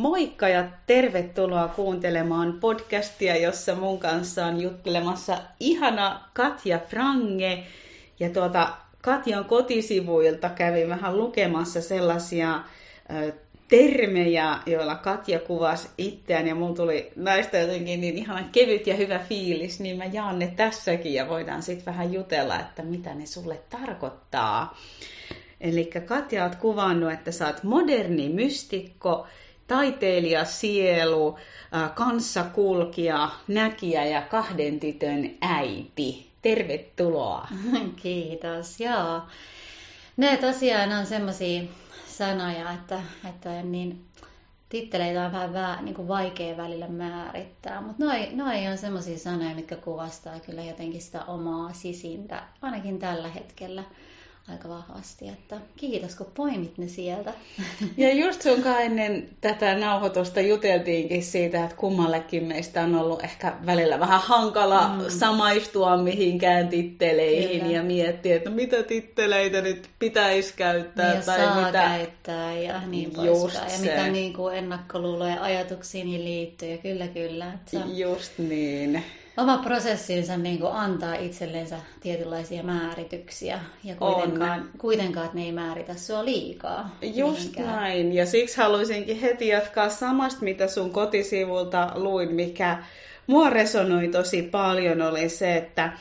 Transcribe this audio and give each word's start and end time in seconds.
Moikka 0.00 0.48
ja 0.48 0.64
tervetuloa 0.86 1.68
kuuntelemaan 1.68 2.60
podcastia, 2.60 3.36
jossa 3.36 3.74
mun 3.74 3.98
kanssa 3.98 4.46
on 4.46 4.60
juttelemassa 4.60 5.38
ihana 5.60 6.20
Katja 6.32 6.78
Frange. 6.78 7.64
Ja 8.20 8.30
tuota, 8.30 8.68
Katjan 9.00 9.44
kotisivuilta 9.44 10.48
kävin 10.48 10.88
vähän 10.88 11.16
lukemassa 11.16 11.80
sellaisia 11.80 12.60
ö, 13.14 13.32
termejä, 13.68 14.58
joilla 14.66 14.94
Katja 14.94 15.38
kuvasi 15.38 15.88
itseään 15.98 16.46
ja 16.46 16.54
mulla 16.54 16.76
tuli 16.76 17.12
näistä 17.16 17.58
jotenkin 17.58 18.00
niin 18.00 18.18
ihana 18.18 18.48
kevyt 18.52 18.86
ja 18.86 18.94
hyvä 18.94 19.18
fiilis, 19.18 19.80
niin 19.80 19.96
mä 19.96 20.04
jaan 20.04 20.38
ne 20.38 20.52
tässäkin 20.56 21.14
ja 21.14 21.28
voidaan 21.28 21.62
sitten 21.62 21.86
vähän 21.86 22.12
jutella, 22.12 22.60
että 22.60 22.82
mitä 22.82 23.14
ne 23.14 23.26
sulle 23.26 23.60
tarkoittaa. 23.70 24.78
Eli 25.60 25.90
Katja 26.06 26.44
oot 26.44 26.54
kuvannut, 26.54 27.12
että 27.12 27.32
sä 27.32 27.46
oot 27.46 27.62
moderni 27.62 28.28
mystikko, 28.28 29.26
taiteilija, 29.70 30.44
sielu, 30.44 31.38
kanssakulkija, 31.94 33.30
näkijä 33.48 34.04
ja 34.04 34.22
kahden 34.22 34.80
tytön 34.80 35.30
äiti. 35.40 36.30
Tervetuloa. 36.42 37.48
Kiitos, 38.02 38.80
joo. 38.80 39.20
Ne 40.16 40.36
tosiaan 40.36 40.92
on 40.92 41.06
semmoisia 41.06 41.62
sanoja, 42.06 42.72
että, 42.72 43.00
että 43.28 43.62
niin, 43.62 44.04
titteleitä 44.68 45.26
on 45.26 45.32
vähän, 45.32 45.52
vähän 45.52 45.84
niin 45.84 45.94
kuin 45.94 46.08
vaikea 46.08 46.56
välillä 46.56 46.88
määrittää, 46.88 47.80
mutta 47.80 48.04
noi, 48.04 48.28
noi 48.32 48.66
on 48.66 48.78
semmoisia 48.78 49.18
sanoja, 49.18 49.54
mitkä 49.54 49.76
kuvastaa 49.76 50.40
kyllä 50.40 50.62
jotenkin 50.62 51.02
sitä 51.02 51.24
omaa 51.24 51.72
sisintä, 51.72 52.42
ainakin 52.62 52.98
tällä 52.98 53.28
hetkellä 53.28 53.84
aika 54.48 54.68
vahvasti, 54.68 55.28
että 55.28 55.56
kiitos 55.76 56.14
kun 56.14 56.26
poimit 56.34 56.78
ne 56.78 56.88
sieltä. 56.88 57.32
Ja 57.96 58.14
just 58.14 58.42
sunkaan 58.42 58.82
ennen 58.82 59.28
tätä 59.40 59.74
nauhoitusta 59.74 60.40
juteltiinkin 60.40 61.24
siitä, 61.24 61.64
että 61.64 61.76
kummallekin 61.76 62.44
meistä 62.44 62.82
on 62.82 62.94
ollut 62.94 63.24
ehkä 63.24 63.52
välillä 63.66 64.00
vähän 64.00 64.20
hankala 64.20 64.88
mm. 64.88 65.04
samaistua 65.08 65.96
mihinkään 65.96 66.68
titteleihin 66.68 67.60
Kyllä. 67.60 67.74
ja 67.74 67.82
miettiä, 67.82 68.36
että 68.36 68.50
mitä 68.50 68.82
titteleitä 68.82 69.60
nyt 69.60 69.88
pitäisi 69.98 70.54
käyttää. 70.56 71.12
Niin, 71.12 71.24
tai 71.24 71.38
saa 71.38 71.66
mitä... 71.66 71.72
käyttää 71.72 72.54
ja 72.54 72.86
niin 72.86 73.10
poispäin. 73.10 73.72
Ja 73.72 73.78
mitä 73.78 74.08
niin 74.08 74.32
kuin 74.32 74.56
ennakkoluuloja 74.56 75.42
ajatuksiin 75.42 76.24
liittyy. 76.24 76.68
Ja 76.68 76.78
kyllä, 76.78 77.08
kyllä. 77.08 77.52
Että 77.52 77.70
se 77.70 77.78
on... 77.78 77.98
Just 77.98 78.38
niin 78.38 79.04
oma 79.36 79.58
prosessinsa 79.58 80.36
niin 80.36 80.58
kuin 80.58 80.72
antaa 80.72 81.14
itsellensä 81.14 81.76
tietynlaisia 82.00 82.62
määrityksiä 82.62 83.60
ja 83.84 83.94
kuitenkaan, 83.94 84.70
kuitenkaan 84.78 85.26
että 85.26 85.38
ne 85.38 85.44
ei 85.44 85.52
määritä 85.52 85.94
sua 85.94 86.24
liikaa. 86.24 86.96
Just 87.02 87.38
mihinkään. 87.38 87.66
näin. 87.66 88.12
Ja 88.12 88.26
siksi 88.26 88.56
haluaisinkin 88.56 89.20
heti 89.20 89.48
jatkaa 89.48 89.88
samasta, 89.88 90.44
mitä 90.44 90.68
sun 90.68 90.90
kotisivulta 90.90 91.92
luin, 91.94 92.34
mikä 92.34 92.82
mua 93.26 93.50
resonoi 93.50 94.08
tosi 94.08 94.42
paljon, 94.42 95.02
oli 95.02 95.28
se, 95.28 95.56
että 95.56 95.92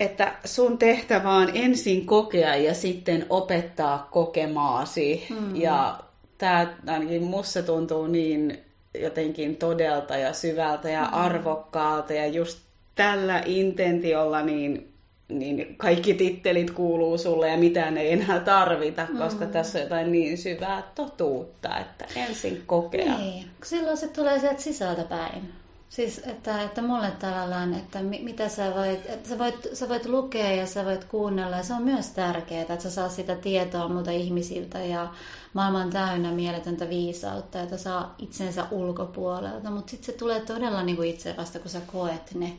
että 0.00 0.32
sun 0.44 0.78
tehtävä 0.78 1.30
on 1.30 1.50
ensin 1.54 2.06
kokea 2.06 2.56
ja 2.56 2.74
sitten 2.74 3.26
opettaa 3.30 4.08
kokemaasi. 4.10 5.26
Mm. 5.30 5.56
Ja 5.56 5.98
tämä 6.38 6.74
ainakin 6.86 7.22
musta 7.22 7.62
tuntuu 7.62 8.06
niin 8.06 8.67
jotenkin 8.94 9.56
todelta 9.56 10.16
ja 10.16 10.32
syvältä 10.32 10.90
ja 10.90 11.02
mm. 11.04 11.14
arvokkaalta 11.14 12.12
ja 12.12 12.26
just 12.26 12.58
tällä 12.94 13.42
intentiolla 13.46 14.42
niin, 14.42 14.92
niin 15.28 15.74
kaikki 15.76 16.14
tittelit 16.14 16.70
kuuluu 16.70 17.18
sulle 17.18 17.48
ja 17.48 17.56
mitään 17.56 17.98
ei 17.98 18.12
enää 18.12 18.40
tarvita, 18.40 19.06
koska 19.18 19.44
mm. 19.44 19.50
tässä 19.50 19.78
on 19.78 19.82
jotain 19.82 20.12
niin 20.12 20.38
syvää 20.38 20.82
totuutta, 20.94 21.78
että 21.78 22.06
ensin 22.16 22.62
kokea. 22.66 23.18
Niin, 23.18 23.44
silloin 23.64 23.96
se 23.96 24.08
tulee 24.08 24.38
sieltä 24.38 24.60
sisältä 24.62 25.04
päin. 25.04 25.52
Siis, 25.88 26.18
että, 26.26 26.62
että 26.62 26.82
mulle 26.82 27.10
tavallaan, 27.10 27.74
että 27.74 28.02
mitä 28.02 28.48
sä 28.48 28.74
voit, 28.74 29.06
että 29.06 29.28
sä 29.28 29.38
voit, 29.38 29.68
sä 29.72 29.88
voit 29.88 30.06
lukea 30.06 30.52
ja 30.52 30.66
sä 30.66 30.84
voit 30.84 31.04
kuunnella. 31.04 31.56
Ja 31.56 31.62
se 31.62 31.74
on 31.74 31.82
myös 31.82 32.10
tärkeää, 32.10 32.62
että 32.62 32.80
sä 32.80 32.90
saa 32.90 33.08
sitä 33.08 33.36
tietoa 33.36 33.88
muuta 33.88 34.10
ihmisiltä 34.10 34.78
ja 34.78 35.08
maailman 35.52 35.90
täynnä 35.90 36.32
mieletöntä 36.32 36.88
viisautta, 36.88 37.60
että 37.60 37.76
saa 37.76 38.14
itsensä 38.18 38.66
ulkopuolelta, 38.70 39.70
mutta 39.70 39.90
sitten 39.90 40.06
se 40.06 40.18
tulee 40.18 40.40
todella 40.40 40.82
niin 40.82 40.96
kuin 40.96 41.10
itse 41.10 41.34
vasta, 41.36 41.58
kun 41.58 41.70
sä 41.70 41.80
koet 41.92 42.34
ne, 42.34 42.56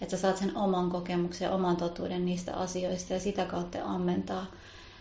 että 0.00 0.16
sä 0.16 0.22
saat 0.22 0.36
sen 0.36 0.56
oman 0.56 0.90
kokemuksen 0.90 1.46
ja 1.46 1.52
oman 1.52 1.76
totuuden 1.76 2.24
niistä 2.24 2.56
asioista 2.56 3.12
ja 3.12 3.20
sitä 3.20 3.44
kautta 3.44 3.78
ammentaa 3.84 4.46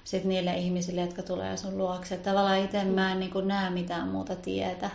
sitten 0.04 0.30
niille 0.30 0.58
ihmisille, 0.58 1.02
jotka 1.02 1.24
tulee 1.24 1.58
sun 1.58 1.78
luokse. 1.78 2.18
Tavallaan 2.18 2.60
itse 2.60 2.84
mä 2.84 3.12
en 3.12 3.20
niin 3.20 3.32
kuin 3.32 3.48
näe 3.48 3.70
mitään 3.70 4.08
muuta 4.08 4.36
tietä 4.36 4.90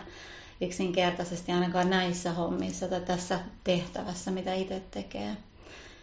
yksinkertaisesti 0.61 1.51
ainakaan 1.51 1.89
näissä 1.89 2.31
hommissa 2.31 2.87
tai 2.87 3.01
tässä 3.01 3.39
tehtävässä, 3.63 4.31
mitä 4.31 4.53
itse 4.53 4.81
tekee. 4.91 5.31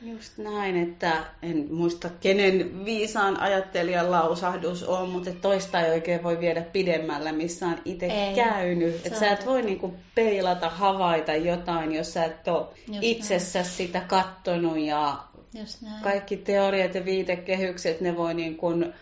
Just 0.02 0.38
näin, 0.38 0.76
että 0.76 1.24
en 1.42 1.66
muista 1.70 2.10
kenen 2.20 2.84
viisaan 2.84 3.40
ajattelijan 3.40 4.10
lausahdus 4.10 4.82
on, 4.82 5.08
mutta 5.08 5.30
toista 5.32 5.80
ei 5.80 5.90
oikein 5.90 6.22
voi 6.22 6.40
viedä 6.40 6.62
pidemmällä, 6.62 7.32
missä 7.32 7.66
on 7.66 7.78
itse 7.84 8.08
käynyt. 8.34 9.06
Että 9.06 9.18
sä 9.18 9.30
et 9.30 9.46
voi 9.46 9.62
niinku 9.62 9.94
peilata, 10.14 10.68
havaita 10.68 11.34
jotain, 11.34 11.94
jos 11.94 12.12
sä 12.12 12.24
et 12.24 12.48
ole 12.48 12.66
itsessä 13.00 13.62
sitä 13.62 14.00
kattonut 14.00 14.78
ja 14.78 15.18
kaikki 16.02 16.36
teoriat 16.36 16.94
ja 16.94 17.04
viitekehykset, 17.04 18.00
ne 18.00 18.16
voi 18.16 18.34
niin 18.34 18.56
kuin 18.56 18.92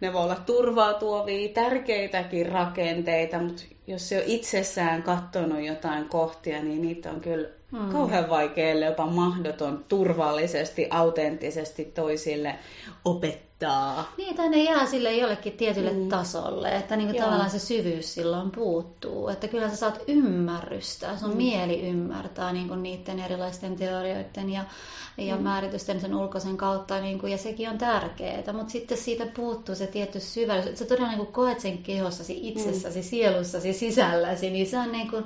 ne 0.00 0.12
voi 0.12 0.22
olla 0.22 0.36
turvaa 0.36 0.94
tuovia, 0.94 1.48
tärkeitäkin 1.48 2.46
rakenteita, 2.46 3.38
mutta 3.38 3.62
jos 3.86 4.08
se 4.08 4.16
on 4.16 4.24
itsessään 4.26 5.02
katsonut 5.02 5.64
jotain 5.64 6.08
kohtia, 6.08 6.62
niin 6.62 6.82
niitä 6.82 7.10
on 7.10 7.20
kyllä 7.20 7.48
hmm. 7.72 7.92
kauhean 7.92 8.30
vaikea, 8.30 8.74
jopa 8.74 9.06
mahdoton 9.06 9.84
turvallisesti, 9.88 10.86
autenttisesti 10.90 11.84
toisille 11.84 12.54
opettaa. 13.04 13.49
Niin, 14.16 14.36
tai 14.36 14.48
ne 14.48 14.62
jää 14.62 14.86
sille 14.86 15.12
jollekin 15.12 15.52
tietylle 15.52 15.90
mm. 15.90 16.08
tasolle, 16.08 16.76
että 16.76 16.96
niinku 16.96 17.18
tavallaan 17.18 17.50
se 17.50 17.58
syvyys 17.58 18.14
silloin 18.14 18.50
puuttuu. 18.50 19.28
Että 19.28 19.48
kyllä 19.48 19.70
sä 19.70 19.76
saat 19.76 20.02
ymmärrystä, 20.08 21.16
sun 21.16 21.30
mm. 21.30 21.36
mieli 21.36 21.88
ymmärtää 21.88 22.52
niinku 22.52 22.74
niiden 22.74 23.20
erilaisten 23.20 23.76
teorioiden 23.76 24.50
ja, 24.50 24.64
ja 25.18 25.36
mm. 25.36 25.42
määritysten 25.42 26.00
sen 26.00 26.14
ulkoisen 26.14 26.56
kautta, 26.56 27.00
niinku, 27.00 27.26
ja 27.26 27.38
sekin 27.38 27.70
on 27.70 27.78
tärkeää. 27.78 28.52
Mutta 28.52 28.72
sitten 28.72 28.98
siitä 28.98 29.26
puuttuu 29.26 29.74
se 29.74 29.86
tietty 29.86 30.20
syvyys, 30.20 30.66
että 30.66 30.78
sä 30.78 30.84
todella 30.84 31.08
niinku 31.08 31.26
koet 31.26 31.60
sen 31.60 31.78
kehossasi, 31.78 32.48
itsessäsi, 32.48 32.98
mm. 32.98 33.04
sielussasi, 33.04 33.72
sisälläsi, 33.72 34.50
niin 34.50 34.66
se 34.66 34.78
on 34.78 34.92
niinku 34.92 35.22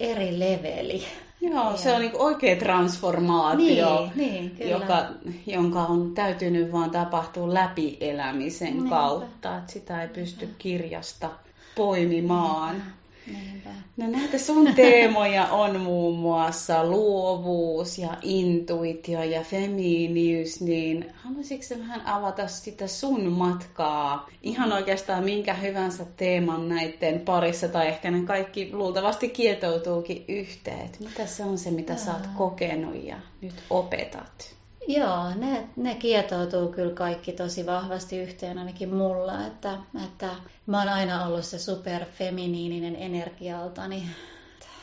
eri 0.00 0.38
leveli. 0.38 1.04
Joo, 1.42 1.70
ja... 1.70 1.76
se 1.76 1.92
on 1.92 2.00
niin 2.00 2.12
oikea 2.14 2.56
transformaatio, 2.56 4.08
niin, 4.14 4.52
niin, 4.58 4.70
joka, 4.70 5.06
jonka 5.46 5.80
on 5.80 6.14
täytynyt 6.14 6.72
vaan 6.72 6.90
tapahtua 6.90 7.54
läpi 7.54 7.96
elämisen 8.00 8.72
Niinpä. 8.72 8.90
kautta. 8.90 9.56
Että 9.56 9.72
sitä 9.72 10.02
ei 10.02 10.08
pysty 10.08 10.48
kirjasta 10.58 11.30
poimimaan. 11.74 12.74
Niinpä. 12.74 13.01
Niinpä. 13.26 13.70
No 13.96 14.06
näitä 14.10 14.38
sun 14.38 14.74
teemoja 14.76 15.46
on 15.46 15.80
muun 15.80 16.18
muassa 16.18 16.84
luovuus 16.86 17.98
ja 17.98 18.16
intuitio 18.22 19.22
ja 19.22 19.42
femiiniys, 19.42 20.60
niin 20.60 21.12
haluaisitko 21.14 21.74
vähän 21.78 22.06
avata 22.06 22.48
sitä 22.48 22.86
sun 22.86 23.32
matkaa? 23.32 24.28
Ihan 24.42 24.72
oikeastaan 24.72 25.24
minkä 25.24 25.54
hyvänsä 25.54 26.04
teeman 26.16 26.68
näiden 26.68 27.20
parissa, 27.20 27.68
tai 27.68 27.88
ehkä 27.88 28.10
ne 28.10 28.26
kaikki 28.26 28.70
luultavasti 28.72 29.28
kietoutuukin 29.28 30.24
yhteen. 30.28 30.90
Mitä 31.00 31.26
se 31.26 31.44
on 31.44 31.58
se, 31.58 31.70
mitä 31.70 31.96
sä 31.96 32.12
oot 32.12 32.26
kokenut 32.36 33.04
ja 33.04 33.16
nyt 33.40 33.54
opetat? 33.70 34.61
Joo, 34.88 35.34
ne, 35.34 35.68
ne 35.76 35.94
kietoutuu 35.94 36.68
kyllä 36.68 36.94
kaikki 36.94 37.32
tosi 37.32 37.66
vahvasti 37.66 38.18
yhteen 38.18 38.58
ainakin 38.58 38.94
mulla, 38.94 39.46
että, 39.46 39.78
että 40.04 40.28
mä 40.66 40.78
oon 40.78 40.88
aina 40.88 41.26
ollut 41.26 41.44
se 41.44 41.58
superfeminiininen 41.58 42.96
energialtani, 42.96 44.02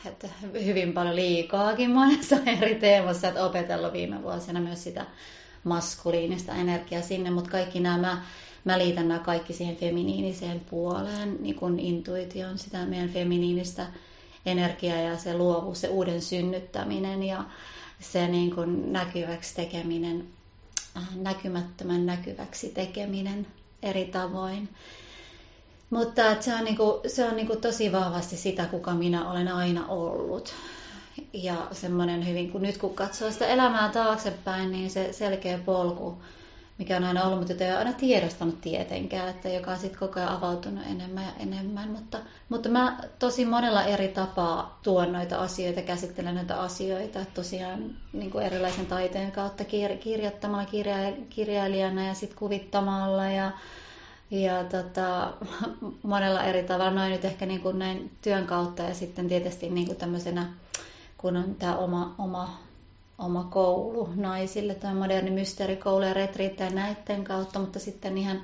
että 0.06 0.28
hyvin 0.64 0.92
paljon 0.92 1.16
liikaakin 1.16 1.90
monessa 1.90 2.36
eri 2.60 2.74
teemassa, 2.74 3.28
että 3.28 3.44
opetellut 3.44 3.92
viime 3.92 4.22
vuosina 4.22 4.60
myös 4.60 4.84
sitä 4.84 5.06
maskuliinista 5.64 6.54
energiaa 6.54 7.02
sinne, 7.02 7.30
mutta 7.30 7.50
kaikki 7.50 7.80
nämä, 7.80 8.22
mä 8.64 8.78
liitän 8.78 9.08
nämä 9.08 9.20
kaikki 9.20 9.52
siihen 9.52 9.76
feminiiniseen 9.76 10.60
puoleen, 10.60 11.36
niin 11.40 11.54
kuin 11.54 11.78
intuition, 11.78 12.58
sitä 12.58 12.86
meidän 12.86 13.08
feminiinistä 13.08 13.86
energiaa 14.46 14.98
ja 14.98 15.16
se 15.16 15.36
luovuus, 15.36 15.80
se 15.80 15.88
uuden 15.88 16.22
synnyttäminen 16.22 17.22
ja 17.22 17.44
se 18.00 18.28
niin 18.28 18.54
kuin 18.54 18.92
näkyväksi 18.92 19.54
tekeminen, 19.54 20.26
äh, 20.96 21.16
näkymättömän 21.16 22.06
näkyväksi 22.06 22.68
tekeminen 22.68 23.46
eri 23.82 24.04
tavoin. 24.04 24.68
Mutta 25.90 26.42
se 26.42 26.54
on, 26.54 26.64
niin 26.64 26.76
kuin, 26.76 27.10
se 27.10 27.24
on 27.24 27.36
niin 27.36 27.46
kuin 27.46 27.60
tosi 27.60 27.92
vahvasti 27.92 28.36
sitä, 28.36 28.66
kuka 28.66 28.94
minä 28.94 29.30
olen 29.30 29.48
aina 29.48 29.86
ollut. 29.86 30.54
Ja 31.32 31.66
semmoinen 31.72 32.28
hyvin, 32.28 32.52
kun 32.52 32.62
nyt 32.62 32.78
kun 32.78 32.94
katsoo 32.94 33.30
sitä 33.30 33.46
elämää 33.46 33.88
taaksepäin, 33.88 34.72
niin 34.72 34.90
se 34.90 35.12
selkeä 35.12 35.58
polku, 35.58 36.22
mikä 36.80 36.96
on 36.96 37.04
aina 37.04 37.24
ollut, 37.24 37.38
mutta 37.38 37.52
jota 37.52 37.64
ei 37.64 37.70
ole 37.70 37.78
aina 37.78 37.92
tiedostanut 37.92 38.60
tietenkään, 38.60 39.28
että 39.28 39.48
joka 39.48 39.70
on 39.70 39.78
sitten 39.78 39.98
koko 40.00 40.20
ajan 40.20 40.32
avautunut 40.32 40.86
enemmän 40.86 41.24
ja 41.24 41.32
enemmän. 41.38 41.90
Mutta, 41.90 42.18
mutta 42.48 42.68
mä 42.68 42.98
tosi 43.18 43.44
monella 43.44 43.84
eri 43.84 44.08
tapaa 44.08 44.78
tuon 44.82 45.12
noita 45.12 45.36
asioita, 45.36 45.82
käsittelen 45.82 46.34
noita 46.34 46.54
asioita, 46.54 47.20
että 47.20 47.34
tosiaan 47.34 47.90
niin 48.12 48.30
kuin 48.30 48.46
erilaisen 48.46 48.86
taiteen 48.86 49.32
kautta 49.32 49.64
kir- 49.64 49.98
kirjoittamalla 49.98 50.64
kirja, 50.64 50.96
kirjailijana 51.30 52.06
ja 52.06 52.14
sitten 52.14 52.38
kuvittamalla 52.38 53.24
ja 53.24 53.50
ja 54.30 54.64
tota, 54.64 55.32
monella 56.02 56.42
eri 56.44 56.62
tavalla, 56.62 56.90
noin 56.90 57.10
nyt 57.10 57.24
ehkä 57.24 57.46
niin 57.46 57.60
kuin 57.60 57.78
näin 57.78 58.10
työn 58.22 58.46
kautta 58.46 58.82
ja 58.82 58.94
sitten 58.94 59.28
tietysti 59.28 59.70
niin 59.70 59.86
kuin 59.86 59.98
tämmöisenä, 59.98 60.46
kun 61.18 61.36
on 61.36 61.54
tämä 61.54 61.76
oma, 61.76 62.14
oma 62.18 62.58
oma 63.20 63.44
koulu 63.44 64.08
naisille, 64.14 64.74
tämä 64.74 64.94
moderni 64.94 65.30
mysteerikoulu 65.30 66.04
ja 66.04 66.14
retriittejä 66.14 66.70
näiden 66.70 67.24
kautta, 67.24 67.58
mutta 67.58 67.78
sitten 67.78 68.18
ihan 68.18 68.40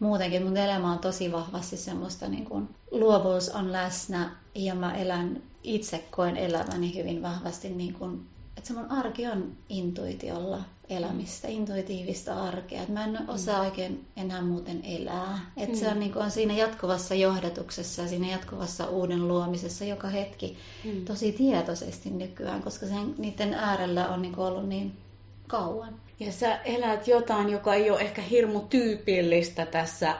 muutenkin 0.00 0.42
mun 0.42 0.56
elämä 0.56 0.92
on 0.92 0.98
tosi 0.98 1.32
vahvasti 1.32 1.76
semmoista 1.76 2.28
niin 2.28 2.44
kuin 2.44 2.68
luovuus 2.90 3.48
on 3.48 3.72
läsnä 3.72 4.30
ja 4.54 4.74
mä 4.74 4.94
elän, 4.94 5.42
itse 5.62 6.04
koen 6.10 6.36
elämäni 6.36 6.94
hyvin 6.94 7.22
vahvasti 7.22 7.68
niin 7.70 7.94
kuin, 7.94 8.26
että 8.56 8.68
se 8.68 8.74
mun 8.74 8.90
arki 8.90 9.26
on 9.26 9.52
intuitiolla 9.68 10.60
elämistä, 10.88 11.48
intuitiivista 11.48 12.42
arkea. 12.42 12.82
Et 12.82 12.88
mä 12.88 13.04
en 13.04 13.10
mm. 13.20 13.28
osaa 13.28 13.60
oikein 13.60 14.06
enää 14.16 14.42
muuten 14.42 14.84
elää. 14.84 15.50
Et 15.56 15.68
mm. 15.68 15.74
Se 15.74 15.88
on, 15.88 16.00
niin 16.00 16.12
kuin, 16.12 16.24
on 16.24 16.30
siinä 16.30 16.54
jatkuvassa 16.54 17.14
johdatuksessa 17.14 18.02
ja 18.02 18.08
siinä 18.08 18.26
jatkuvassa 18.26 18.86
uuden 18.86 19.28
luomisessa 19.28 19.84
joka 19.84 20.08
hetki 20.08 20.56
mm. 20.84 21.04
tosi 21.04 21.32
tietoisesti 21.32 22.10
nykyään, 22.10 22.62
koska 22.62 22.86
sen, 22.86 23.14
niiden 23.18 23.54
äärellä 23.54 24.08
on 24.08 24.22
niin 24.22 24.34
kuin 24.34 24.46
ollut 24.46 24.68
niin 24.68 24.96
kauan. 25.46 25.94
Ja 26.20 26.32
sä 26.32 26.56
elät 26.56 27.08
jotain, 27.08 27.48
joka 27.48 27.74
ei 27.74 27.90
ole 27.90 28.00
ehkä 28.00 28.22
hirmu 28.22 28.60
tyypillistä 28.60 29.66
tässä 29.66 30.14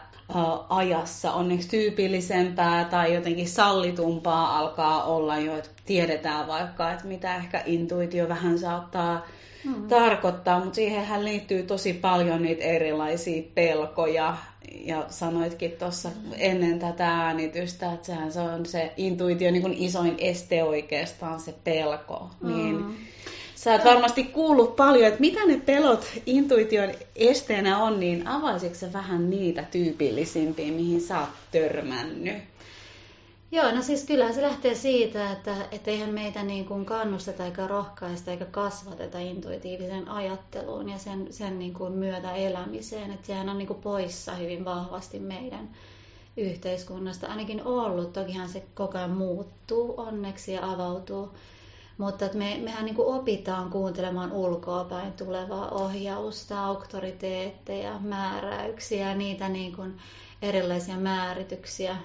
ajassa. 0.69 1.33
Onneksi 1.33 1.69
tyypillisempää 1.69 2.85
tai 2.85 3.15
jotenkin 3.15 3.49
sallitumpaa 3.49 4.59
alkaa 4.59 5.05
olla 5.05 5.39
jo, 5.39 5.57
että 5.57 5.71
tiedetään 5.87 6.47
vaikka, 6.47 6.93
että 6.93 7.07
mitä 7.07 7.37
ehkä 7.37 7.63
intuitio 7.67 8.29
vähän 8.29 8.59
saattaa 8.59 9.27
mm. 9.65 9.89
tarkoittaa, 9.89 10.61
mutta 10.61 10.75
siihenhän 10.75 11.25
liittyy 11.25 11.63
tosi 11.63 11.93
paljon 11.93 12.43
niitä 12.43 12.65
erilaisia 12.65 13.43
pelkoja. 13.55 14.37
Ja 14.85 15.07
sanoitkin 15.09 15.73
tuossa 15.73 16.09
mm. 16.09 16.33
ennen 16.39 16.79
tätä 16.79 17.09
äänitystä, 17.09 17.93
että 17.93 18.07
sehän 18.07 18.33
se 18.33 18.41
on 18.41 18.67
se 18.67 18.93
intuitio 18.97 19.51
niin 19.51 19.63
kuin 19.63 19.75
isoin 19.75 20.15
este 20.19 20.65
oikeastaan 20.65 21.41
se 21.41 21.55
pelko. 21.65 22.31
Mm. 22.41 22.49
Niin 22.49 22.97
sä 23.57 23.73
oot 23.73 23.85
varmasti 23.85 24.25
kuullut 24.25 24.77
paljon, 24.77 25.07
että 25.09 25.21
mitä 25.21 25.47
ne 25.47 25.61
pelot 25.67 26.07
intuition 26.27 26.91
esteenä 27.17 27.79
on, 27.79 28.01
niin 28.01 28.29
avaisitko 28.29 28.87
vähän 28.93 29.31
niitä 29.31 29.63
tyypillisimpiä, 29.63 30.73
mihin 30.73 31.01
sä 31.01 31.21
oot 31.21 31.29
törmännyt? 31.51 32.43
Joo, 33.53 33.73
no 33.73 33.83
siis 33.83 34.05
kyllähän 34.05 34.35
se 34.35 34.43
lähtee 34.43 34.75
siitä, 34.75 35.33
että, 35.33 35.57
että 35.71 35.91
eihän 35.91 36.15
meitä 36.15 36.43
niin 36.43 36.65
kuin 36.65 36.85
kannusteta 36.85 37.45
eikä 37.45 37.67
rohkaista 37.67 38.31
eikä 38.31 38.45
kasvateta 38.45 39.19
intuitiivisen 39.19 40.09
ajatteluun 40.09 40.89
ja 40.89 40.99
sen, 40.99 41.27
sen 41.31 41.59
niin 41.59 41.75
kuin 41.75 41.93
myötä 41.93 42.33
elämiseen. 42.33 43.11
Että 43.11 43.27
sehän 43.27 43.49
on 43.49 43.59
niin 43.59 43.69
kuin 43.69 43.81
poissa 43.81 44.35
hyvin 44.35 44.65
vahvasti 44.65 45.19
meidän 45.19 45.69
yhteiskunnasta. 46.37 47.27
Ainakin 47.27 47.65
ollut, 47.65 48.13
tokihan 48.13 48.49
se 48.49 48.63
koko 48.75 48.99
ajan 48.99 49.11
muuttuu 49.11 49.95
onneksi 49.97 50.53
ja 50.53 50.71
avautuu. 50.71 51.31
Mutta 51.99 52.25
että 52.25 52.39
me, 52.39 52.61
mehän 52.63 52.85
niin 52.85 52.95
kuin 52.95 53.15
opitaan 53.15 53.71
kuuntelemaan 53.71 54.33
ulkoapäin 54.33 55.13
tulevaa 55.13 55.69
ohjausta, 55.69 56.65
auktoriteetteja, 56.65 57.99
määräyksiä, 58.01 59.15
niitä 59.15 59.49
niin 59.49 59.77
kuin 59.77 59.99
erilaisia 60.43 60.97
määrityksiä, 60.97 61.97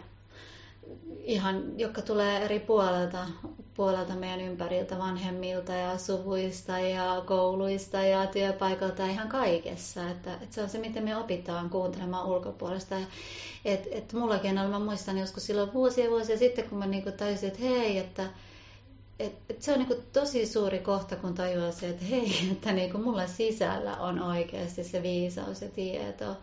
ihan, 1.24 1.80
jotka 1.80 2.02
tulee 2.02 2.46
eri 2.46 2.60
puolelta, 2.60 3.28
puolelta 3.74 4.14
meidän 4.16 4.42
ympäriltä, 4.42 4.98
vanhemmilta 4.98 5.74
ja 5.74 5.98
suvuista 5.98 6.80
ja 6.80 7.24
kouluista 7.26 7.98
ja 7.98 8.28
työpaikalta 8.28 9.06
ihan 9.08 9.30
kaikessa. 9.30 10.10
Että, 10.10 10.34
että 10.34 10.56
se 10.56 10.62
on 10.62 10.70
se, 10.70 10.78
miten 10.78 11.04
me 11.04 11.18
opitaan 11.18 11.70
kuuntelemaan 11.70 12.28
ulkopuolesta. 12.28 12.96
Et, 13.66 13.88
et 13.92 14.14
mullakin 14.14 14.58
on, 14.58 14.70
mä 14.70 14.80
muistan 14.80 15.18
joskus 15.18 15.46
silloin 15.46 15.74
vuosia 15.74 16.10
vuosia 16.10 16.38
sitten, 16.38 16.70
kun 16.70 16.78
mä 16.78 16.86
niinku 16.88 17.12
tajusin, 17.12 17.48
että 17.48 17.62
hei, 17.62 17.98
että 17.98 18.30
et, 19.20 19.34
et 19.50 19.62
se 19.62 19.72
on 19.72 19.80
niinku 19.80 20.04
tosi 20.14 20.46
suuri 20.46 20.80
kohta, 20.80 21.16
kun 21.16 21.34
tajuaa 21.34 21.72
se, 21.72 21.90
että 21.90 22.06
hei, 22.06 22.34
että 22.52 22.72
niinku 22.72 22.98
mulla 22.98 23.28
sisällä 23.28 23.98
on 23.98 24.22
oikeasti 24.22 24.84
se 24.84 25.04
viisaus 25.04 25.62
ja 25.62 25.70
tieto 25.70 26.38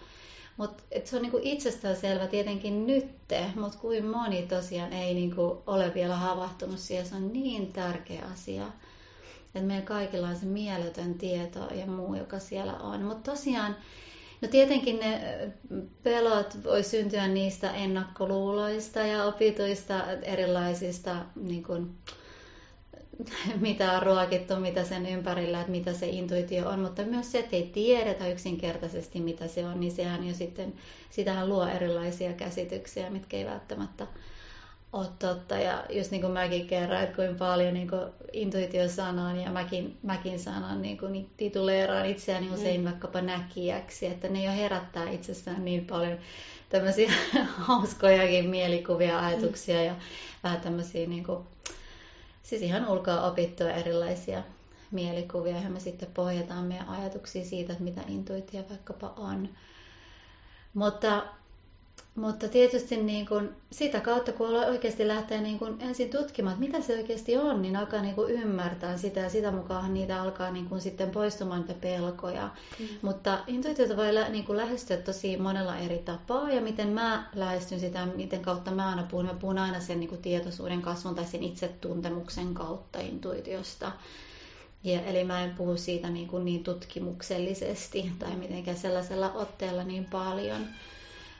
mutta 0.59 0.83
se 1.05 1.17
on 1.17 1.23
niinku 1.23 1.41
itsestäänselvä 1.43 2.27
tietenkin 2.27 2.87
nytte, 2.87 3.45
mutta 3.55 3.79
kuin 3.79 4.07
moni 4.07 4.43
tosiaan 4.43 4.93
ei 4.93 5.15
niinku 5.15 5.63
ole 5.67 5.95
vielä 5.95 6.17
havahtunut 6.17 6.79
siihen. 6.79 7.07
Se 7.07 7.15
on 7.15 7.33
niin 7.33 7.73
tärkeä 7.73 8.25
asia, 8.33 8.67
että 9.55 9.67
meillä 9.67 9.87
kaikilla 9.87 10.29
on 10.29 10.37
se 10.37 10.47
mieletön 10.47 11.15
tieto 11.15 11.75
ja 11.75 11.87
muu, 11.87 12.15
joka 12.15 12.39
siellä 12.39 12.75
on. 12.75 13.03
Mutta 13.03 13.31
tosiaan, 13.31 13.77
no 14.41 14.49
tietenkin 14.49 14.99
ne 14.99 15.21
pelot 16.03 16.65
voi 16.65 16.83
syntyä 16.83 17.29
niistä 17.29 17.71
ennakkoluuloista 17.71 18.99
ja 18.99 19.25
opituista 19.25 20.13
erilaisista 20.23 21.17
niin 21.37 21.63
kuin, 21.63 21.95
mitä 23.61 23.93
on 23.93 24.03
ruokittu, 24.03 24.57
mitä 24.57 24.85
sen 24.85 25.07
ympärillä, 25.07 25.61
että 25.61 25.71
mitä 25.71 25.93
se 25.93 26.07
intuitio 26.07 26.69
on, 26.69 26.81
mutta 26.81 27.03
myös 27.03 27.33
se, 27.33 27.39
että 27.39 27.57
ei 27.57 27.71
tiedetä 27.73 28.29
yksinkertaisesti, 28.29 29.21
mitä 29.21 29.47
se 29.49 29.67
on, 29.67 29.81
niin 29.81 29.93
sehän 29.93 30.29
jo 30.29 30.35
sitten, 30.35 30.73
sitähän 31.11 31.49
luo 31.49 31.67
erilaisia 31.67 32.33
käsityksiä, 32.33 33.11
mitkä 33.11 33.37
ei 33.37 33.47
välttämättä 33.47 34.07
ole 34.93 35.07
totta. 35.19 35.55
Ja 35.55 35.85
just 35.91 36.11
niin 36.11 36.21
kuin 36.21 36.33
mäkin 36.33 36.67
kerran, 36.67 37.03
että 37.03 37.17
kuinka 37.17 37.35
paljon 37.39 37.75
niin 37.75 37.91
kuin 37.91 38.03
intuitio 38.33 38.89
sanan 38.89 39.41
ja 39.41 39.51
mäkin, 39.51 39.99
mäkin 40.03 40.39
sanan 40.39 40.83
niin 40.83 40.99
kuin 40.99 41.31
tituleeraan 41.37 42.07
itseäni 42.07 42.51
usein 42.51 42.81
mm. 42.81 42.85
vaikkapa 42.85 43.21
näkijäksi, 43.21 44.07
että 44.07 44.29
ne 44.29 44.45
jo 44.45 44.53
herättää 44.53 45.11
itsestään 45.11 45.65
niin 45.65 45.87
paljon 45.87 46.19
tämmöisiä 46.69 47.13
hauskojakin 47.67 48.51
mielikuvia, 48.51 49.21
ajatuksia 49.21 49.79
mm. 49.79 49.85
ja 49.85 49.95
vähän 50.45 50.61
tämmöisiä 50.61 51.07
niin 51.07 51.25
kuin, 51.25 51.39
siis 52.49 52.63
ihan 52.63 52.89
ulkoa 52.89 53.23
opittua 53.23 53.71
erilaisia 53.71 54.43
mielikuvia, 54.91 55.53
joihin 55.53 55.73
me 55.73 55.81
sitten 55.81 56.11
pohjataan 56.15 56.65
meidän 56.65 56.89
ajatuksia 56.89 57.45
siitä, 57.45 57.73
että 57.73 57.85
mitä 57.85 58.01
intuitio 58.09 58.65
vaikkapa 58.71 59.13
on. 59.17 59.49
Mutta, 60.75 61.23
mutta 62.19 62.49
tietysti 62.49 62.97
niin 62.97 63.27
kuin 63.27 63.51
sitä 63.71 64.01
kautta, 64.01 64.33
kun 64.33 64.49
oikeasti 64.49 65.09
lähtee 65.09 65.41
niin 65.41 65.59
kuin 65.59 65.77
ensin 65.81 66.11
tutkimaan, 66.11 66.55
että 66.55 66.67
mitä 66.67 66.87
se 66.87 66.97
oikeasti 66.97 67.37
on, 67.37 67.63
niin 67.63 67.77
alkaa 67.77 68.03
niin 68.03 68.15
ymmärtää 68.29 68.97
sitä 68.97 69.21
ja 69.21 69.31
sitä 69.31 69.51
mukaan 69.51 69.95
niitä 69.95 70.23
alkaa 70.23 70.51
niin 70.51 70.69
kuin 70.69 70.81
sitten 70.81 71.11
poistumaan 71.11 71.61
niitä 71.61 71.75
pelkoja. 71.81 72.51
Mm. 72.79 72.87
Mutta 73.03 73.39
intuitiota 73.47 73.97
voi 73.97 74.15
lä- 74.15 74.29
niin 74.29 74.45
kuin 74.45 74.59
lähestyä 74.59 74.97
tosi 74.97 75.37
monella 75.37 75.79
eri 75.79 75.99
tapaa 75.99 76.51
ja 76.51 76.61
miten 76.61 76.89
mä 76.89 77.29
lähestyn 77.35 77.81
sitä, 77.81 78.07
miten 78.07 78.43
kautta 78.43 78.71
mä 78.71 78.89
aina 78.89 79.07
puhun. 79.11 79.27
Mä 79.27 79.35
puhun 79.35 79.59
aina 79.59 79.81
sen 79.81 80.01
niin 80.01 80.11
kuin 80.11 80.23
tietoisuuden 80.23 80.83
kasvun 80.83 81.15
tai 81.15 81.25
sen 81.25 81.43
itsetuntemuksen 81.43 82.55
kautta 82.55 83.01
intuitiosta. 83.01 83.93
Ja, 84.85 85.03
eli 85.03 85.25
mä 85.25 85.45
en 85.45 85.55
puhu 85.55 85.77
siitä 85.77 86.11
niin, 86.11 86.29
kuin 86.29 86.45
niin 86.45 86.65
tutkimuksellisesti 86.65 88.13
tai 88.19 88.37
mitenkään 88.37 88.77
sellaisella 88.77 89.33
otteella 89.33 89.85
niin 89.85 90.05
paljon. 90.05 90.67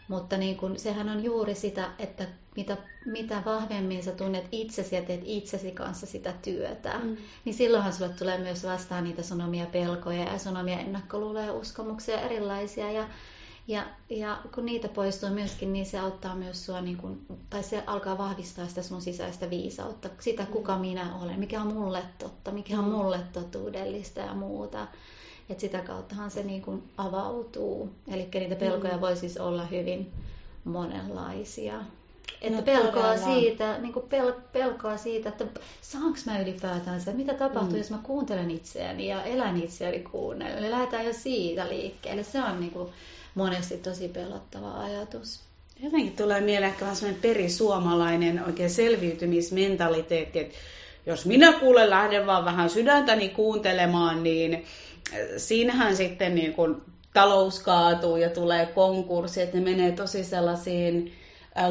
Mutta 0.09 0.37
niin 0.37 0.57
kun, 0.57 0.79
sehän 0.79 1.09
on 1.09 1.25
juuri 1.25 1.55
sitä, 1.55 1.91
että 1.99 2.27
mitä, 2.57 2.77
mitä 3.07 3.43
vahvemmin 3.45 4.03
sä 4.03 4.13
tunnet 4.13 4.49
itsesi 4.53 4.97
ja 4.97 5.03
teet 5.03 5.21
itsesi 5.25 5.71
kanssa 5.71 6.07
sitä 6.07 6.35
työtä, 6.43 6.99
mm. 7.03 7.17
niin 7.45 7.55
silloinhan 7.55 7.93
sulle 7.93 8.09
tulee 8.09 8.39
myös 8.39 8.65
vastaan 8.65 9.05
niitä 9.05 9.23
sanomia 9.23 9.67
pelkoja 9.67 10.25
ja 10.25 10.39
sanomia 10.39 10.79
ennakkoluuloja 10.79 11.47
ja 11.47 11.53
uskomuksia 11.53 12.21
erilaisia. 12.21 12.93
Ja, 12.93 13.09
ja, 13.69 13.87
ja 14.11 14.39
kun 14.55 14.67
niitä 14.67 14.89
poistuu 14.89 15.31
myöskin, 15.31 15.73
niin 15.73 15.87
se 15.87 15.99
auttaa 15.99 16.35
myös 16.35 16.67
sua, 16.67 16.81
niin 16.81 16.97
kun, 16.97 17.27
tai 17.51 17.63
se 17.63 17.83
alkaa 17.87 18.19
vahvistaa 18.19 18.67
sitä 18.67 18.83
sun 18.83 19.03
sisäistä 19.03 19.51
viisautta, 19.51 20.09
sitä 20.19 20.47
kuka 20.47 20.75
mm. 20.75 20.81
minä 20.81 21.17
olen, 21.17 21.41
mikä 21.41 21.61
on 21.61 21.75
mulle 21.75 22.03
totta, 22.19 22.51
mikä 22.51 22.79
on 22.79 22.85
mulle 22.85 23.21
totuudellista 23.33 24.21
ja 24.21 24.35
muuta. 24.35 24.87
Et 25.51 25.61
sitä 25.61 25.79
kauttahan 25.79 26.31
se 26.31 26.43
niin 26.43 26.63
kuin 26.63 26.83
avautuu. 26.97 27.91
Eli 28.13 28.29
niitä 28.35 28.57
pelkoja 28.57 28.95
mm. 28.95 29.01
voi 29.01 29.17
siis 29.17 29.37
olla 29.37 29.65
hyvin 29.65 30.13
monenlaisia. 30.65 31.81
Että 32.43 32.59
no, 32.59 32.63
pelkoa 32.63 33.17
siitä, 33.17 33.79
niin 33.79 33.93
kuin 33.93 34.09
pel, 34.09 34.33
pelkoa 34.53 34.97
siitä, 34.97 35.29
että 35.29 35.45
saanko 35.81 36.19
mä 36.27 36.41
ylipäätään 36.41 37.01
se, 37.01 37.13
mitä 37.13 37.35
tapahtuu, 37.35 37.73
mm. 37.73 37.79
jos 37.79 37.91
mä 37.91 37.99
kuuntelen 38.03 38.51
itseäni 38.51 39.09
ja 39.09 39.23
elän 39.23 39.63
itseäni 39.63 39.99
kuunnella. 39.99 40.59
Eli 40.59 40.71
lähdetään 40.71 41.07
jo 41.07 41.13
siitä 41.13 41.69
liikkeelle. 41.69 42.23
Se 42.23 42.43
on 42.43 42.61
niin 42.61 42.73
kuin 42.73 42.89
monesti 43.35 43.77
tosi 43.77 44.09
pelottava 44.09 44.81
ajatus. 44.81 45.41
Jotenkin 45.83 46.17
tulee 46.17 46.41
mieleen 46.41 46.73
ehkä 46.73 46.85
vähän 46.85 47.15
perisuomalainen 47.23 48.45
oikein 48.47 48.71
selviytymismentaliteetti, 48.71 50.39
että 50.39 50.57
jos 51.07 51.27
minä 51.27 51.53
kuulen 51.53 51.91
lähden 51.91 52.27
vaan 52.27 52.45
vähän 52.45 52.71
sydäntäni 52.71 53.29
kuuntelemaan, 53.29 54.23
niin 54.23 54.65
siinähän 55.37 55.97
sitten 55.97 56.35
niin 56.35 56.55
kuin 56.55 56.77
talous 57.15 57.61
kaatuu 57.61 58.17
ja 58.17 58.31
tulee 58.31 58.67
konkurssi, 58.67 59.43
että 59.43 59.57
ne 59.57 59.65
menee 59.65 59.93
tosi 59.93 60.25
sellaisiin 60.25 61.13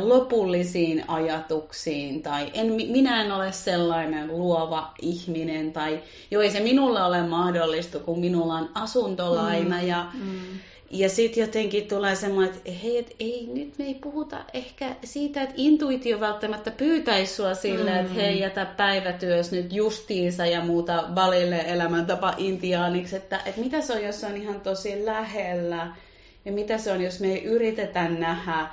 lopullisiin 0.02 1.04
ajatuksiin 1.08 2.24
tai 2.24 2.52
en, 2.54 2.72
minä 2.72 3.22
en 3.22 3.32
ole 3.32 3.52
sellainen 3.52 4.28
luova 4.28 4.92
ihminen 5.02 5.74
tai 5.74 6.00
jo 6.32 6.42
ei 6.42 6.52
se 6.52 6.60
minulle 6.60 7.04
ole 7.04 7.28
mahdollista, 7.28 8.00
kun 8.00 8.20
minulla 8.20 8.54
on 8.54 8.70
asuntolaina 8.74 9.82
mm, 9.82 9.88
ja, 9.88 10.06
mm. 10.14 10.60
Ja 10.92 11.10
sitten 11.10 11.42
jotenkin 11.42 11.88
tulee 11.88 12.16
semmoinen, 12.16 12.56
että 12.56 12.72
hei, 12.72 12.98
et 12.98 13.16
ei, 13.20 13.50
nyt 13.54 13.78
me 13.78 13.86
ei 13.86 13.94
puhuta 13.94 14.38
ehkä 14.54 14.96
siitä, 15.04 15.42
että 15.42 15.56
intuitio 15.58 16.20
välttämättä 16.20 16.72
pyytäisi 16.72 17.36
sua 17.36 17.56
sille, 17.56 17.92
mm. 17.92 17.98
että 17.98 18.14
hei, 18.14 18.40
jätä 18.40 18.66
päivätyös 18.66 19.52
nyt 19.52 19.74
justiinsa 19.74 20.46
ja 20.46 20.62
muuta 20.62 21.04
valille 21.16 21.64
elämäntapa 21.68 22.34
intiaaniksi, 22.38 23.16
että, 23.16 23.42
että 23.46 23.62
mitä 23.62 23.82
se 23.82 23.94
on, 23.94 24.04
jos 24.04 24.20
se 24.20 24.26
on 24.26 24.38
ihan 24.38 24.62
tosi 24.62 25.06
lähellä 25.06 25.88
ja 26.46 26.52
mitä 26.52 26.78
se 26.78 26.92
on, 26.92 27.02
jos 27.02 27.20
me 27.20 27.28
ei 27.28 27.44
yritetä 27.44 28.10
nähdä 28.10 28.68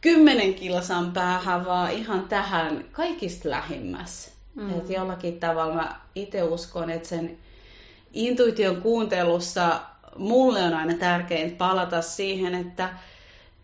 kymmenen 0.00 0.54
kilsan 0.54 1.12
päähän, 1.12 1.66
vaan 1.66 1.92
ihan 1.92 2.28
tähän 2.28 2.84
kaikista 2.92 3.50
lähimmäs. 3.50 4.30
Mm. 4.54 4.78
Et 4.78 4.90
jollakin 4.90 5.40
tavalla 5.40 5.74
mä 5.74 6.00
itse 6.14 6.42
uskon, 6.42 6.90
että 6.90 7.08
sen 7.08 7.38
intuition 8.12 8.82
kuuntelussa 8.82 9.80
mulle 10.18 10.62
on 10.62 10.74
aina 10.74 10.94
tärkeintä 10.94 11.56
palata 11.56 12.02
siihen, 12.02 12.54
että, 12.54 12.90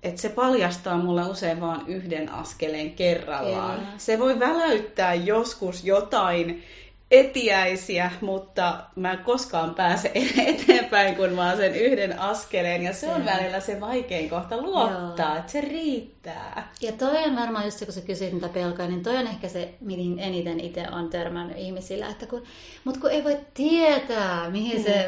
että 0.03 0.21
se 0.21 0.29
paljastaa 0.29 0.99
mulle 0.99 1.25
usein 1.25 1.61
vain 1.61 1.81
yhden 1.87 2.33
askeleen 2.33 2.91
kerrallaan. 2.91 3.75
Kyllä. 3.79 3.91
Se 3.99 4.19
voi 4.19 4.39
väläyttää 4.39 5.15
joskus 5.15 5.85
jotain 5.85 6.63
etiäisiä, 7.11 8.11
mutta 8.21 8.85
mä 8.97 9.13
en 9.13 9.19
koskaan 9.19 9.75
pääse 9.75 10.11
eteenpäin, 10.47 11.17
kun 11.17 11.31
mä 11.31 11.49
oon 11.49 11.57
sen 11.57 11.75
yhden 11.75 12.19
askeleen. 12.19 12.83
Ja 12.83 12.93
se 12.93 13.09
on 13.09 13.25
välillä 13.25 13.61
se 13.61 13.81
vaikein 13.81 14.31
kohta 14.31 14.63
luottaa, 14.63 15.29
Joo. 15.29 15.39
että 15.39 15.53
se 15.53 15.61
riittää. 15.61 16.73
Ja 16.81 16.93
toi 16.93 17.25
on 17.25 17.37
varmaan 17.37 17.65
just 17.65 17.79
se, 17.79 17.85
kun 17.85 17.95
sä 17.95 18.01
kysyt 18.01 18.33
mitä 18.33 18.49
pelkoja, 18.49 18.89
niin 18.89 19.03
toi 19.03 19.17
on 19.17 19.27
ehkä 19.27 19.49
se, 19.49 19.75
mihin 19.81 20.19
eniten 20.19 20.61
itse 20.61 20.87
on 20.93 21.11
törmännyt 21.11 21.59
ihmisillä. 21.59 22.09
Että 22.09 22.27
kun, 22.27 22.43
mutta 22.85 23.01
kun 23.01 23.11
ei 23.11 23.25
voi 23.25 23.39
tietää, 23.55 24.51
mihin 24.51 24.79
mm. 24.79 24.85
se 24.85 25.07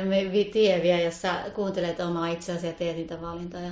tie 0.53 0.83
vie, 0.83 1.05
jos 1.05 1.23
sä 1.23 1.35
kuuntelet 1.55 2.01
omaa 2.01 2.29
itseäsi 2.29 2.67
ja 2.67 2.73
teet 2.73 2.97
niitä 2.97 3.21
valintoja. 3.21 3.71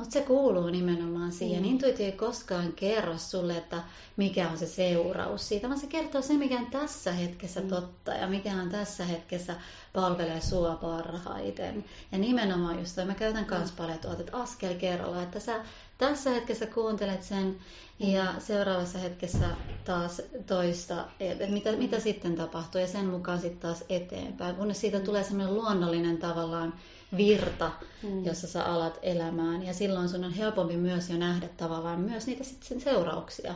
Mutta 0.00 0.12
se 0.12 0.20
kuuluu 0.20 0.66
nimenomaan 0.66 1.32
siihen. 1.32 1.62
Mm. 1.62 1.68
Intuitio 1.68 2.06
ei 2.06 2.12
koskaan 2.12 2.72
kerro 2.72 3.18
sulle, 3.18 3.56
että 3.56 3.82
mikä 4.16 4.48
on 4.48 4.58
se 4.58 4.66
seuraus 4.66 5.48
siitä, 5.48 5.68
vaan 5.68 5.80
se 5.80 5.86
kertoo 5.86 6.22
se, 6.22 6.32
mikä 6.32 6.58
on 6.58 6.66
tässä 6.66 7.12
hetkessä 7.12 7.60
mm. 7.60 7.68
totta 7.68 8.14
ja 8.14 8.26
mikä 8.26 8.52
on 8.52 8.70
tässä 8.70 9.04
hetkessä 9.04 9.54
palvelee 9.92 10.40
sua 10.40 10.74
parhaiten. 10.74 11.84
Ja 12.12 12.18
nimenomaan 12.18 12.78
just 12.78 12.94
toi, 12.94 13.04
mä 13.04 13.14
käytän 13.14 13.46
myös 13.50 13.70
mm. 13.70 13.76
paljon 13.76 13.98
tuolta, 13.98 14.20
että 14.20 14.36
askel 14.36 14.74
kerralla, 14.74 15.22
että 15.22 15.40
sä 15.40 15.60
tässä 15.98 16.30
hetkessä 16.30 16.66
kuuntelet 16.66 17.22
sen 17.22 17.44
mm. 17.44 18.08
ja 18.08 18.34
seuraavassa 18.38 18.98
hetkessä 18.98 19.48
taas 19.84 20.22
toista, 20.46 21.04
että 21.20 21.46
mitä, 21.46 21.72
mitä 21.72 21.96
mm. 21.96 22.02
sitten 22.02 22.36
tapahtuu 22.36 22.80
ja 22.80 22.86
sen 22.86 23.06
mukaan 23.06 23.40
sitten 23.40 23.60
taas 23.60 23.84
eteenpäin, 23.88 24.56
kunnes 24.56 24.80
siitä 24.80 25.00
tulee 25.00 25.24
semmoinen 25.24 25.54
luonnollinen 25.54 26.18
tavallaan 26.18 26.74
virta, 27.16 27.70
mm. 28.02 28.24
jossa 28.24 28.46
sä 28.46 28.64
alat 28.64 28.98
elämään. 29.02 29.62
Ja 29.62 29.72
silloin 29.74 30.08
sun 30.08 30.24
on 30.24 30.32
helpompi 30.32 30.76
myös 30.76 31.10
jo 31.10 31.16
nähdä 31.16 31.48
tavallaan 31.56 32.00
myös 32.00 32.26
niitä 32.26 32.44
sitten 32.44 32.80
seurauksia, 32.80 33.54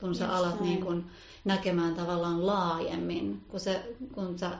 kun 0.00 0.14
sä 0.14 0.24
Just 0.24 0.36
alat 0.36 0.60
niin 0.60 0.84
kun 0.84 1.06
näkemään 1.44 1.94
tavallaan 1.94 2.46
laajemmin, 2.46 3.40
kun, 3.48 3.60
se, 3.60 3.96
kun 4.14 4.38
sä 4.38 4.50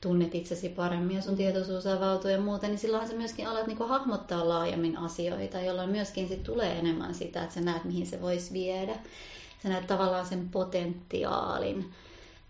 tunnet 0.00 0.34
itsesi 0.34 0.68
paremmin 0.68 1.16
ja 1.16 1.22
sun 1.22 1.36
tietoisuus 1.36 1.86
avautuu 1.86 2.30
ja 2.30 2.40
muuta, 2.40 2.66
niin 2.66 2.78
silloin 2.78 3.08
sä 3.08 3.14
myöskin 3.14 3.48
alat 3.48 3.66
niin 3.66 3.78
hahmottaa 3.78 4.48
laajemmin 4.48 4.98
asioita, 4.98 5.60
jolloin 5.60 5.90
myöskin 5.90 6.28
sit 6.28 6.42
tulee 6.42 6.78
enemmän 6.78 7.14
sitä, 7.14 7.42
että 7.42 7.54
sä 7.54 7.60
näet, 7.60 7.84
mihin 7.84 8.06
se 8.06 8.20
voisi 8.20 8.52
viedä. 8.52 8.94
Sä 9.62 9.68
näet 9.68 9.86
tavallaan 9.86 10.26
sen 10.26 10.48
potentiaalin 10.48 11.92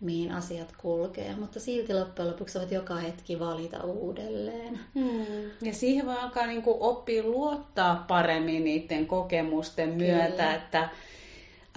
mihin 0.03 0.33
asiat 0.33 0.73
kulkee, 0.79 1.37
mutta 1.37 1.61
silti 1.61 1.95
loppujen 1.95 2.31
lopuksi 2.31 2.59
voit 2.59 2.73
joka 2.73 2.95
hetki 2.95 3.41
valita 3.41 3.83
uudelleen. 3.83 4.81
Hmm. 4.95 5.51
Ja 5.63 5.75
siihen 5.75 6.07
voi 6.07 6.17
alkaa 6.17 6.47
niin 6.47 6.63
kuin 6.63 6.77
oppia 6.81 7.23
luottaa 7.23 8.05
paremmin 8.09 8.65
niiden 8.65 9.07
kokemusten 9.07 9.89
myötä, 9.89 10.31
Kyllä. 10.31 10.55
että 10.55 10.89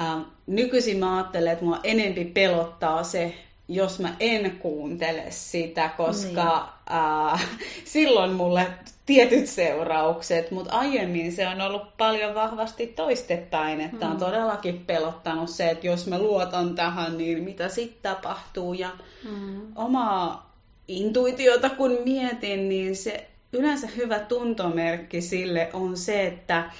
äh, 0.01 0.25
nykyisin 0.47 0.97
mä 0.97 1.17
ajattelen, 1.17 1.53
että 1.53 1.65
mua 1.65 1.79
enempi 1.83 2.25
pelottaa 2.25 3.03
se, 3.03 3.35
jos 3.67 3.99
mä 3.99 4.15
en 4.19 4.51
kuuntele 4.59 5.25
sitä, 5.29 5.89
koska 5.97 6.74
äh, 6.91 7.47
silloin 7.85 8.31
mulle 8.31 8.67
tietyt 9.05 9.47
seuraukset, 9.47 10.51
mutta 10.51 10.73
aiemmin 10.73 11.31
se 11.31 11.47
on 11.47 11.61
ollut 11.61 11.97
paljon 11.97 12.35
vahvasti 12.35 12.87
toistepäin, 12.87 13.81
että 13.81 14.05
mm. 14.05 14.11
on 14.11 14.17
todellakin 14.17 14.85
pelottanut 14.85 15.49
se, 15.49 15.69
että 15.69 15.87
jos 15.87 16.07
mä 16.07 16.19
luotan 16.19 16.75
tähän, 16.75 17.17
niin 17.17 17.43
mitä 17.43 17.69
sitten 17.69 18.11
tapahtuu. 18.11 18.73
Ja 18.73 18.89
mm. 19.29 19.61
omaa 19.75 20.53
intuitiota 20.87 21.69
kun 21.69 21.97
mietin, 22.05 22.69
niin 22.69 22.95
se 22.95 23.27
yleensä 23.53 23.87
hyvä 23.87 24.19
tuntomerkki 24.19 25.21
sille 25.21 25.69
on 25.73 25.97
se, 25.97 26.25
että 26.25 26.71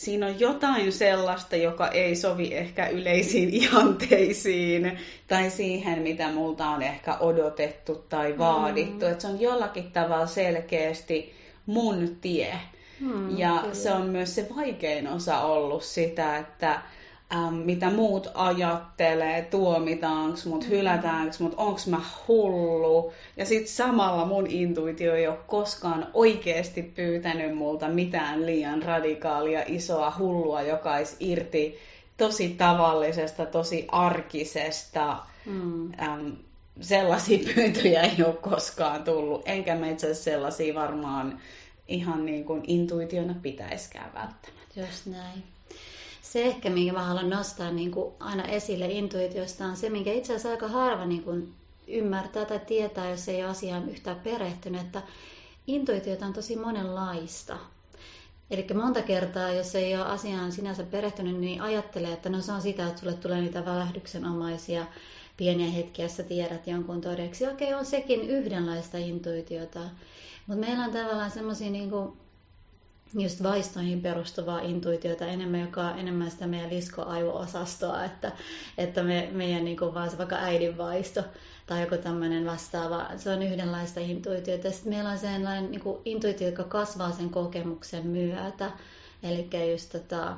siinä 0.00 0.26
on 0.26 0.40
jotain 0.40 0.92
sellaista, 0.92 1.56
joka 1.56 1.88
ei 1.88 2.16
sovi 2.16 2.54
ehkä 2.54 2.88
yleisiin 2.88 3.50
ihanteisiin 3.62 4.98
tai 5.26 5.50
siihen, 5.50 6.02
mitä 6.02 6.32
multa 6.32 6.68
on 6.68 6.82
ehkä 6.82 7.16
odotettu 7.18 7.94
tai 8.08 8.38
vaadittu. 8.38 9.06
Mm. 9.06 9.12
Että 9.12 9.22
se 9.22 9.28
on 9.28 9.40
jollakin 9.40 9.92
tavalla 9.92 10.26
selkeästi 10.26 11.34
mun 11.66 12.16
tie. 12.20 12.54
Mm, 13.00 13.38
ja 13.38 13.58
kyllä. 13.60 13.74
se 13.74 13.92
on 13.92 14.06
myös 14.06 14.34
se 14.34 14.46
vaikein 14.56 15.08
osa 15.08 15.40
ollut 15.40 15.82
sitä, 15.82 16.38
että 16.38 16.82
ähm, 17.34 17.54
mitä 17.54 17.90
muut 17.90 18.30
ajattelee, 18.34 19.42
tuomitaanko 19.42 20.38
mut, 20.44 20.64
mm. 20.64 20.70
hylätäänkö 20.70 21.36
mut, 21.38 21.54
onko 21.56 21.80
mä 21.86 22.00
hullu. 22.28 23.12
Ja 23.36 23.46
sitten 23.46 23.72
samalla 23.72 24.24
mun 24.24 24.46
intuitio 24.46 25.14
ei 25.14 25.26
ole 25.26 25.38
koskaan 25.46 26.06
oikeasti 26.14 26.82
pyytänyt 26.82 27.56
multa 27.56 27.88
mitään 27.88 28.46
liian 28.46 28.82
radikaalia, 28.82 29.62
isoa 29.66 30.12
hullua, 30.18 30.62
joka 30.62 30.94
olisi 30.94 31.16
irti 31.20 31.78
tosi 32.16 32.48
tavallisesta, 32.48 33.46
tosi 33.46 33.86
arkisesta. 33.92 35.16
Mm. 35.46 35.92
Ähm, 36.02 36.28
sellaisia 36.80 37.38
pyyntöjä 37.54 38.02
ei 38.02 38.24
ole 38.24 38.34
koskaan 38.34 39.04
tullut, 39.04 39.42
enkä 39.44 39.74
mä 39.74 39.88
itse 39.88 40.06
asiassa 40.06 40.24
sellaisia 40.24 40.74
varmaan 40.74 41.40
ihan 41.88 42.26
niin 42.26 42.44
kuin 42.44 42.62
intuitiona 42.66 43.34
pitäiskään 43.42 44.14
välttämättä. 44.14 44.80
Just 44.80 45.06
näin. 45.06 45.42
Se 46.32 46.44
ehkä, 46.44 46.70
minkä 46.70 46.92
mä 46.92 47.02
haluan 47.02 47.30
nostaa 47.30 47.70
niin 47.70 47.90
kuin 47.90 48.14
aina 48.20 48.44
esille 48.44 48.86
intuitiosta, 48.86 49.64
on 49.64 49.76
se, 49.76 49.90
minkä 49.90 50.12
itse 50.12 50.32
asiassa 50.32 50.50
aika 50.50 50.68
harva 50.68 51.04
niin 51.04 51.22
kuin 51.22 51.54
ymmärtää 51.88 52.44
tai 52.44 52.58
tietää, 52.58 53.10
jos 53.10 53.28
ei 53.28 53.42
ole 53.42 53.50
asiaan 53.50 53.88
yhtään 53.88 54.20
perehtynyt, 54.20 54.80
että 54.80 55.02
intuitiota 55.66 56.26
on 56.26 56.32
tosi 56.32 56.56
monenlaista. 56.56 57.56
Eli 58.50 58.66
monta 58.74 59.02
kertaa, 59.02 59.50
jos 59.50 59.74
ei 59.74 59.96
ole 59.96 60.04
asiaan 60.04 60.52
sinänsä 60.52 60.82
perehtynyt, 60.82 61.36
niin 61.36 61.62
ajattelee, 61.62 62.12
että 62.12 62.28
no 62.28 62.40
se 62.40 62.52
on 62.52 62.62
sitä, 62.62 62.86
että 62.86 63.00
sulle 63.00 63.14
tulee 63.14 63.40
niitä 63.40 63.64
välähdyksenomaisia 63.64 64.86
pieniä 65.36 65.70
hetkiä, 65.70 66.04
jossa 66.04 66.22
tiedät 66.22 66.66
jonkun 66.66 67.00
todeksi. 67.00 67.46
Okei, 67.46 67.74
on 67.74 67.84
sekin 67.84 68.20
yhdenlaista 68.20 68.98
intuitiota. 68.98 69.80
Mutta 70.46 70.66
meillä 70.66 70.84
on 70.84 70.92
tavallaan 70.92 71.30
semmoisia 71.30 71.70
niinku, 71.70 72.16
just 73.14 73.42
vaistoihin 73.42 74.00
perustuvaa 74.00 74.60
intuitiota 74.60 75.26
enemmän, 75.26 75.60
joka 75.60 75.82
on 75.82 75.98
enemmän 75.98 76.30
sitä 76.30 76.46
meidän 76.46 76.70
liskoaivo-osastoa, 76.70 78.04
että, 78.04 78.32
että 78.78 79.02
me, 79.02 79.28
meidän 79.32 79.64
niinku 79.64 79.94
vaan 79.94 80.10
se 80.10 80.18
vaikka 80.18 80.36
äidin 80.36 80.78
vaisto 80.78 81.24
tai 81.66 81.80
joku 81.80 81.96
tämmöinen 81.96 82.46
vastaava, 82.46 83.10
se 83.16 83.30
on 83.30 83.42
yhdenlaista 83.42 84.00
intuitiota. 84.00 84.70
Sitten 84.70 84.92
meillä 84.92 85.10
on 85.10 85.18
sellainen 85.18 85.70
niinku, 85.70 86.02
intuitio, 86.04 86.48
joka 86.48 86.64
kasvaa 86.64 87.12
sen 87.12 87.30
kokemuksen 87.30 88.06
myötä. 88.06 88.70
Eli 89.22 89.48
just 89.72 89.92
tota, 89.92 90.36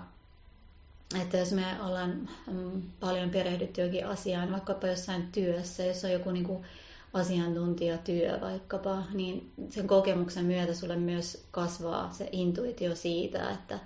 että 1.23 1.38
jos 1.38 1.52
me 1.52 1.64
ollaan 1.83 2.29
mm, 2.52 2.83
paljon 3.00 3.31
perehdytty 3.31 3.81
jokin 3.81 4.07
asiaan, 4.07 4.52
vaikkapa 4.52 4.87
jossain 4.87 5.33
työssä, 5.33 5.85
jos 5.85 6.05
on 6.05 6.12
joku 6.12 6.31
niin 6.31 6.45
kuin 6.45 6.64
asiantuntijatyö 7.12 8.40
vaikkapa, 8.40 9.02
niin 9.14 9.52
sen 9.71 9.87
kokemuksen 9.87 10.45
myötä 10.45 10.75
sulle 10.75 10.97
myös 10.97 11.45
kasvaa 11.50 12.12
se 12.12 12.28
intuitio 12.33 12.95
siitä, 12.97 13.50
että 13.50 13.78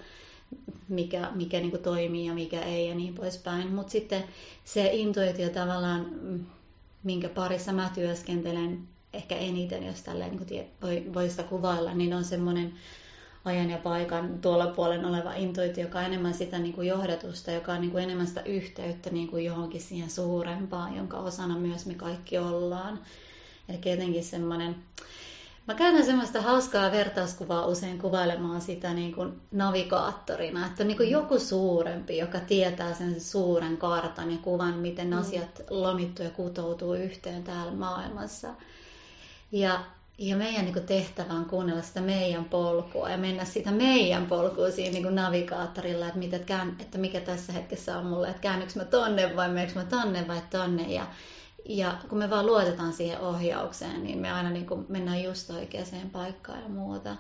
mikä, 0.89 1.31
mikä 1.35 1.61
niin 1.61 1.79
toimii 1.83 2.27
ja 2.27 2.35
mikä 2.35 2.63
ei 2.63 2.89
ja 2.89 2.95
niin 2.95 3.15
poispäin. 3.15 3.73
Mutta 3.73 3.91
sitten 3.91 4.25
se 4.65 4.91
intuitio 4.93 5.49
tavallaan, 5.49 6.07
minkä 7.03 7.29
parissa 7.29 7.73
mä 7.73 7.91
työskentelen 7.95 8.89
ehkä 9.13 9.37
eniten, 9.37 9.87
jos 9.87 10.03
tälleen 10.03 10.37
niin 10.37 10.67
voi, 10.83 11.05
voi 11.15 11.31
sitä 11.31 11.43
kuvailla, 11.43 11.95
niin 11.95 12.15
on 12.15 12.25
semmoinen 12.25 12.73
ajan 13.47 13.71
ja 13.71 13.79
paikan 13.79 14.39
tuolla 14.39 14.67
puolen 14.67 15.05
oleva 15.05 15.35
intuitio, 15.35 15.85
joka 15.85 15.99
on 15.99 16.05
enemmän 16.05 16.35
sitä 16.35 16.59
niin 16.59 16.75
kuin 16.75 16.89
johdatusta, 16.89 17.51
joka 17.51 17.73
on 17.73 17.81
niin 17.81 17.91
kuin 17.91 18.05
enemmän 18.05 18.27
sitä 18.27 18.43
yhteyttä 18.43 19.11
niin 19.11 19.29
kuin 19.29 19.45
johonkin 19.45 19.81
siihen 19.81 20.11
suurempaan, 20.11 20.97
jonka 20.97 21.19
osana 21.19 21.59
myös 21.59 21.87
me 21.87 21.95
kaikki 21.95 22.39
ollaan. 22.39 23.01
Eli 23.69 23.91
jotenkin 23.91 24.25
semmoinen 24.25 24.77
Mä 25.67 25.75
käytän 25.75 26.05
semmoista 26.05 26.43
hauskaa 26.43 26.93
vertauskuvaa 26.93 27.67
usein 27.67 27.99
kuvailemaan 27.99 28.61
sitä 28.61 28.95
niin 28.95 29.15
kuin 29.15 29.41
navigaattorina, 29.53 30.67
että 30.67 30.85
niin 30.85 30.97
kuin 30.97 31.11
joku 31.11 31.39
suurempi, 31.39 32.19
joka 32.19 32.41
tietää 32.41 32.95
sen 32.95 33.21
suuren 33.21 33.77
kartan 33.77 34.31
ja 34.31 34.39
kuvan, 34.39 34.75
miten 34.75 35.07
mm. 35.07 35.19
asiat 35.19 35.63
lomittuu 35.71 36.25
ja 36.25 36.31
kutoutuu 36.31 36.95
yhteen 36.95 37.45
täällä 37.45 37.73
maailmassa. 37.73 38.55
Ja, 39.53 39.85
ja 40.19 40.37
meidän 40.37 40.65
niin 40.65 40.73
kuin 40.73 40.87
tehtävä 40.87 41.33
on 41.33 41.45
kuunnella 41.45 41.83
sitä 41.83 42.01
meidän 42.01 42.45
polkua 42.45 43.11
ja 43.11 43.19
mennä 43.19 43.45
sitä 43.45 43.71
meidän 43.71 44.27
polkua 44.27 44.71
siinä 44.71 44.93
niin 44.93 45.03
kuin 45.03 45.15
navigaattorilla, 45.15 46.07
että, 46.07 46.19
mitä, 46.19 46.37
että 46.81 46.99
mikä 46.99 47.21
tässä 47.21 47.53
hetkessä 47.53 47.99
on 47.99 48.07
mulle, 48.07 48.29
että 48.29 48.43
käännyks 48.43 48.77
mä 48.77 48.85
tonne 48.85 49.37
vai 49.37 49.49
meneekö 49.49 49.73
mä 49.75 49.85
tonne 49.85 50.29
vai 50.29 50.43
tonne. 50.51 50.83
Ja, 50.83 51.07
ja 51.65 51.95
kun 52.09 52.19
me 52.19 52.31
vaan 52.31 52.47
luotetaan 52.47 52.93
siihen 52.93 53.21
ohjaukseen, 53.21 54.05
niin 54.05 54.19
me 54.19 54.33
aina 54.33 54.51
niin 54.51 54.67
kuin 54.67 54.87
mennään 54.89 55.23
just 55.23 55.51
oikeaan 55.51 56.11
paikkaan 56.13 56.63
ja 56.63 56.69
muuta. 56.69 57.17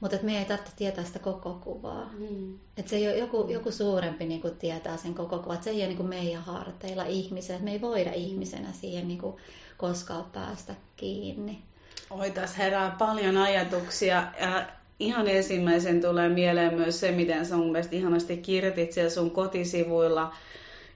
Mutta 0.00 0.16
me 0.22 0.38
ei 0.38 0.44
tarvitse 0.44 0.72
tietää 0.76 1.04
sitä 1.04 1.18
koko 1.18 1.58
kuvaa. 1.64 2.10
Mm. 2.18 2.58
Että 2.76 2.90
se 2.90 2.98
joku, 2.98 3.46
joku 3.50 3.72
suurempi 3.72 4.24
niin 4.26 4.40
kuin 4.40 4.56
tietää 4.56 4.96
sen 4.96 5.14
koko 5.14 5.38
kuvaa. 5.38 5.54
Että 5.54 5.64
se 5.64 5.70
ei 5.70 5.76
ole 5.76 5.86
niin 5.86 5.96
kuin 5.96 6.08
meidän 6.08 6.42
harteilla 6.42 7.04
ihmisenä. 7.04 7.64
Me 7.64 7.72
ei 7.72 7.80
voida 7.80 8.12
ihmisenä 8.12 8.72
siihen 8.72 9.08
niin 9.08 9.20
kuin 9.20 9.36
koskaan 9.76 10.24
päästä 10.24 10.74
kiinni. 10.96 11.62
Oi, 12.10 12.30
tässä 12.30 12.56
herää 12.56 12.96
paljon 12.98 13.36
ajatuksia. 13.36 14.24
Ja 14.40 14.66
ihan 15.00 15.28
ensimmäisen 15.28 16.00
tulee 16.00 16.28
mieleen 16.28 16.74
myös 16.74 17.00
se, 17.00 17.10
miten 17.10 17.46
sä 17.46 17.56
mun 17.56 17.72
mielestä 17.72 17.96
ihanasti 17.96 18.36
kirjoitit 18.36 18.92
siellä 18.92 19.10
sun 19.10 19.30
kotisivuilla– 19.30 20.32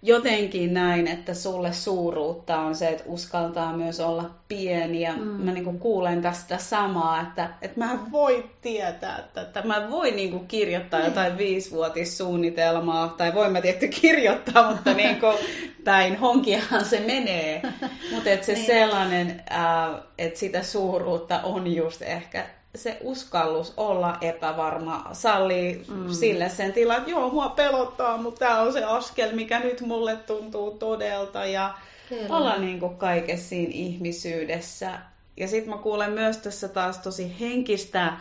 jotenkin 0.03 0.75
näin, 0.75 1.07
että 1.07 1.35
sulle 1.35 1.73
suuruutta 1.73 2.59
on 2.59 2.75
se, 2.75 2.89
että 2.89 3.05
uskaltaa 3.07 3.77
myös 3.77 4.01
olla 4.01 4.31
pieni. 4.49 5.01
Ja 5.01 5.13
mm. 5.13 5.23
mä 5.23 5.53
niin 5.53 5.79
kuulen 5.79 6.23
tästä 6.23 6.59
samaa, 6.59 7.21
että, 7.21 7.51
että 7.63 7.81
mä 7.81 7.99
voi 8.13 8.51
tietää, 8.61 9.19
että, 9.19 9.43
että 9.43 9.63
mä 9.63 9.91
voin 9.91 10.17
niin 10.17 10.49
kirjoittaa 10.49 11.01
niin. 11.01 11.09
jotain 11.09 11.39
viisivuotissuunnitelmaa, 11.39 13.09
tai 13.09 13.35
voin 13.35 13.53
mä 13.53 13.61
tietty 13.61 13.89
kirjoittaa, 13.89 14.71
mutta 14.71 14.95
niin 15.05 15.21
kuin, 15.21 15.37
päin 15.85 16.17
honkiahan 16.17 16.85
se 16.85 17.01
menee. 17.01 17.63
Mutta 18.15 18.31
se 18.43 18.53
niin. 18.53 18.67
sellainen, 18.67 19.43
että 20.19 20.39
sitä 20.39 20.63
suuruutta 20.63 21.41
on 21.43 21.75
just 21.75 22.03
ehkä 22.03 22.47
se 22.79 22.99
uskallus 23.01 23.75
olla 23.77 24.19
epävarma 24.21 25.09
sallii 25.13 25.85
mm. 25.89 26.13
sille 26.13 26.49
sen 26.49 26.73
tilan, 26.73 26.99
että 26.99 27.11
joo, 27.11 27.31
mua 27.31 27.49
pelottaa, 27.49 28.17
mutta 28.17 28.39
tämä 28.39 28.61
on 28.61 28.73
se 28.73 28.85
askel, 28.85 29.35
mikä 29.35 29.61
nyt 29.61 29.81
mulle 29.81 30.17
tuntuu 30.17 30.71
todelta 30.71 31.45
ja 31.45 31.75
Kyllä. 32.09 32.37
olla 32.37 32.57
niin 32.57 32.81
kuin 32.81 32.97
kaikessa 32.97 33.49
siinä 33.49 33.73
ihmisyydessä. 33.75 34.99
Ja 35.37 35.49
sitten 35.49 35.75
mä 35.75 35.83
kuulen 35.83 36.13
myös 36.13 36.37
tässä 36.37 36.69
taas 36.69 36.99
tosi 36.99 37.37
henkistä 37.41 38.13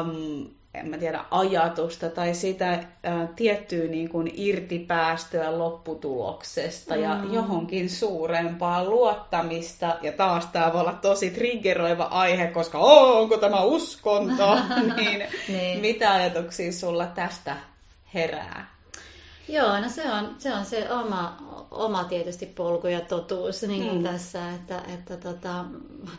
um, 0.00 0.48
en 0.74 0.88
mä 0.88 0.98
tiedä, 0.98 1.24
ajatusta 1.30 2.10
tai 2.10 2.34
sitä 2.34 2.84
ää, 3.02 3.28
tiettyä 3.36 3.84
niin 3.84 4.08
kuin 4.08 4.30
irtipäästöä 4.34 5.58
lopputuloksesta 5.58 6.94
mm. 6.94 7.02
ja 7.02 7.20
johonkin 7.32 7.90
suurempaan 7.90 8.90
luottamista. 8.90 9.96
Ja 10.02 10.12
taas 10.12 10.46
tämä 10.46 10.72
voi 10.72 10.80
olla 10.80 10.92
tosi 10.92 11.30
triggeroiva 11.30 12.04
aihe, 12.04 12.46
koska 12.46 12.78
onko 12.78 13.36
tämä 13.36 13.60
uskonto, 13.62 14.58
niin, 14.96 15.22
niin 15.48 15.80
mitä 15.80 16.12
ajatuksia 16.12 16.72
sulla 16.72 17.06
tästä 17.06 17.56
herää? 18.14 18.70
Joo, 19.48 19.80
no 19.80 19.88
se 19.88 20.10
on 20.10 20.34
se, 20.38 20.54
on 20.54 20.64
se 20.64 20.92
oma, 20.92 21.36
oma 21.70 22.04
tietysti 22.04 22.46
polku 22.46 22.86
ja 22.86 23.00
totuus 23.00 23.62
niin 23.62 23.82
kuin 23.82 23.98
mm. 23.98 24.04
tässä, 24.04 24.54
että, 24.54 24.82
että 24.94 25.16
tota, 25.16 25.64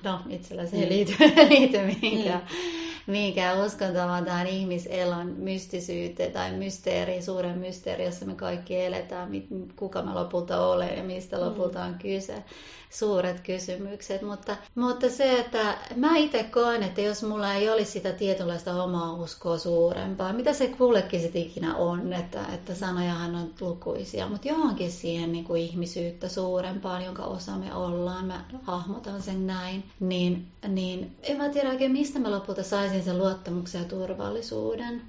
no 0.03 0.19
itsellä 0.29 0.65
se 0.65 0.75
ei 0.75 0.83
mm. 0.83 0.89
liity, 0.89 1.13
liity 1.49 1.77
mihinkään. 1.77 2.41
Mm 2.41 2.91
mihinkään 3.07 3.65
uskontoon, 3.65 4.25
tähän 4.25 4.47
ihmiselon 4.47 5.27
mystisyyteen 5.27 6.31
tai 6.31 6.51
mysteeriin, 6.51 7.23
suuren 7.23 7.57
mysteeri, 7.57 8.05
jossa 8.05 8.25
me 8.25 8.35
kaikki 8.35 8.81
eletään, 8.81 9.29
kuka 9.75 10.01
me 10.01 10.13
lopulta 10.13 10.67
olemme 10.67 10.95
ja 10.95 11.03
mistä 11.03 11.37
mm. 11.37 11.43
lopulta 11.43 11.83
on 11.83 11.93
kyse. 11.93 12.43
Suuret 12.89 13.39
kysymykset, 13.39 14.21
mutta, 14.21 14.57
mutta 14.75 15.09
se, 15.09 15.39
että 15.39 15.77
mä 15.95 16.17
itse 16.17 16.43
koen, 16.43 16.83
että 16.83 17.01
jos 17.01 17.23
mulla 17.23 17.53
ei 17.53 17.69
olisi 17.69 17.91
sitä 17.91 18.11
tietynlaista 18.11 18.83
omaa 18.83 19.13
uskoa 19.13 19.57
suurempaa, 19.57 20.33
mitä 20.33 20.53
se 20.53 20.67
kullekin 20.67 21.21
sitten 21.21 21.41
ikinä 21.41 21.75
on, 21.75 22.13
että, 22.13 22.45
että 22.53 22.75
sanojahan 22.75 23.35
on 23.35 23.53
lukuisia, 23.61 24.27
mutta 24.27 24.47
johonkin 24.47 24.91
siihen 24.91 25.31
niin 25.31 25.45
kuin 25.45 25.61
ihmisyyttä 25.61 26.29
suurempaan, 26.29 27.05
jonka 27.05 27.23
osa 27.23 27.51
me 27.57 27.75
ollaan, 27.75 28.25
mä 28.25 28.45
hahmotan 28.63 29.21
sen 29.21 29.47
näin, 29.47 29.83
niin, 29.99 30.47
niin 30.67 31.15
en 31.23 31.37
mä 31.37 31.49
tiedä 31.49 31.69
oikein 31.69 31.91
mistä 31.91 32.19
mä 32.19 32.31
lopulta 32.31 32.63
saisin 32.63 32.90
sen 32.99 33.17
luottamuksen 33.17 33.81
ja 33.81 33.87
turvallisuuden. 33.87 35.01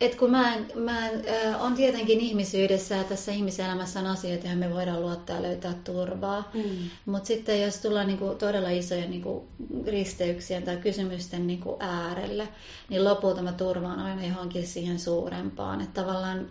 Et 0.00 0.14
kun 0.14 0.30
mä, 0.30 0.54
en, 0.54 0.66
mä 0.74 1.08
en, 1.08 1.24
äh, 1.28 1.64
on 1.64 1.74
tietenkin 1.74 2.20
ihmisyydessä 2.20 2.94
ja 2.94 3.04
tässä 3.04 3.32
ihmiselämässä 3.32 4.00
on 4.00 4.06
asioita, 4.06 4.46
joihin 4.46 4.58
me 4.58 4.74
voidaan 4.74 5.02
luottaa 5.02 5.36
ja 5.36 5.42
löytää 5.42 5.74
turvaa. 5.84 6.50
Mm. 6.54 6.62
Mutta 7.06 7.26
sitten 7.26 7.62
jos 7.62 7.76
tullaan 7.76 8.06
niinku 8.06 8.34
todella 8.38 8.70
isojen 8.70 9.10
niinku 9.10 9.48
risteyksien 9.86 10.62
tai 10.62 10.76
kysymysten 10.76 11.46
niinku 11.46 11.76
äärelle, 11.80 12.48
niin 12.88 13.04
lopulta 13.04 13.42
mä 13.42 13.52
turvaan 13.52 14.00
aina 14.00 14.26
johonkin 14.26 14.66
siihen 14.66 14.98
suurempaan. 14.98 15.80
Että 15.80 16.00
tavallaan 16.00 16.48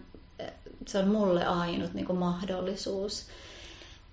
se 0.88 0.98
on 0.98 1.08
mulle 1.08 1.46
ainut 1.46 1.94
niinku 1.94 2.14
mahdollisuus. 2.14 3.26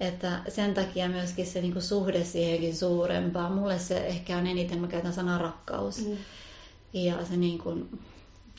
Että 0.01 0.41
sen 0.49 0.75
takia 0.75 1.09
myöskin 1.09 1.47
se 1.47 1.61
niinku 1.61 1.81
suhde 1.81 2.25
siihenkin 2.25 2.77
suurempaan. 2.77 3.53
Mulle 3.53 3.79
se 3.79 4.07
ehkä 4.07 4.39
on 4.39 4.47
eniten, 4.47 4.79
mä 4.81 4.89
käytän 4.89 5.13
sanaa 5.13 5.39
rakkaus. 5.39 6.07
Mm. 6.07 6.17
Ja 6.93 7.25
se 7.25 7.37
niin 7.37 7.59
kuin, 7.59 7.99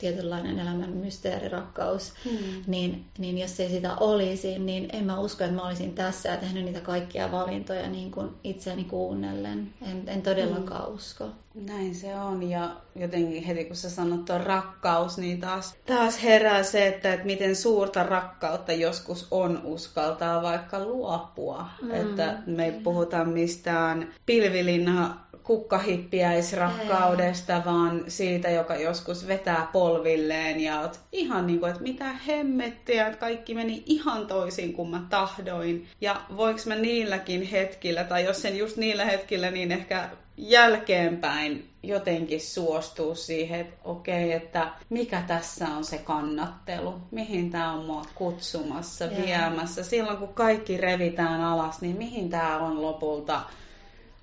tietynlainen 0.00 0.58
elämän 0.58 0.90
mysteerirakkaus, 0.90 2.12
hmm. 2.24 2.62
niin, 2.66 3.04
niin 3.18 3.38
jos 3.38 3.60
ei 3.60 3.68
sitä 3.68 3.94
olisi, 3.94 4.58
niin 4.58 4.88
en 4.92 5.04
mä 5.04 5.20
usko, 5.20 5.44
että 5.44 5.56
mä 5.56 5.66
olisin 5.66 5.94
tässä 5.94 6.28
ja 6.28 6.36
tehnyt 6.36 6.64
niitä 6.64 6.80
kaikkia 6.80 7.32
valintoja 7.32 7.88
niin 7.88 8.10
kuin 8.10 8.30
itseäni 8.44 8.84
kuunnellen. 8.84 9.74
En, 9.82 10.02
en 10.06 10.22
todellakaan 10.22 10.86
hmm. 10.86 10.94
usko. 10.94 11.28
Näin 11.54 11.94
se 11.94 12.16
on 12.16 12.42
ja 12.42 12.76
jotenkin 12.96 13.42
heti 13.42 13.64
kun 13.64 13.76
sä 13.76 13.90
sanot 13.90 14.24
tuon 14.24 14.40
rakkaus, 14.40 15.18
niin 15.18 15.40
taas, 15.40 15.74
taas 15.86 16.22
herää 16.22 16.62
se, 16.62 16.86
että, 16.86 17.12
että 17.12 17.26
miten 17.26 17.56
suurta 17.56 18.02
rakkautta 18.02 18.72
joskus 18.72 19.26
on 19.30 19.60
uskaltaa 19.64 20.42
vaikka 20.42 20.84
luopua. 20.84 21.66
Hmm. 21.80 21.90
Että 21.90 22.38
me 22.46 22.64
ei 22.64 22.72
puhuta 22.72 23.24
mistään 23.24 24.12
pilvilinna 24.26 25.29
kukkahippiäisrakkaudesta, 25.50 27.62
vaan 27.66 28.04
siitä, 28.08 28.50
joka 28.50 28.76
joskus 28.76 29.26
vetää 29.26 29.68
polvilleen 29.72 30.60
ja 30.60 30.80
oot 30.80 31.00
ihan 31.12 31.46
niin 31.46 31.60
kuin, 31.60 31.70
että 31.70 31.82
mitä 31.82 32.12
hemmettiä, 32.12 33.06
että 33.06 33.18
kaikki 33.18 33.54
meni 33.54 33.82
ihan 33.86 34.26
toisin 34.26 34.72
kuin 34.72 34.90
mä 34.90 35.02
tahdoin. 35.10 35.86
Ja 36.00 36.20
voiko 36.36 36.60
mä 36.66 36.74
niilläkin 36.74 37.42
hetkillä, 37.42 38.04
tai 38.04 38.24
jos 38.24 38.42
sen 38.42 38.58
just 38.58 38.76
niillä 38.76 39.04
hetkillä, 39.04 39.50
niin 39.50 39.72
ehkä 39.72 40.08
jälkeenpäin 40.36 41.68
jotenkin 41.82 42.40
suostuu 42.40 43.14
siihen, 43.14 43.60
että 43.60 43.76
okei, 43.84 44.26
okay, 44.26 44.36
että 44.36 44.68
mikä 44.90 45.22
tässä 45.26 45.68
on 45.68 45.84
se 45.84 45.98
kannattelu, 45.98 46.94
mihin 47.10 47.50
tämä 47.50 47.72
on 47.72 47.84
mua 47.84 48.04
kutsumassa, 48.14 49.04
yeah. 49.04 49.26
viemässä. 49.26 49.82
Silloin 49.82 50.18
kun 50.18 50.34
kaikki 50.34 50.76
revitään 50.76 51.40
alas, 51.40 51.80
niin 51.80 51.96
mihin 51.96 52.30
tämä 52.30 52.58
on 52.58 52.82
lopulta 52.82 53.40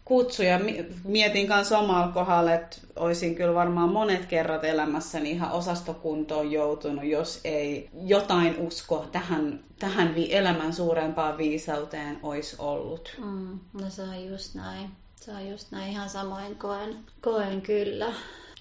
kutsuja. 0.07 0.59
Mietin 1.03 1.47
kanssa 1.47 1.79
omalla 1.79 2.07
kohdalla, 2.07 2.53
että 2.53 2.77
olisin 2.95 3.35
kyllä 3.35 3.53
varmaan 3.53 3.89
monet 3.89 4.25
kerrat 4.25 4.63
elämässäni 4.63 5.31
ihan 5.31 5.51
osastokuntoon 5.51 6.51
joutunut, 6.51 7.05
jos 7.05 7.39
ei 7.43 7.89
jotain 8.03 8.55
usko 8.57 9.05
tähän, 9.11 9.59
tähän 9.79 10.13
elämän 10.29 10.73
suurempaan 10.73 11.37
viisauteen 11.37 12.19
olisi 12.23 12.55
ollut. 12.59 13.15
Mm, 13.17 13.59
no 13.81 13.89
se 13.89 14.01
on 14.01 14.25
just 14.25 14.55
näin. 14.55 14.89
Se 15.15 15.31
on 15.31 15.49
just 15.49 15.71
näin. 15.71 15.91
Ihan 15.91 16.09
samoin 16.09 16.55
koen, 16.55 16.97
koen 17.21 17.61
kyllä. 17.61 18.13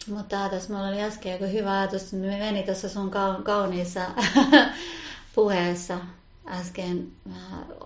Mutta 0.08 0.48
tässä 0.48 0.72
mulla 0.72 0.88
oli 0.88 1.00
äsken 1.00 1.32
joku 1.32 1.44
hyvä 1.44 1.78
ajatus, 1.78 2.12
me 2.12 2.38
meni 2.38 2.62
tuossa 2.62 2.88
sun 2.88 3.10
kauniissa 3.44 4.00
puheessa 5.34 5.98
äsken 6.48 7.12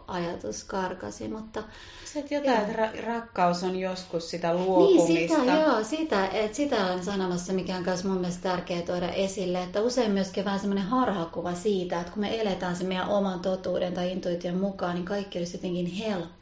ajatus 0.06 0.64
karkasi, 0.64 1.28
mutta... 1.28 1.62
Se, 2.04 2.18
että 2.18 2.34
jotain, 2.34 2.58
että 2.58 2.72
ra- 2.72 3.06
rakkaus 3.06 3.62
on 3.62 3.76
joskus 3.76 4.30
sitä 4.30 4.54
luopumista. 4.54 5.12
Niin, 5.12 5.28
sitä, 5.28 5.54
joo, 5.54 5.84
sitä, 5.84 6.26
että 6.26 6.56
sitä 6.56 6.86
olen 6.86 7.04
sanomassa, 7.04 7.52
mikä 7.52 7.76
on 7.76 7.84
myös 7.84 8.04
mun 8.04 8.18
mielestä 8.18 8.42
tärkeää 8.42 8.82
tuoda 8.82 9.08
esille, 9.08 9.62
että 9.62 9.80
usein 9.80 10.10
myöskin 10.10 10.44
vähän 10.44 10.60
semmoinen 10.60 10.84
harhakuva 10.84 11.54
siitä, 11.54 12.00
että 12.00 12.12
kun 12.12 12.20
me 12.20 12.40
eletään 12.40 12.76
se 12.76 12.84
meidän 12.84 13.08
oman 13.08 13.40
totuuden 13.40 13.94
tai 13.94 14.12
intuition 14.12 14.56
mukaan, 14.56 14.94
niin 14.94 15.04
kaikki 15.04 15.38
olisi 15.38 15.56
jotenkin 15.56 15.86
helppoa. 15.86 16.39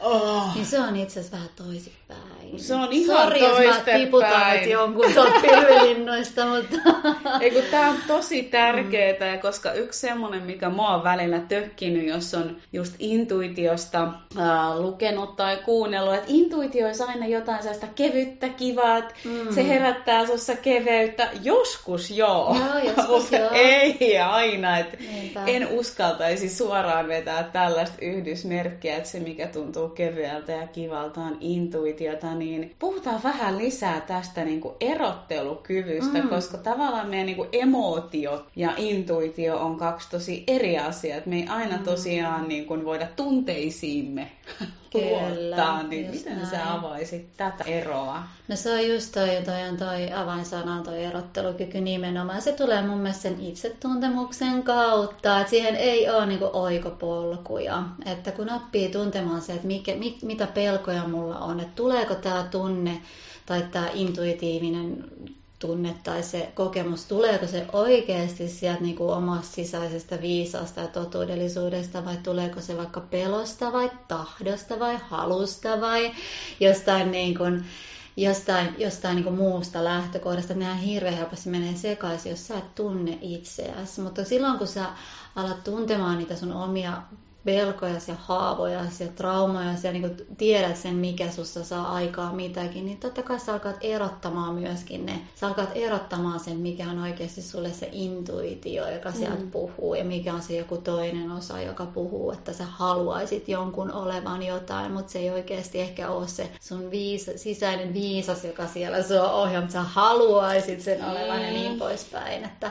Oh. 0.00 0.54
Niin 0.54 0.66
se 0.66 0.80
on 0.80 0.96
itse 0.96 1.20
asiassa 1.20 1.36
vähän 1.36 1.50
toisinpäin. 1.56 2.60
se 2.60 2.74
on 2.74 2.92
ihan 2.92 3.24
Sori, 3.24 3.40
jos 3.40 3.58
mä 3.58 3.92
tiputan 3.98 4.52
nyt 4.52 4.70
jonkun 4.70 5.04
pilvilinnoista, 5.42 6.46
mutta... 6.46 6.76
Ei 7.40 7.50
kun 7.50 7.62
tää 7.70 7.90
on 7.90 7.96
tosi 8.06 8.42
tärkeää, 8.42 9.34
mm. 9.34 9.40
koska 9.40 9.72
yksi 9.72 10.00
semmonen, 10.00 10.42
mikä 10.42 10.70
mua 10.70 10.88
on 10.88 11.04
välillä 11.04 11.38
tökkinyt, 11.38 12.06
jos 12.06 12.34
on 12.34 12.56
just 12.72 12.94
intuitiosta 12.98 14.02
äh, 14.38 14.78
lukenut 14.78 15.36
tai 15.36 15.56
kuunnellut, 15.56 16.14
että 16.14 16.26
intuitio 16.28 16.86
olisi 16.86 17.02
aina 17.02 17.26
jotain 17.26 17.58
sellaista 17.58 17.86
kevyttä, 17.94 18.48
kivaa, 18.48 19.00
mm. 19.00 19.54
se 19.54 19.68
herättää 19.68 20.26
sussa 20.26 20.56
keveyttä. 20.56 21.28
Joskus 21.42 22.10
joo, 22.10 22.56
joo 22.58 22.78
joskus 22.84 23.08
mutta 23.22 23.36
joo. 23.36 23.50
ei 23.52 24.18
aina. 24.18 24.78
Et 24.78 24.98
en 25.46 25.68
uskaltaisi 25.68 26.48
suoraan 26.48 27.08
vetää 27.08 27.42
tällaista 27.42 27.96
yhdysmerkkiä, 28.00 28.96
että 28.96 29.08
se 29.08 29.19
mikä 29.20 29.46
tuntuu 29.46 29.88
kevyeltä 29.88 30.52
ja 30.52 30.66
kivalta 30.66 31.20
on 31.20 31.36
intuitiota, 31.40 32.34
niin 32.34 32.74
puhutaan 32.78 33.22
vähän 33.22 33.58
lisää 33.58 34.00
tästä 34.00 34.44
niin 34.44 34.60
kuin 34.60 34.74
erottelukyvystä, 34.80 36.22
mm. 36.22 36.28
koska 36.28 36.58
tavallaan 36.58 37.08
meidän 37.08 37.26
niin 37.26 37.36
kuin 37.36 37.48
emootiot 37.52 38.48
ja 38.56 38.72
intuitio 38.76 39.58
on 39.58 39.76
kaksi 39.76 40.10
tosi 40.10 40.44
eri 40.46 40.78
asiaa. 40.78 41.20
Me 41.26 41.36
ei 41.36 41.46
aina 41.48 41.76
mm. 41.76 41.84
tosiaan 41.84 42.48
niin 42.48 42.66
kuin 42.66 42.84
voida 42.84 43.06
tunteisiimme 43.16 44.30
luottaa, 44.94 45.82
niin 45.82 46.10
miten 46.10 46.36
näin. 46.36 46.46
sä 46.46 46.74
avaisit 46.74 47.36
tätä 47.36 47.64
eroa? 47.64 48.22
No 48.48 48.56
se 48.56 48.72
on 48.72 48.88
just 48.88 49.12
toi, 49.12 49.28
toi 49.44 49.68
on 49.68 49.76
toi 49.76 50.12
avainsana, 50.12 50.82
toi 50.82 51.04
erottelukyky 51.04 51.80
nimenomaan. 51.80 52.42
Se 52.42 52.52
tulee 52.52 52.82
mun 52.82 52.98
mielestä 52.98 53.22
sen 53.22 53.40
itsetuntemuksen 53.40 54.62
kautta, 54.62 55.40
että 55.40 55.50
siihen 55.50 55.76
ei 55.76 56.10
ole 56.10 56.26
niinku 56.26 56.50
oikopolkuja. 56.52 57.82
Että 58.04 58.32
kun 58.32 58.50
oppii 58.50 58.88
tuntemaan 58.88 59.42
se, 59.42 59.52
että 59.52 59.66
mikä, 59.66 59.94
mit, 59.94 60.22
mitä 60.22 60.46
pelkoja 60.46 61.08
mulla 61.08 61.38
on, 61.38 61.60
että 61.60 61.72
tuleeko 61.76 62.14
tämä 62.14 62.46
tunne 62.50 63.02
tai 63.46 63.64
tämä 63.72 63.88
intuitiivinen 63.94 65.04
tunne 65.60 65.94
tai 66.02 66.22
se 66.22 66.52
kokemus, 66.54 67.04
tuleeko 67.04 67.46
se 67.46 67.66
oikeasti 67.72 68.48
sieltä 68.48 68.80
niin 68.82 68.96
kuin 68.96 69.10
omasta 69.10 69.54
sisäisestä 69.54 70.20
viisasta 70.20 70.80
ja 70.80 70.86
totuudellisuudesta 70.86 72.04
vai 72.04 72.16
tuleeko 72.16 72.60
se 72.60 72.76
vaikka 72.76 73.00
pelosta 73.00 73.72
vai 73.72 73.90
tahdosta 74.08 74.78
vai 74.78 74.98
halusta 75.08 75.80
vai 75.80 76.12
jostain, 76.60 77.10
niin 77.10 77.38
kuin, 77.38 77.64
jostain, 78.16 78.74
jostain 78.78 79.16
niin 79.16 79.24
kuin 79.24 79.36
muusta 79.36 79.84
lähtökohdasta. 79.84 80.54
Nämä 80.54 80.74
hirveän 80.74 81.16
helposti 81.16 81.50
menee 81.50 81.74
sekaisin, 81.74 82.30
jos 82.30 82.46
sä 82.46 82.58
et 82.58 82.74
tunne 82.74 83.18
itseäsi. 83.20 84.00
Mutta 84.00 84.24
silloin 84.24 84.58
kun 84.58 84.66
sä 84.66 84.86
alat 85.36 85.64
tuntemaan 85.64 86.18
niitä 86.18 86.36
sun 86.36 86.52
omia 86.52 87.02
pelkoja 87.44 87.94
ja 88.08 88.14
haavoja 88.14 88.80
ja 89.00 89.08
traumoja 89.14 89.74
ja 89.82 89.92
niin 89.92 90.16
tiedät 90.38 90.76
sen, 90.76 90.94
mikä 90.94 91.30
sussa 91.30 91.64
saa 91.64 91.92
aikaa 91.94 92.32
mitäkin, 92.32 92.86
niin 92.86 92.98
totta 92.98 93.22
kai 93.22 93.40
sä 93.40 93.52
alkaat 93.52 93.76
erottamaan 93.80 94.54
myöskin 94.54 95.06
ne. 95.06 95.20
Sä 95.34 95.46
alkaat 95.46 95.70
erottamaan 95.74 96.40
sen, 96.40 96.56
mikä 96.56 96.90
on 96.90 96.98
oikeasti 96.98 97.42
sulle 97.42 97.72
se 97.72 97.88
intuitio, 97.92 98.90
joka 98.90 99.12
sieltä 99.12 99.42
mm. 99.42 99.50
puhuu 99.50 99.94
ja 99.94 100.04
mikä 100.04 100.34
on 100.34 100.42
se 100.42 100.56
joku 100.56 100.76
toinen 100.76 101.30
osa, 101.30 101.60
joka 101.60 101.86
puhuu, 101.86 102.32
että 102.32 102.52
sä 102.52 102.64
haluaisit 102.64 103.48
jonkun 103.48 103.92
olevan 103.92 104.42
jotain, 104.42 104.92
mutta 104.92 105.12
se 105.12 105.18
ei 105.18 105.30
oikeasti 105.30 105.80
ehkä 105.80 106.10
ole 106.10 106.28
se 106.28 106.50
sun 106.60 106.90
viis, 106.90 107.30
sisäinen 107.36 107.94
viisas, 107.94 108.44
joka 108.44 108.66
siellä 108.66 109.02
sua 109.02 109.32
ohjaa, 109.32 109.60
mutta 109.60 109.72
sä 109.72 109.82
haluaisit 109.82 110.80
sen 110.80 111.04
olevan 111.04 111.38
mm. 111.38 111.44
ja 111.44 111.50
niin 111.50 111.78
poispäin. 111.78 112.44
Että 112.44 112.70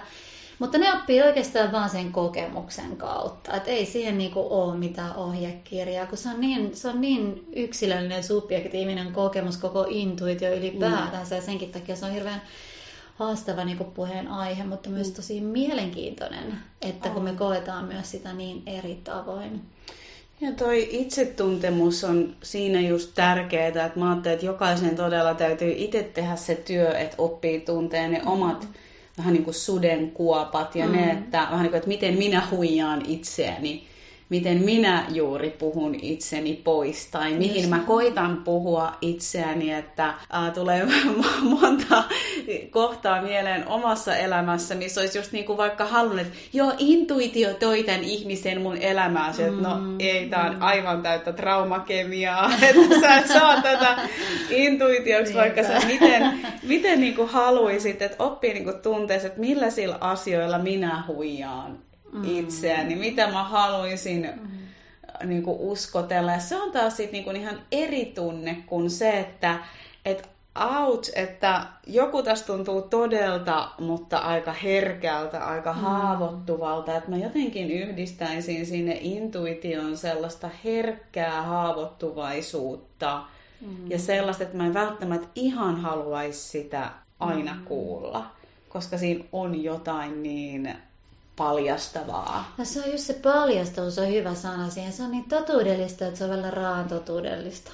mutta 0.59 0.77
ne 0.77 0.93
oppii 0.93 1.21
oikeastaan 1.21 1.71
vaan 1.71 1.89
sen 1.89 2.11
kokemuksen 2.11 2.97
kautta. 2.97 3.55
Että 3.55 3.71
ei 3.71 3.85
siihen 3.85 4.17
niinku 4.17 4.47
ole 4.49 4.75
mitään 4.75 5.15
ohjekirjaa, 5.15 6.05
kun 6.05 6.17
se 6.17 6.29
on, 6.29 6.41
niin, 6.41 6.75
se 6.75 6.87
on 6.87 7.01
niin 7.01 7.45
yksilöllinen, 7.55 8.23
subjektiivinen 8.23 9.11
kokemus, 9.11 9.57
koko 9.57 9.85
intuitio 9.89 10.53
ylipäätänsä. 10.53 11.35
Mm. 11.35 11.39
Ja 11.39 11.45
senkin 11.45 11.71
takia 11.71 11.95
se 11.95 12.05
on 12.05 12.11
hirveän 12.11 12.41
haastava 13.15 13.63
niin 13.65 13.77
puheen 13.77 14.27
aihe, 14.27 14.63
mutta 14.63 14.89
myös 14.89 15.07
mm. 15.07 15.13
tosi 15.13 15.41
mielenkiintoinen, 15.41 16.59
että 16.81 17.09
kun 17.09 17.23
me 17.23 17.33
koetaan 17.33 17.85
myös 17.85 18.11
sitä 18.11 18.33
niin 18.33 18.63
eri 18.65 18.99
tavoin. 19.03 19.61
Ja 20.41 20.51
toi 20.51 20.87
itsetuntemus 20.91 22.03
on 22.03 22.35
siinä 22.43 22.81
just 22.81 23.11
tärkeää, 23.15 23.67
että 23.67 23.99
mä 23.99 24.09
ajattelen, 24.09 24.33
että 24.33 24.45
jokaisen 24.45 24.95
todella 24.95 25.33
täytyy 25.33 25.73
itse 25.77 26.03
tehdä 26.03 26.35
se 26.35 26.55
työ, 26.55 26.97
että 26.97 27.15
oppii 27.17 27.59
tunteen 27.59 28.11
ne 28.11 28.21
omat 28.25 28.63
mm 28.63 28.73
vähän 29.19 29.33
niin 29.33 29.43
kuin 29.43 29.53
sudenkuopat 29.53 30.75
ja 30.75 30.85
mm. 30.85 30.91
ne, 30.91 31.11
että 31.11 31.47
vähän 31.51 31.63
niin 31.63 31.69
kuin, 31.69 31.77
että 31.77 31.87
miten 31.87 32.17
minä 32.17 32.47
huijaan 32.51 33.05
itseäni 33.05 33.83
miten 34.29 34.63
minä 34.63 35.05
juuri 35.09 35.49
puhun 35.49 35.95
itseni 36.01 36.61
pois 36.63 37.07
tai 37.11 37.33
mihin 37.33 37.55
Just. 37.55 37.69
mä 37.69 37.79
koitan 37.79 38.37
puhua 38.37 38.97
itseäni, 39.01 39.73
että 39.73 40.07
äh, 40.07 40.53
tulee 40.53 40.87
monta 41.61 42.03
kohtaa 42.69 43.21
mieleen 43.21 43.67
omassa 43.67 44.15
elämässä, 44.15 44.75
missä 44.75 45.01
olisi 45.01 45.17
just 45.17 45.31
niin 45.31 45.45
kuin 45.45 45.57
vaikka 45.57 45.85
halunnut, 45.85 46.21
että 46.21 46.37
joo, 46.53 46.73
intuitio 46.77 47.53
toi 47.53 47.83
tämän 47.83 48.03
ihmisen 48.03 48.61
mun 48.61 48.77
elämään, 48.77 49.33
se, 49.33 49.47
että 49.47 49.61
no 49.61 49.75
mm. 49.79 49.95
ei, 49.99 50.29
tää 50.29 50.49
on 50.49 50.61
aivan 50.61 51.01
täyttä 51.01 51.33
traumakemiaa, 51.33 52.51
että 52.69 52.99
sä 53.01 53.17
et 53.17 53.27
saa 53.27 53.61
tätä 53.61 53.97
intuitioksi, 54.49 55.33
vaikka 55.33 55.63
sä 55.63 55.79
miten, 55.87 56.39
miten 56.63 56.99
niin 56.99 57.15
kuin 57.15 57.29
haluisit, 57.29 58.01
että 58.01 58.23
oppii 58.23 58.53
niin 58.53 58.63
kuin 58.63 58.79
tunteessa, 58.79 59.27
että 59.27 59.39
millä 59.39 59.69
sillä 59.69 59.97
asioilla 60.01 60.59
minä 60.59 61.03
huijaan 61.07 61.88
mm. 62.11 62.21
itseäni, 62.25 62.95
mitä 62.95 63.31
mä 63.31 63.43
haluaisin 63.43 64.29
mm. 64.41 65.27
niin 65.27 65.43
kuin 65.43 65.57
uskotella. 65.59 66.31
Ja 66.31 66.39
se 66.39 66.61
on 66.61 66.71
taas 66.71 66.97
sit 66.97 67.11
niin 67.11 67.23
kuin 67.23 67.35
ihan 67.35 67.61
eri 67.71 68.05
tunne 68.05 68.63
kuin 68.67 68.89
se, 68.89 69.19
että 69.19 69.59
et 70.05 70.29
out, 70.59 71.09
että 71.15 71.67
joku 71.87 72.23
tässä 72.23 72.45
tuntuu 72.45 72.81
todelta, 72.81 73.69
mutta 73.79 74.17
aika 74.17 74.53
herkältä, 74.53 75.45
aika 75.45 75.73
mm. 75.73 75.79
haavoittuvalta. 75.79 76.97
Että 76.97 77.09
mä 77.09 77.17
jotenkin 77.17 77.71
yhdistäisin 77.71 78.65
sinne 78.65 78.97
intuition 79.01 79.97
sellaista 79.97 80.49
herkkää 80.63 81.41
haavoittuvaisuutta 81.41 83.23
mm. 83.61 83.91
ja 83.91 83.99
sellaista, 83.99 84.43
että 84.43 84.57
mä 84.57 84.65
en 84.65 84.73
välttämättä 84.73 85.27
ihan 85.35 85.81
haluaisi 85.81 86.49
sitä 86.49 86.89
aina 87.19 87.53
mm. 87.53 87.65
kuulla, 87.65 88.25
koska 88.69 88.97
siinä 88.97 89.25
on 89.31 89.63
jotain 89.63 90.23
niin 90.23 90.75
paljastavaa. 91.39 92.53
No 92.57 92.65
se 92.65 92.79
on 92.79 92.91
just 92.91 93.03
se 93.03 93.13
paljastavuus, 93.13 93.97
on 93.97 94.07
hyvä 94.07 94.35
sana 94.35 94.69
siihen. 94.69 94.93
Se 94.93 95.03
on 95.03 95.11
niin 95.11 95.29
totuudellista, 95.29 96.05
että 96.05 96.17
se 96.17 96.23
on 96.23 96.29
välillä 96.29 96.51
raan 96.51 96.87
totuudellista. 96.87 97.71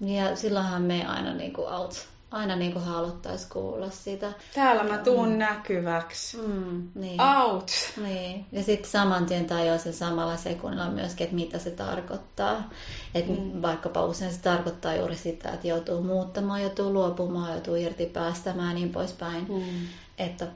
Ja 0.00 0.36
silloinhan 0.36 0.82
me 0.82 1.06
aina 1.06 1.34
niin 1.34 1.52
kuin 1.52 1.72
out, 1.72 2.06
aina 2.30 2.56
niin 2.56 2.72
kuin 2.72 2.84
haluttaisiin 2.84 3.50
kuulla 3.50 3.90
sitä. 3.90 4.32
Täällä 4.54 4.84
mä 4.84 4.98
tuun 4.98 5.28
mm. 5.28 5.38
näkyväksi. 5.38 6.36
Mm, 6.36 6.88
niin. 6.94 7.20
Out. 7.20 7.70
Niin. 8.02 8.46
Ja 8.52 8.62
sitten 8.62 8.90
saman 8.90 9.26
tien 9.26 9.44
tajua 9.44 9.78
sen 9.78 9.92
samalla 9.92 10.36
sekunnilla 10.36 10.90
myöskin, 10.90 11.24
että 11.24 11.36
mitä 11.36 11.58
se 11.58 11.70
tarkoittaa. 11.70 12.70
Et 13.14 13.28
mm. 13.28 13.62
Vaikkapa 13.62 14.04
usein 14.04 14.32
se 14.32 14.40
tarkoittaa 14.40 14.94
juuri 14.94 15.16
sitä, 15.16 15.50
että 15.50 15.68
joutuu 15.68 16.02
muuttamaan, 16.02 16.62
joutuu 16.62 16.92
luopumaan, 16.92 17.52
joutuu 17.52 17.74
irti 17.74 18.06
päästämään 18.06 18.68
ja 18.68 18.74
niin 18.74 18.92
poispäin. 18.92 19.46
Mm. 19.48 19.88
Että 20.18 20.46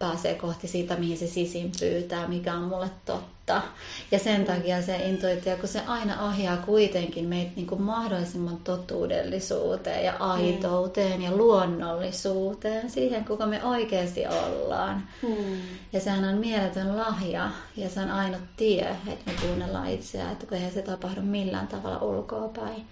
pääsee 0.00 0.34
kohti 0.34 0.68
sitä, 0.68 0.96
mihin 0.96 1.18
se 1.18 1.26
sisin 1.26 1.72
pyytää, 1.80 2.28
mikä 2.28 2.54
on 2.54 2.62
mulle 2.62 2.90
totta. 3.04 3.62
Ja 4.10 4.18
sen 4.18 4.44
takia 4.44 4.82
se 4.82 4.96
intuitio, 4.96 5.56
kun 5.56 5.68
se 5.68 5.80
aina 5.86 6.28
ohjaa 6.28 6.56
kuitenkin 6.56 7.24
meitä 7.24 7.52
niin 7.56 7.66
kuin 7.66 7.82
mahdollisimman 7.82 8.56
totuudellisuuteen 8.56 10.04
ja 10.04 10.16
aitouteen 10.18 11.22
ja 11.22 11.36
luonnollisuuteen, 11.36 12.90
siihen 12.90 13.24
kuka 13.24 13.46
me 13.46 13.64
oikeasti 13.64 14.26
ollaan. 14.26 15.08
Hmm. 15.22 15.60
Ja 15.92 16.00
sehän 16.00 16.24
on 16.24 16.34
mieletön 16.34 16.96
lahja 16.96 17.50
ja 17.76 17.88
se 17.88 18.00
on 18.00 18.10
ainut 18.10 18.42
tie, 18.56 18.96
että 19.06 19.30
me 19.30 19.32
kuunnellaan 19.40 19.90
itseään, 19.90 20.32
että 20.32 20.46
kun 20.46 20.56
eihän 20.56 20.72
se 20.72 20.82
tapahdu 20.82 21.22
millään 21.22 21.68
tavalla 21.68 22.02
ulkoa 22.02 22.48
päin. 22.48 22.86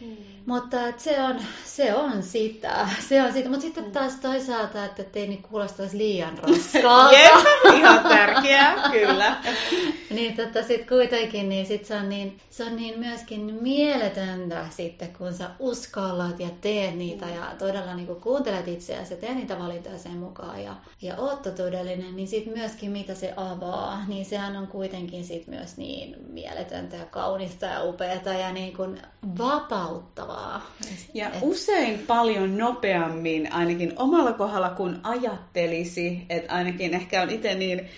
Hmm. 0.00 0.16
Mutta 0.46 0.76
se 0.96 1.22
on, 1.22 1.36
se 1.64 1.94
on 1.94 2.22
sitä. 2.22 2.88
Se 3.08 3.22
on 3.22 3.32
sitä. 3.32 3.48
Mutta 3.48 3.62
sitten 3.62 3.84
mm. 3.84 3.92
taas 3.92 4.14
toisaalta, 4.14 4.84
että 4.84 5.02
ei 5.14 5.28
niin 5.28 5.42
kuulostaisi 5.42 5.98
liian 5.98 6.38
raskaalta. 6.42 7.18
Jep, 7.18 7.74
ihan 7.74 8.02
tärkeää, 8.02 8.90
kyllä. 8.90 9.36
niin 10.10 10.36
tota, 10.36 10.62
sitten 10.62 10.88
kuitenkin, 10.88 11.48
niin 11.48 11.66
sit 11.66 11.84
se, 11.84 11.94
on 11.96 12.08
niin, 12.08 12.38
se 12.50 12.64
on 12.64 12.76
niin 12.76 12.98
myöskin 12.98 13.58
mieletöntä 13.60 14.66
sitten, 14.70 15.12
kun 15.18 15.34
sä 15.34 15.50
uskallat 15.58 16.40
ja 16.40 16.48
teet 16.60 16.94
niitä 16.94 17.26
ja 17.26 17.52
todella 17.58 17.94
niin 17.94 18.06
kuin 18.06 18.20
kuuntelet 18.20 18.68
itseäsi 18.68 19.14
ja 19.14 19.20
teet 19.20 19.36
niitä 19.36 19.58
valintoja 19.58 19.98
sen 19.98 20.16
mukaan 20.16 20.64
ja, 20.64 20.76
ja 21.02 21.16
oot 21.16 21.42
todellinen, 21.42 22.16
niin 22.16 22.28
sitten 22.28 22.52
myöskin 22.58 22.90
mitä 22.90 23.14
se 23.14 23.34
avaa, 23.36 24.04
niin 24.06 24.24
sehän 24.24 24.56
on 24.56 24.66
kuitenkin 24.66 25.24
sit 25.24 25.46
myös 25.46 25.76
niin 25.76 26.16
mieletöntä 26.28 26.96
ja 26.96 27.04
kaunista 27.04 27.66
ja 27.66 27.84
upeata 27.84 28.32
ja 28.32 28.52
niin 28.52 28.76
kuin 28.76 29.02
vapauttavaa 29.38 29.87
mukavaa. 29.92 30.66
Ja 31.14 31.28
Et... 31.28 31.34
usein 31.42 31.98
paljon 31.98 32.58
nopeammin, 32.58 33.52
ainakin 33.52 33.92
omalla 33.96 34.32
kohdalla, 34.32 34.70
kun 34.70 35.00
ajattelisi, 35.02 36.26
että 36.30 36.54
ainakin 36.54 36.94
ehkä 36.94 37.22
on 37.22 37.30
itse 37.30 37.54
niin 37.54 37.88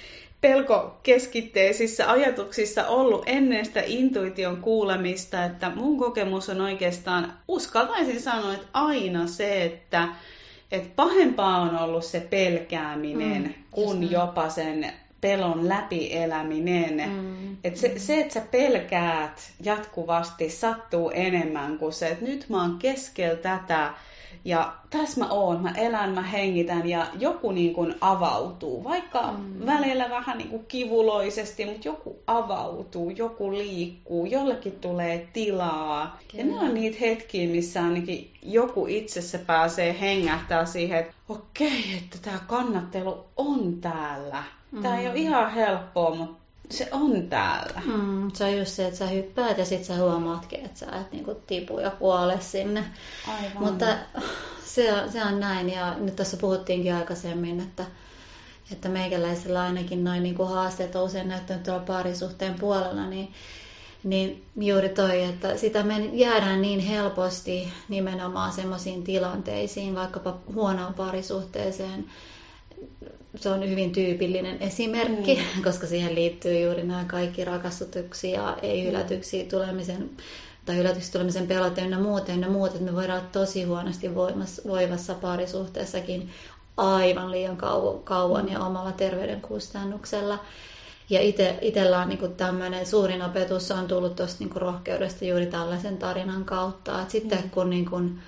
pelkokeskitteisissä 0.40 2.10
ajatuksissa 2.10 2.86
ollut 2.86 3.22
ennen 3.26 3.64
sitä 3.64 3.82
intuition 3.86 4.56
kuulemista, 4.56 5.44
että 5.44 5.70
mun 5.74 5.98
kokemus 5.98 6.48
on 6.48 6.60
oikeastaan, 6.60 7.32
uskaltaisin 7.48 8.20
sanoa, 8.20 8.54
että 8.54 8.66
aina 8.72 9.26
se, 9.26 9.64
että 9.64 10.08
että 10.72 10.90
pahempaa 10.96 11.60
on 11.60 11.78
ollut 11.78 12.04
se 12.04 12.20
pelkääminen 12.20 13.42
mm, 13.42 13.54
kuin 13.70 14.10
jopa 14.10 14.48
sen 14.48 14.92
pelon 15.20 15.68
läpieläminen. 15.68 17.10
Mm. 17.10 17.56
Et 17.64 17.76
se, 17.76 17.98
se, 17.98 18.20
että 18.20 18.34
sä 18.34 18.40
pelkäät 18.40 19.52
jatkuvasti, 19.62 20.50
sattuu 20.50 21.10
enemmän 21.14 21.78
kuin 21.78 21.92
se, 21.92 22.08
että 22.08 22.24
nyt 22.24 22.46
mä 22.48 22.62
oon 22.62 22.78
keskellä 22.78 23.36
tätä 23.36 23.94
ja 24.44 24.72
tässä 24.90 25.20
mä 25.20 25.28
oon, 25.30 25.62
mä 25.62 25.70
elän, 25.70 26.10
mä 26.10 26.22
hengitän 26.22 26.88
ja 26.88 27.06
joku 27.18 27.52
niin 27.52 27.74
kuin 27.74 27.94
avautuu, 28.00 28.84
vaikka 28.84 29.32
mm. 29.32 29.66
välillä 29.66 30.10
vähän 30.10 30.38
niin 30.38 30.50
kuin 30.50 30.66
kivuloisesti, 30.68 31.66
mutta 31.66 31.88
joku 31.88 32.18
avautuu, 32.26 33.10
joku 33.10 33.52
liikkuu, 33.52 34.26
jollekin 34.26 34.72
tulee 34.80 35.28
tilaa. 35.32 36.18
Kyllä. 36.30 36.44
Ja 36.44 36.50
ne 36.50 36.58
on 36.60 36.74
niitä 36.74 36.96
hetkiä, 37.00 37.48
missä 37.48 37.84
ainakin 37.84 38.30
joku 38.42 38.86
itsessä 38.86 39.38
pääsee 39.38 39.96
hengähtää 40.00 40.64
siihen, 40.64 40.98
että 40.98 41.14
okei, 41.28 41.84
että 41.98 42.18
tämä 42.22 42.38
kannattelu 42.46 43.24
on 43.36 43.80
täällä. 43.80 44.42
Tämä 44.82 45.00
ei 45.00 45.06
ole 45.06 45.14
mm. 45.14 45.22
ihan 45.22 45.50
helppoa, 45.50 46.14
mutta 46.14 46.39
se 46.70 46.88
on 46.92 47.22
täällä. 47.22 47.82
Mm, 47.84 48.30
se 48.34 48.44
on 48.44 48.58
just 48.58 48.72
se, 48.72 48.86
että 48.86 48.98
sä 48.98 49.06
hyppäät 49.06 49.58
ja 49.58 49.64
sit 49.64 49.84
sä 49.84 49.96
huomaatkin, 49.96 50.64
että 50.64 50.78
sä 50.78 50.86
et 51.00 51.12
niinku 51.12 51.34
tipu 51.46 51.78
ja 51.78 51.90
kuole 51.90 52.40
sinne. 52.40 52.84
Aivan. 53.28 53.62
Mutta 53.62 53.86
se 54.64 54.92
on, 54.92 55.12
se 55.12 55.24
on 55.24 55.40
näin 55.40 55.70
ja 55.70 55.94
nyt 55.98 56.16
tässä 56.16 56.36
puhuttiinkin 56.36 56.94
aikaisemmin, 56.94 57.60
että, 57.60 57.84
että 58.72 58.88
meikäläisellä 58.88 59.62
ainakin 59.62 60.04
noin 60.04 60.22
niinku 60.22 60.44
haasteet 60.44 60.96
on 60.96 61.04
usein 61.04 61.28
näyttänyt 61.28 61.62
tuolla 61.62 61.80
parisuhteen 61.80 62.54
puolella, 62.54 63.06
niin, 63.06 63.32
niin 64.04 64.44
juuri 64.56 64.88
toi, 64.88 65.22
että 65.24 65.56
sitä 65.56 65.82
me 65.82 66.10
jäädään 66.12 66.62
niin 66.62 66.80
helposti 66.80 67.72
nimenomaan 67.88 68.52
semmoisiin 68.52 69.02
tilanteisiin, 69.02 69.94
vaikkapa 69.94 70.38
huonoon 70.54 70.94
parisuhteeseen, 70.94 72.04
se 73.36 73.48
on 73.48 73.70
hyvin 73.70 73.92
tyypillinen 73.92 74.56
esimerkki, 74.60 75.34
mm. 75.34 75.62
koska 75.66 75.86
siihen 75.86 76.14
liittyy 76.14 76.60
juuri 76.60 76.82
nämä 76.82 77.04
kaikki 77.04 77.44
rakastutuksia 77.44 78.40
ja 78.40 78.56
ei-hylätyksiä 78.62 79.44
tulemisen 79.44 80.10
tai 80.64 80.76
hylätyksi 80.76 81.12
tulemisen 81.12 81.46
pelot 81.46 81.76
ja 81.76 81.98
muut 81.98 82.28
ja 82.28 82.48
muut, 82.48 82.70
että 82.70 82.84
me 82.84 82.94
voidaan 82.94 83.18
olla 83.18 83.30
tosi 83.32 83.64
huonosti 83.64 84.14
voimassa, 84.14 84.62
voivassa 84.68 85.14
parisuhteessakin 85.14 86.30
aivan 86.76 87.30
liian 87.30 87.56
kauan, 87.56 88.02
kauan 88.02 88.44
mm. 88.44 88.52
ja 88.52 88.60
omalla 88.60 88.92
terveyden 88.92 89.40
kustannuksella. 89.40 90.38
Ja 91.10 91.20
itsellä 91.60 91.98
on 91.98 92.08
niin 92.08 92.34
tämmöinen 92.36 92.86
suurin 92.86 93.22
opetus 93.22 93.70
on 93.70 93.88
tullut 93.88 94.16
tuosta 94.16 94.44
niin 94.44 94.56
rohkeudesta 94.56 95.24
juuri 95.24 95.46
tällaisen 95.46 95.98
tarinan 95.98 96.44
kautta. 96.44 97.00
Että 97.00 97.12
sitten 97.12 97.42
mm. 97.42 97.50
kun 97.50 97.70
niin 97.70 97.90
kuin, 97.90 98.20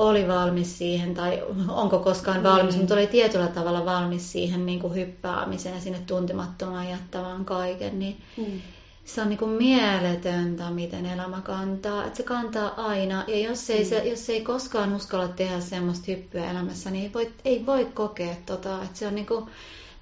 oli 0.00 0.28
valmis 0.28 0.78
siihen, 0.78 1.14
tai 1.14 1.42
onko 1.68 1.98
koskaan 1.98 2.42
valmis, 2.42 2.74
mm. 2.74 2.80
mutta 2.80 2.94
oli 2.94 3.06
tietyllä 3.06 3.48
tavalla 3.48 3.84
valmis 3.84 4.32
siihen 4.32 4.66
niin 4.66 4.80
kuin 4.80 4.94
hyppäämiseen, 4.94 5.80
sinne 5.80 5.98
tuntemattomaan 6.06 6.88
jättämään 6.88 7.44
kaiken, 7.44 7.98
niin 7.98 8.20
mm. 8.36 8.60
se 9.04 9.22
on 9.22 9.28
niin 9.28 9.38
kuin 9.38 9.50
mieletöntä, 9.50 10.70
miten 10.70 11.06
elämä 11.06 11.40
kantaa. 11.40 12.04
Että 12.04 12.16
se 12.16 12.22
kantaa 12.22 12.74
aina, 12.76 13.24
ja 13.26 13.38
jos 13.38 13.70
ei, 13.70 13.82
mm. 13.82 13.88
se, 13.88 13.98
jos 13.98 14.30
ei 14.30 14.40
koskaan 14.40 14.94
uskalla 14.94 15.28
tehdä 15.28 15.60
semmoista 15.60 16.04
hyppyä 16.08 16.50
elämässä, 16.50 16.90
niin 16.90 17.04
ei 17.04 17.12
voi, 17.14 17.32
ei 17.44 17.66
voi 17.66 17.84
kokea 17.84 18.34
tota, 18.46 18.82
että 18.82 18.98
se 18.98 19.06
on 19.06 19.14
niin 19.14 19.26
kuin, 19.26 19.46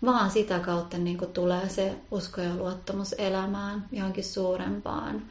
vaan 0.04 0.30
sitä 0.30 0.58
kautta 0.58 0.98
niin 0.98 1.18
kuin 1.18 1.32
tulee 1.32 1.68
se 1.68 1.94
usko 2.10 2.40
ja 2.40 2.54
luottamus 2.56 3.14
elämään 3.18 3.86
johonkin 3.92 4.24
suurempaan. 4.24 5.22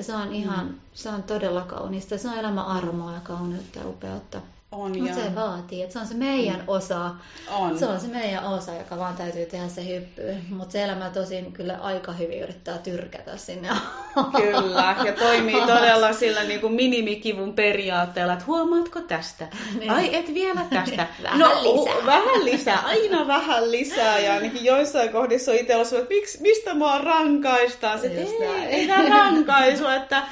Ja 0.00 0.04
se 0.04 0.14
on 0.14 0.32
ihan, 0.32 0.66
mm. 0.66 0.80
se 0.94 1.08
on 1.08 1.22
todella 1.22 1.60
kaunista. 1.60 2.18
Se 2.18 2.28
on 2.28 2.38
elämä 2.38 2.62
armoa 2.64 3.12
ja 3.12 3.20
kauneutta 3.20 3.78
ja 3.78 3.88
upeutta. 3.88 4.40
On, 4.72 4.98
Mutta 4.98 5.14
se 5.14 5.34
vaatii, 5.34 5.82
että 5.82 5.92
se 5.92 5.98
on 5.98 6.06
se 6.06 6.14
meidän 6.14 6.60
mm. 6.60 6.64
osa. 6.66 7.10
On. 7.50 7.78
Se 7.78 7.86
on 7.86 8.00
se 8.00 8.06
meidän 8.06 8.44
osa, 8.44 8.74
joka 8.74 8.98
vaan 8.98 9.16
täytyy 9.16 9.46
tehdä 9.46 9.68
se 9.68 9.88
hyppy. 9.88 10.22
Mutta 10.48 10.72
se 10.72 10.84
elämä 10.84 11.10
tosin 11.10 11.52
kyllä 11.52 11.78
aika 11.82 12.12
hyvin 12.12 12.42
yrittää 12.42 12.78
tyrkätä 12.78 13.36
sinne. 13.36 13.68
Kyllä, 14.36 14.96
ja 15.04 15.12
toimii 15.12 15.60
todella 15.76 16.12
sillä 16.12 16.42
niin 16.42 16.60
kuin 16.60 16.72
minimikivun 16.72 17.54
periaatteella, 17.54 18.32
että 18.32 18.44
huomaatko 18.44 19.00
tästä? 19.00 19.48
Niin. 19.78 19.90
Ai, 19.90 20.16
et 20.16 20.34
vielä 20.34 20.60
tästä. 20.70 21.06
vähän 21.22 21.38
no, 21.38 21.48
lisää. 21.62 22.06
Vähän 22.06 22.44
lisää, 22.44 22.78
aina 22.78 23.26
vähän 23.26 23.70
lisää. 23.70 24.18
Ja 24.18 24.34
ainakin 24.34 24.64
joissain 24.64 25.12
kohdissa 25.12 25.52
on 25.52 25.58
itse 25.58 25.76
ollut, 25.76 25.92
että 25.92 26.14
miksi, 26.14 26.42
mistä 26.42 26.74
mua 26.74 26.98
rankaistaan? 26.98 28.00
Se, 28.00 28.06
ei, 28.06 28.66
ei 28.68 28.86
rankaisua, 29.08 29.94
että 29.94 30.22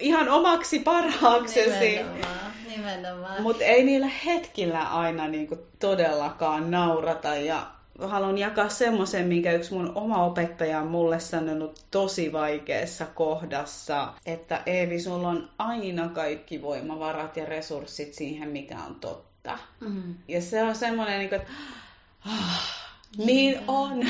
ihan 0.00 0.28
omaksi 0.28 0.78
parhaaksesi. 0.78 1.88
Nimenomaan. 1.88 2.51
Nimenomaan. 2.76 3.42
Mutta 3.42 3.64
ei 3.64 3.84
niillä 3.84 4.10
hetkillä 4.26 4.82
aina 4.82 5.28
niinku 5.28 5.58
todellakaan 5.78 6.70
naurata 6.70 7.34
ja 7.34 7.66
haluan 8.00 8.38
jakaa 8.38 8.68
semmoisen, 8.68 9.26
minkä 9.26 9.52
yksi 9.52 9.74
mun 9.74 9.92
oma 9.94 10.24
opettaja 10.24 10.80
on 10.80 10.86
mulle 10.86 11.20
sanonut 11.20 11.84
tosi 11.90 12.32
vaikeassa 12.32 13.06
kohdassa, 13.06 14.12
että 14.26 14.62
Eevi, 14.66 15.00
sulla 15.00 15.28
on 15.28 15.48
aina 15.58 16.08
kaikki 16.08 16.62
voimavarat 16.62 17.36
ja 17.36 17.44
resurssit 17.44 18.14
siihen, 18.14 18.48
mikä 18.48 18.78
on 18.88 18.94
totta. 18.94 19.58
Mm. 19.80 20.14
Ja 20.28 20.40
se 20.40 20.62
on 20.62 20.74
semmoinen, 20.74 21.18
niin 21.18 21.34
että 21.34 21.50
ah, 22.26 22.84
niin 23.18 23.60
on. 23.68 24.06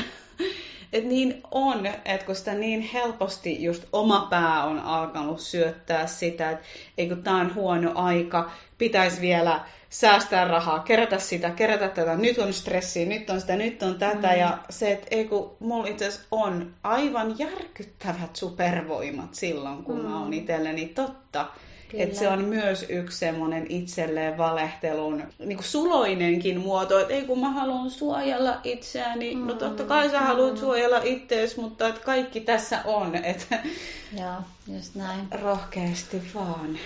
Et 0.93 1.05
niin 1.05 1.43
on, 1.51 1.85
että 1.85 2.25
kun 2.25 2.35
sitä 2.35 2.53
niin 2.53 2.81
helposti 2.81 3.63
just 3.63 3.83
oma 3.91 4.27
pää 4.29 4.63
on 4.63 4.79
alkanut 4.79 5.39
syöttää 5.39 6.07
sitä, 6.07 6.51
että 6.51 6.65
ei 6.97 7.09
kun 7.09 7.23
tämä 7.23 7.41
on 7.41 7.55
huono 7.55 7.91
aika, 7.95 8.51
pitäisi 8.77 9.21
vielä 9.21 9.65
säästää 9.89 10.47
rahaa, 10.47 10.79
kerätä 10.79 11.19
sitä, 11.19 11.49
kerätä 11.49 11.89
tätä, 11.89 12.15
nyt 12.15 12.37
on 12.37 12.53
stressi, 12.53 13.05
nyt 13.05 13.29
on 13.29 13.41
sitä, 13.41 13.55
nyt 13.55 13.83
on 13.83 13.95
tätä. 13.99 14.27
Mm. 14.27 14.39
Ja 14.39 14.57
se, 14.69 14.91
että 14.91 15.07
ei 15.11 15.25
kun 15.25 15.55
mulla 15.59 15.87
itse 15.87 16.09
on 16.31 16.73
aivan 16.83 17.39
järkyttävät 17.39 18.35
supervoimat 18.35 19.33
silloin, 19.33 19.83
kun 19.83 19.97
mm. 19.97 20.05
mä 20.05 20.19
oon 20.19 20.33
itselleni 20.33 20.85
totta. 20.85 21.45
Että 21.93 22.19
se 22.19 22.27
on 22.27 22.45
myös 22.45 22.85
yksi 22.89 23.17
semmoinen 23.17 23.65
itselleen 23.69 24.37
valehtelun 24.37 25.23
niin 25.39 25.57
kuin 25.57 25.67
suloinenkin 25.67 26.59
muoto, 26.59 26.99
että 26.99 27.13
ei 27.13 27.25
kun 27.25 27.39
mä 27.39 27.49
haluan 27.49 27.91
suojella 27.91 28.59
itseäni, 28.63 29.35
mm, 29.35 29.47
no 29.47 29.53
totta 29.53 29.83
kai 29.83 30.09
sä 30.09 30.19
mm. 30.19 30.25
haluat 30.25 30.57
suojella 30.57 31.01
ittees, 31.03 31.57
mutta 31.57 31.87
että 31.87 32.01
kaikki 32.01 32.39
tässä 32.39 32.81
on, 32.85 33.15
että 33.15 33.59
Joo, 34.21 34.35
just 34.75 34.95
näin. 34.95 35.27
rohkeasti 35.41 36.21
vaan. 36.35 36.79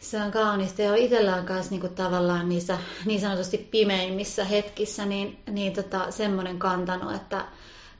Se 0.00 0.22
on 0.22 0.30
kaunista 0.30 0.82
ja 0.82 0.94
itsellä 0.94 1.36
on 1.36 1.44
myös 1.48 1.70
niinku 1.70 1.88
tavallaan 1.88 2.48
niissä 2.48 2.78
niin 3.04 3.20
sanotusti 3.20 3.68
pimeimmissä 3.70 4.44
hetkissä 4.44 5.06
niin, 5.06 5.38
niin 5.50 5.72
tota, 5.72 6.10
semmoinen 6.10 6.58
kantanut, 6.58 7.14
että 7.14 7.44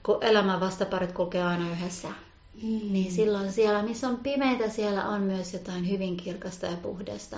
kun 0.03 0.19
elämän 0.21 0.61
vastaparit 0.61 1.13
kulkee 1.13 1.43
aina 1.43 1.71
yhdessä, 1.71 2.09
Mm. 2.63 2.93
Niin 2.93 3.13
silloin 3.13 3.53
siellä, 3.53 3.83
missä 3.83 4.09
on 4.09 4.17
pimeitä, 4.17 4.69
siellä 4.69 5.09
on 5.09 5.21
myös 5.21 5.53
jotain 5.53 5.91
hyvin 5.91 6.17
kirkasta 6.17 6.67
ja 6.67 6.77
puhdasta. 6.83 7.37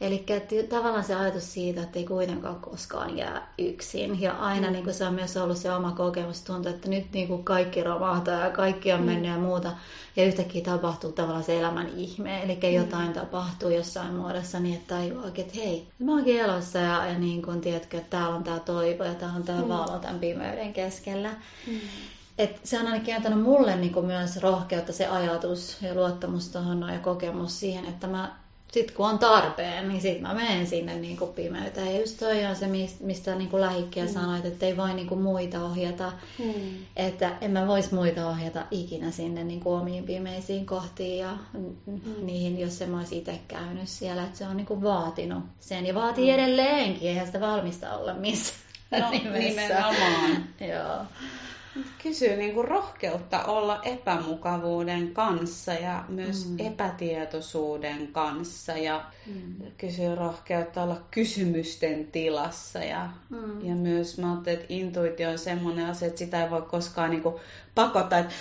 Eli 0.00 0.24
tavallaan 0.68 1.04
se 1.04 1.14
ajatus 1.14 1.52
siitä, 1.52 1.82
että 1.82 1.98
ei 1.98 2.04
kuitenkaan 2.04 2.60
koskaan 2.60 3.18
jää 3.18 3.52
yksin. 3.58 4.20
Ja 4.20 4.32
aina 4.32 4.66
mm. 4.66 4.72
niin 4.72 4.84
kuin 4.84 4.94
se 4.94 5.04
on 5.04 5.14
myös 5.14 5.36
ollut 5.36 5.56
se 5.56 5.72
oma 5.72 5.92
kokemus, 5.92 6.42
tuntuu, 6.42 6.70
että 6.70 6.88
nyt 6.88 7.12
niin 7.12 7.28
kuin 7.28 7.44
kaikki 7.44 7.82
romahtaa 7.82 8.44
ja 8.44 8.50
kaikki 8.50 8.92
on 8.92 9.00
mm. 9.00 9.06
mennyt 9.06 9.30
ja 9.30 9.38
muuta. 9.38 9.72
Ja 10.16 10.24
yhtäkkiä 10.24 10.64
tapahtuu 10.64 11.12
tavallaan 11.12 11.44
se 11.44 11.58
elämän 11.58 11.88
ihme. 11.96 12.42
Eli 12.42 12.58
mm. 12.62 12.74
jotain 12.74 13.12
tapahtuu 13.12 13.70
jossain 13.70 14.14
muodossa 14.14 14.60
niin, 14.60 14.74
että 14.74 14.94
tajuakin, 14.94 15.44
että 15.44 15.60
hei, 15.60 15.86
mä 15.98 16.12
oonkin 16.12 16.40
elossa 16.40 16.78
ja, 16.78 17.06
ja 17.06 17.18
niin 17.18 17.42
kuin, 17.42 17.60
tiedätkö, 17.60 17.96
että 17.96 18.10
täällä 18.10 18.36
on 18.36 18.44
tämä 18.44 18.60
toivo 18.60 19.04
ja 19.04 19.14
täällä 19.14 19.36
on 19.36 19.42
tämä 19.42 19.62
mm. 19.62 19.68
valo 19.68 19.98
tämän 19.98 20.18
pimeyden 20.18 20.72
keskellä. 20.72 21.30
Mm. 21.66 21.80
Et 22.38 22.60
se 22.64 22.80
on 22.80 22.86
ainakin 22.86 23.16
antanut 23.16 23.42
mulle 23.42 23.76
niin 23.76 23.92
kuin 23.92 24.06
myös 24.06 24.36
rohkeutta 24.36 24.92
se 24.92 25.06
ajatus 25.06 25.76
ja 25.82 25.94
luottamus 25.94 26.48
tuohon 26.48 26.88
ja 26.92 26.98
kokemus 26.98 27.60
siihen, 27.60 27.84
että 27.84 28.06
mä 28.06 28.36
sitten 28.72 28.96
kun 28.96 29.06
on 29.06 29.18
tarpeen, 29.18 29.88
niin 29.88 30.00
sitten 30.00 30.22
mä 30.22 30.34
menen 30.34 30.66
sinne 30.66 30.94
niin 30.94 31.16
kuin 31.16 31.32
pimeyteen. 31.32 31.94
Ja 31.94 32.00
just 32.00 32.18
toi 32.18 32.46
on 32.46 32.56
se, 32.56 32.66
mistä 33.00 33.34
niin 33.34 33.50
kuin 33.50 33.60
lähikkiä 33.60 34.04
mm. 34.04 34.10
sanoit, 34.10 34.44
että 34.44 34.66
ei 34.66 34.76
voi 34.76 34.94
niin 34.94 35.06
kuin 35.06 35.22
muita 35.22 35.64
ohjata. 35.64 36.12
Mm. 36.38 36.54
Että 36.96 37.32
en 37.40 37.50
mä 37.50 37.66
vois 37.66 37.92
muita 37.92 38.28
ohjata 38.28 38.64
ikinä 38.70 39.10
sinne 39.10 39.44
niin 39.44 39.60
kuin 39.60 39.80
omiin 39.80 40.04
pimeisiin 40.04 40.66
kohtiin 40.66 41.18
ja 41.18 41.36
mm. 41.52 42.00
niihin, 42.22 42.60
jos 42.60 42.82
en 42.82 42.90
mä 42.90 42.98
olisi 42.98 43.18
itse 43.18 43.40
käynyt 43.48 43.88
siellä. 43.88 44.24
Että 44.24 44.38
se 44.38 44.46
on 44.46 44.56
niin 44.56 44.66
kuin 44.66 44.82
vaatinut 44.82 45.44
sen 45.60 45.86
ja 45.86 45.94
vaatii 45.94 46.30
mm. 46.30 46.34
edelleenkin. 46.34 47.08
Eihän 47.08 47.26
sitä 47.26 47.40
valmista 47.40 47.96
olla 47.96 48.14
missään 48.14 48.60
no, 49.00 49.10
nimessä. 49.10 49.38
nimenomaan. 49.38 50.44
Joo. 50.60 51.04
Kysyy 52.02 52.36
niin 52.36 52.54
kuin 52.54 52.68
rohkeutta 52.68 53.44
olla 53.44 53.82
epämukavuuden 53.82 55.14
kanssa 55.14 55.72
ja 55.72 56.04
myös 56.08 56.48
mm. 56.48 56.56
epätietoisuuden 56.66 58.08
kanssa 58.12 58.72
ja 58.72 59.04
mm. 59.26 59.54
kysyy 59.78 60.14
rohkeutta 60.14 60.82
olla 60.82 61.00
kysymysten 61.10 62.06
tilassa 62.06 62.78
ja, 62.78 63.08
mm. 63.30 63.68
ja 63.68 63.74
myös 63.74 64.18
mä 64.18 64.32
ajattelin, 64.32 64.60
että 64.60 64.74
intuitio 64.74 65.30
on 65.30 65.38
semmoinen 65.38 65.86
asia, 65.86 66.08
että 66.08 66.18
sitä 66.18 66.44
ei 66.44 66.50
voi 66.50 66.62
koskaan 66.62 67.10
niin 67.10 67.22
kuin 67.22 67.34
pakottaa, 67.74 68.18
että 68.18 68.34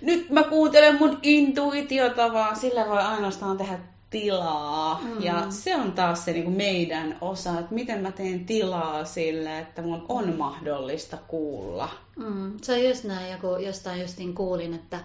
nyt 0.00 0.30
mä 0.30 0.42
kuuntelen 0.42 0.98
mun 0.98 1.18
intuitiota, 1.22 2.32
vaan 2.32 2.56
sillä 2.56 2.86
voi 2.86 2.98
ainoastaan 2.98 3.58
tehdä 3.58 3.78
tilaa. 4.20 5.00
Mm. 5.02 5.22
Ja 5.22 5.46
se 5.50 5.76
on 5.76 5.92
taas 5.92 6.24
se 6.24 6.32
niin 6.32 6.44
kuin 6.44 6.56
meidän 6.56 7.18
osa, 7.20 7.58
että 7.58 7.74
miten 7.74 8.00
mä 8.02 8.12
teen 8.12 8.46
tilaa 8.46 9.04
sille, 9.04 9.58
että 9.58 9.82
mun 9.82 10.06
on 10.08 10.36
mahdollista 10.36 11.16
kuulla. 11.28 11.88
Mm. 12.16 12.52
Se 12.62 12.72
on 12.72 12.84
just 12.84 13.04
näin, 13.04 13.32
joku, 13.32 13.46
jostain 13.56 14.00
justin 14.00 14.34
kuulin, 14.34 14.74
että 14.74 15.00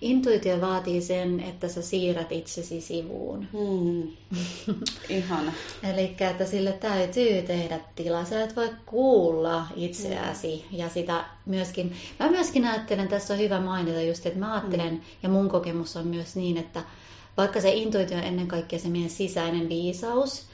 intuitio 0.00 0.60
vaatii 0.60 1.00
sen, 1.00 1.40
että 1.40 1.68
sä 1.68 1.82
siirrät 1.82 2.32
itsesi 2.32 2.80
sivuun. 2.80 3.46
Mm. 3.52 4.02
Ihana. 5.18 5.52
Eli 5.82 6.16
että 6.20 6.46
sille 6.46 6.72
täytyy 6.72 7.42
tehdä 7.42 7.80
tilaa. 7.96 8.24
Sä 8.24 8.44
et 8.44 8.56
voi 8.56 8.70
kuulla 8.86 9.66
itseäsi 9.76 10.64
mm. 10.70 10.78
ja 10.78 10.88
sitä 10.88 11.24
myöskin. 11.46 11.92
Mä 12.20 12.30
myöskin 12.30 12.64
ajattelen, 12.64 13.08
tässä 13.08 13.34
on 13.34 13.40
hyvä 13.40 13.60
mainita 13.60 14.00
just, 14.00 14.26
että 14.26 14.38
mä 14.38 14.52
ajattelen, 14.54 14.92
mm. 14.92 15.00
ja 15.22 15.28
mun 15.28 15.48
kokemus 15.48 15.96
on 15.96 16.06
myös 16.06 16.36
niin, 16.36 16.56
että 16.56 16.82
vaikka 17.36 17.60
se 17.60 17.74
intuitio 17.74 18.16
on 18.18 18.24
ennen 18.24 18.48
kaikkea 18.48 18.78
se 18.78 18.88
meidän 18.88 19.10
sisäinen 19.10 19.68
viisaus, 19.68 20.46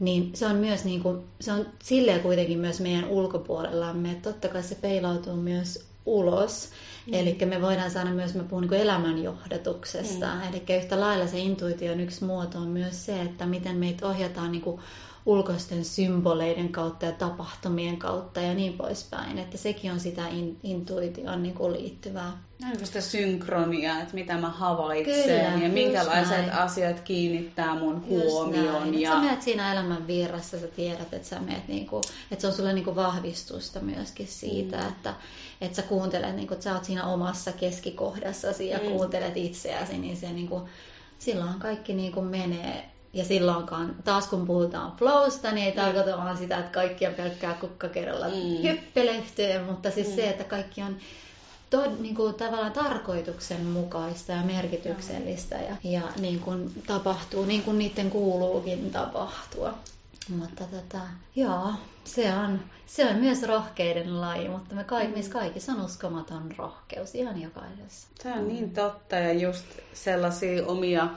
niin 0.00 0.30
se 0.34 0.46
on 0.46 0.56
myös 0.56 0.84
niin 0.84 1.02
kuin, 1.02 1.24
se 1.40 1.52
on 1.52 1.66
silleen 1.82 2.20
kuitenkin 2.20 2.58
myös 2.58 2.80
meidän 2.80 3.08
ulkopuolellamme, 3.08 4.10
että 4.10 4.32
totta 4.32 4.48
kai 4.48 4.62
se 4.62 4.74
peilautuu 4.74 5.36
myös 5.36 5.86
ulos. 6.06 6.70
Mm. 7.06 7.14
Eli 7.14 7.38
me 7.44 7.62
voidaan 7.62 7.90
saada 7.90 8.10
myös, 8.10 8.34
mä 8.34 8.42
puhun 8.42 8.62
niin 8.62 8.80
elämänjohdatuksesta, 8.80 10.26
mm. 10.26 10.42
eli 10.42 10.76
yhtä 10.76 11.00
lailla 11.00 11.26
se 11.26 11.38
intuition 11.38 12.00
yksi 12.00 12.24
muoto 12.24 12.58
on 12.58 12.68
myös 12.68 13.06
se, 13.06 13.22
että 13.22 13.46
miten 13.46 13.76
meitä 13.76 14.06
ohjataan 14.06 14.52
niin 14.52 14.62
kuin 14.62 14.80
ulkoisten 15.26 15.84
symboleiden 15.84 16.68
kautta 16.68 17.06
ja 17.06 17.12
tapahtumien 17.12 17.96
kautta 17.96 18.40
ja 18.40 18.54
niin 18.54 18.72
poispäin. 18.72 19.38
Että 19.38 19.56
sekin 19.56 19.92
on 19.92 20.00
sitä 20.00 20.28
in, 20.28 20.58
intuitioon 20.62 21.42
niin 21.42 21.54
kuin 21.54 21.72
liittyvää. 21.72 22.32
Onko 22.64 22.86
sitä 22.86 23.00
synkroniaa, 23.00 24.00
että 24.00 24.14
mitä 24.14 24.38
mä 24.38 24.50
havaitsen 24.50 25.22
Kyllä, 25.22 25.64
ja 25.64 25.68
minkälaiset 25.68 26.36
näin. 26.36 26.52
asiat 26.52 27.00
kiinnittää 27.00 27.78
mun 27.78 28.06
huomioon. 28.06 29.00
Ja... 29.00 29.10
Sä 29.10 29.20
menet 29.20 29.42
siinä 29.42 29.72
elämän 29.72 30.06
virrassa, 30.06 30.60
sä 30.60 30.66
tiedät, 30.66 31.14
että, 31.14 31.28
sä 31.28 31.40
meet 31.40 31.68
niinku, 31.68 32.00
että 32.30 32.40
se 32.40 32.46
on 32.46 32.52
sulle 32.52 32.72
niinku 32.72 32.96
vahvistusta 32.96 33.80
myöskin 33.80 34.26
siitä, 34.26 34.76
mm. 34.76 34.88
että, 34.88 35.14
että 35.60 35.76
sä 35.76 35.82
kuuntelet, 35.82 36.36
niinku, 36.36 36.54
että 36.54 36.64
sä 36.64 36.74
oot 36.74 36.84
siinä 36.84 37.06
omassa 37.06 37.52
keskikohdassasi 37.52 38.68
ja 38.68 38.78
mm. 38.78 38.84
kuuntelet 38.84 39.36
itseäsi, 39.36 39.98
niin 39.98 40.16
se 40.16 40.32
niinku, 40.32 40.68
silloin 41.18 41.58
kaikki 41.58 41.94
niinku 41.94 42.20
menee 42.20 42.95
ja 43.16 43.24
silloinkaan, 43.24 43.96
taas 44.04 44.26
kun 44.26 44.46
puhutaan 44.46 44.92
flowsta, 44.96 45.52
niin 45.52 45.66
ei 45.66 45.72
mm. 45.72 45.76
tarkoita 45.76 46.16
vaan 46.16 46.36
sitä, 46.36 46.58
että 46.58 46.70
kaikki 46.70 47.06
on 47.06 47.14
pelkkää 47.14 47.54
kukkakerralla 47.54 48.28
mm. 48.28 48.62
hyppelehtyä, 48.62 49.62
mutta 49.62 49.90
siis 49.90 50.08
mm. 50.08 50.14
se, 50.14 50.30
että 50.30 50.44
kaikki 50.44 50.82
on 50.82 50.96
to, 51.70 51.96
niin 52.00 52.14
kuin, 52.14 52.34
tavallaan 52.34 52.72
tarkoituksenmukaista 52.72 54.32
ja 54.32 54.42
merkityksellistä 54.42 55.56
ja, 55.56 55.76
ja 55.84 56.02
niin 56.20 56.40
kuin, 56.40 56.82
tapahtuu 56.86 57.44
niin 57.44 57.62
kuin 57.62 57.78
niiden 57.78 58.10
kuuluukin 58.10 58.90
tapahtua. 58.90 59.74
Mutta 60.28 60.64
tota, 60.64 61.00
joo, 61.36 61.72
se 62.04 62.34
on, 62.34 62.60
se 62.86 63.06
on 63.06 63.16
myös 63.16 63.42
rohkeiden 63.42 64.20
laji, 64.20 64.48
mutta 64.48 64.74
me 64.74 64.84
kaikki, 64.84 65.12
meissä 65.12 65.32
kaikissa 65.32 65.72
on 65.72 65.84
uskomaton 65.84 66.54
rohkeus 66.58 67.14
ihan 67.14 67.42
jokaisessa. 67.42 68.08
Se 68.22 68.32
on 68.32 68.48
niin 68.48 68.70
totta 68.70 69.16
ja 69.16 69.32
just 69.32 69.66
sellaisia 69.92 70.66
omia 70.66 71.08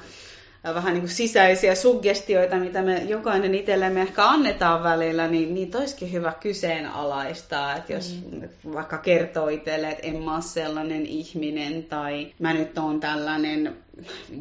vähän 0.64 0.94
niin 0.94 1.02
kuin 1.02 1.10
sisäisiä 1.10 1.76
suggestioita, 1.76 2.56
mitä 2.56 2.82
me 2.82 2.98
jokainen 2.98 3.56
itsellemme 3.56 4.02
ehkä 4.02 4.26
annetaan 4.26 4.84
välillä, 4.84 5.28
niin 5.28 5.54
niitä 5.54 5.78
olisikin 5.78 6.12
hyvä 6.12 6.34
kyseenalaistaa. 6.40 7.76
Että 7.76 7.94
jos 7.94 8.20
mm. 8.32 8.74
vaikka 8.74 8.98
kertoo 8.98 9.48
itselle, 9.48 9.90
että 9.90 10.08
en 10.08 10.24
mä 10.24 10.34
ole 10.34 10.42
sellainen 10.42 11.06
ihminen 11.06 11.84
tai 11.84 12.34
mä 12.40 12.54
nyt 12.54 12.78
oon 12.78 13.00
tällainen 13.00 13.76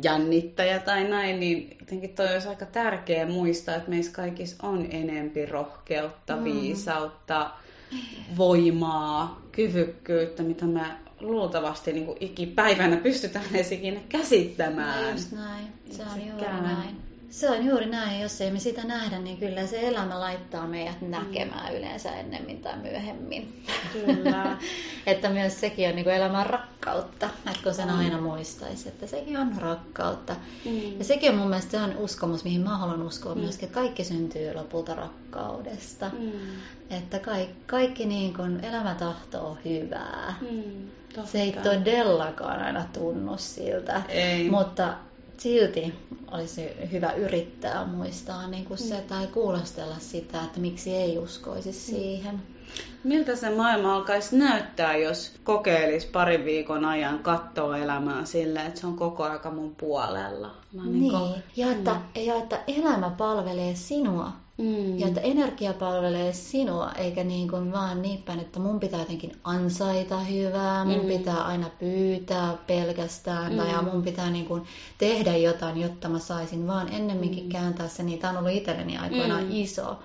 jännittäjä 0.02 0.78
tai 0.78 1.04
näin, 1.04 1.40
niin 1.40 1.76
jotenkin 1.80 2.14
toi 2.14 2.32
olisi 2.32 2.48
aika 2.48 2.66
tärkeä 2.66 3.26
muistaa, 3.26 3.74
että 3.74 3.90
meissä 3.90 4.12
kaikissa 4.12 4.66
on 4.66 4.86
enempi 4.90 5.46
rohkeutta, 5.46 6.36
mm. 6.36 6.44
viisautta, 6.44 7.50
voimaa, 8.36 9.42
kyvykkyyttä, 9.52 10.42
mitä 10.42 10.64
me 10.64 10.80
luultavasti 11.20 11.92
niin 11.92 12.06
kuin 12.06 12.18
ikipäivänä 12.20 12.96
pystytään 12.96 13.44
edes 13.54 13.72
ikinä 13.72 14.00
käsittämään. 14.08 15.04
No 15.04 15.10
just 15.10 15.32
näin. 15.32 15.66
Se 15.90 16.02
on 16.02 16.26
juuri 16.26 16.46
näin. 16.46 17.08
Se 17.30 17.50
on 17.50 17.66
juuri 17.66 17.86
näin, 17.86 18.20
jos 18.20 18.40
ei 18.40 18.50
me 18.50 18.58
sitä 18.58 18.84
nähdä, 18.84 19.18
niin 19.18 19.36
kyllä 19.36 19.66
se 19.66 19.88
elämä 19.88 20.20
laittaa 20.20 20.66
meidät 20.66 21.00
mm. 21.00 21.10
näkemään 21.10 21.76
yleensä 21.76 22.12
ennemmin 22.12 22.60
tai 22.60 22.78
myöhemmin. 22.78 23.62
Kyllä. 23.92 24.58
että 25.06 25.28
myös 25.28 25.60
sekin 25.60 25.88
on 25.88 25.94
niin 25.94 26.04
kuin 26.04 26.16
elämän 26.16 26.46
rakkautta, 26.46 27.30
että 27.46 27.62
kun 27.62 27.74
sen 27.74 27.90
aina 27.90 28.20
muistaisi, 28.20 28.88
että 28.88 29.06
sekin 29.06 29.36
on 29.36 29.54
rakkautta. 29.58 30.36
Mm. 30.64 30.98
Ja 30.98 31.04
sekin 31.04 31.30
on 31.30 31.36
mun 31.36 31.48
mielestä 31.48 31.70
se 31.70 31.76
on 31.78 31.96
uskomus, 31.96 32.44
mihin 32.44 32.60
mä 32.60 32.78
haluan 32.78 33.02
uskoa 33.02 33.34
mm. 33.34 33.40
myöskin, 33.40 33.66
että 33.66 33.80
kaikki 33.80 34.04
syntyy 34.04 34.54
lopulta 34.54 34.94
rakkaudesta. 34.94 36.10
Mm. 36.18 36.30
Että 36.90 37.18
kaikki, 37.18 37.54
kaikki 37.66 38.06
niin 38.06 38.34
kuin 38.34 38.64
elämä 38.64 38.94
tahtoo 38.94 39.58
hyvää. 39.64 40.34
Mm. 40.40 40.90
Totta. 41.18 41.32
Se 41.32 41.40
ei 41.40 41.52
todellakaan 41.52 42.60
aina 42.60 42.84
tunnu 42.92 43.38
siltä, 43.38 44.02
ei. 44.08 44.50
mutta 44.50 44.94
silti 45.38 45.94
olisi 46.32 46.70
hyvä 46.92 47.12
yrittää 47.12 47.86
muistaa 47.86 48.46
niin 48.46 48.64
kuin 48.64 48.78
se, 48.78 49.04
tai 49.08 49.26
kuulostella 49.26 49.96
sitä, 49.98 50.44
että 50.44 50.60
miksi 50.60 50.94
ei 50.94 51.18
uskoisi 51.18 51.72
siihen. 51.72 52.42
Miltä 53.04 53.36
se 53.36 53.50
maailma 53.50 53.94
alkaisi 53.94 54.36
näyttää, 54.36 54.96
jos 54.96 55.32
kokeilisi 55.44 56.06
parin 56.06 56.44
viikon 56.44 56.84
ajan 56.84 57.18
katsoa 57.18 57.78
elämää 57.78 58.24
silleen, 58.24 58.66
että 58.66 58.80
se 58.80 58.86
on 58.86 58.96
koko 58.96 59.24
aika 59.24 59.50
mun 59.50 59.74
puolella? 59.74 60.54
niin, 60.72 60.92
niin. 60.92 61.12
Ko- 61.12 61.38
ja, 61.56 61.72
että, 61.72 61.94
mm. 61.94 62.22
ja 62.22 62.34
että 62.34 62.60
elämä 62.66 63.10
palvelee 63.10 63.74
sinua 63.74 64.32
Mm. 64.58 64.98
Ja 64.98 65.06
että 65.08 65.20
energia 65.20 65.72
palvelee 65.72 66.32
sinua, 66.32 66.92
eikä 66.92 67.24
niin 67.24 67.48
kuin 67.48 67.72
vaan 67.72 68.02
niin 68.02 68.22
päin, 68.22 68.40
että 68.40 68.60
mun 68.60 68.80
pitää 68.80 69.00
jotenkin 69.00 69.32
ansaita 69.44 70.18
hyvää, 70.20 70.84
mun 70.84 71.02
mm. 71.02 71.18
pitää 71.18 71.42
aina 71.42 71.70
pyytää 71.78 72.54
pelkästään, 72.66 73.52
mm. 73.52 73.58
tai 73.58 73.82
mun 73.82 74.02
pitää 74.02 74.30
niin 74.30 74.46
kuin 74.46 74.62
tehdä 74.98 75.36
jotain, 75.36 75.80
jotta 75.80 76.08
mä 76.08 76.18
saisin, 76.18 76.66
vaan 76.66 76.92
ennemminkin 76.92 77.44
mm. 77.44 77.50
kääntää 77.50 77.88
se, 77.88 78.02
niin 78.02 78.18
tämä 78.18 78.30
on 78.30 78.38
ollut 78.38 78.52
itselleni 78.52 78.98
aikoinaan 78.98 79.44
mm. 79.44 79.50
iso 79.52 79.98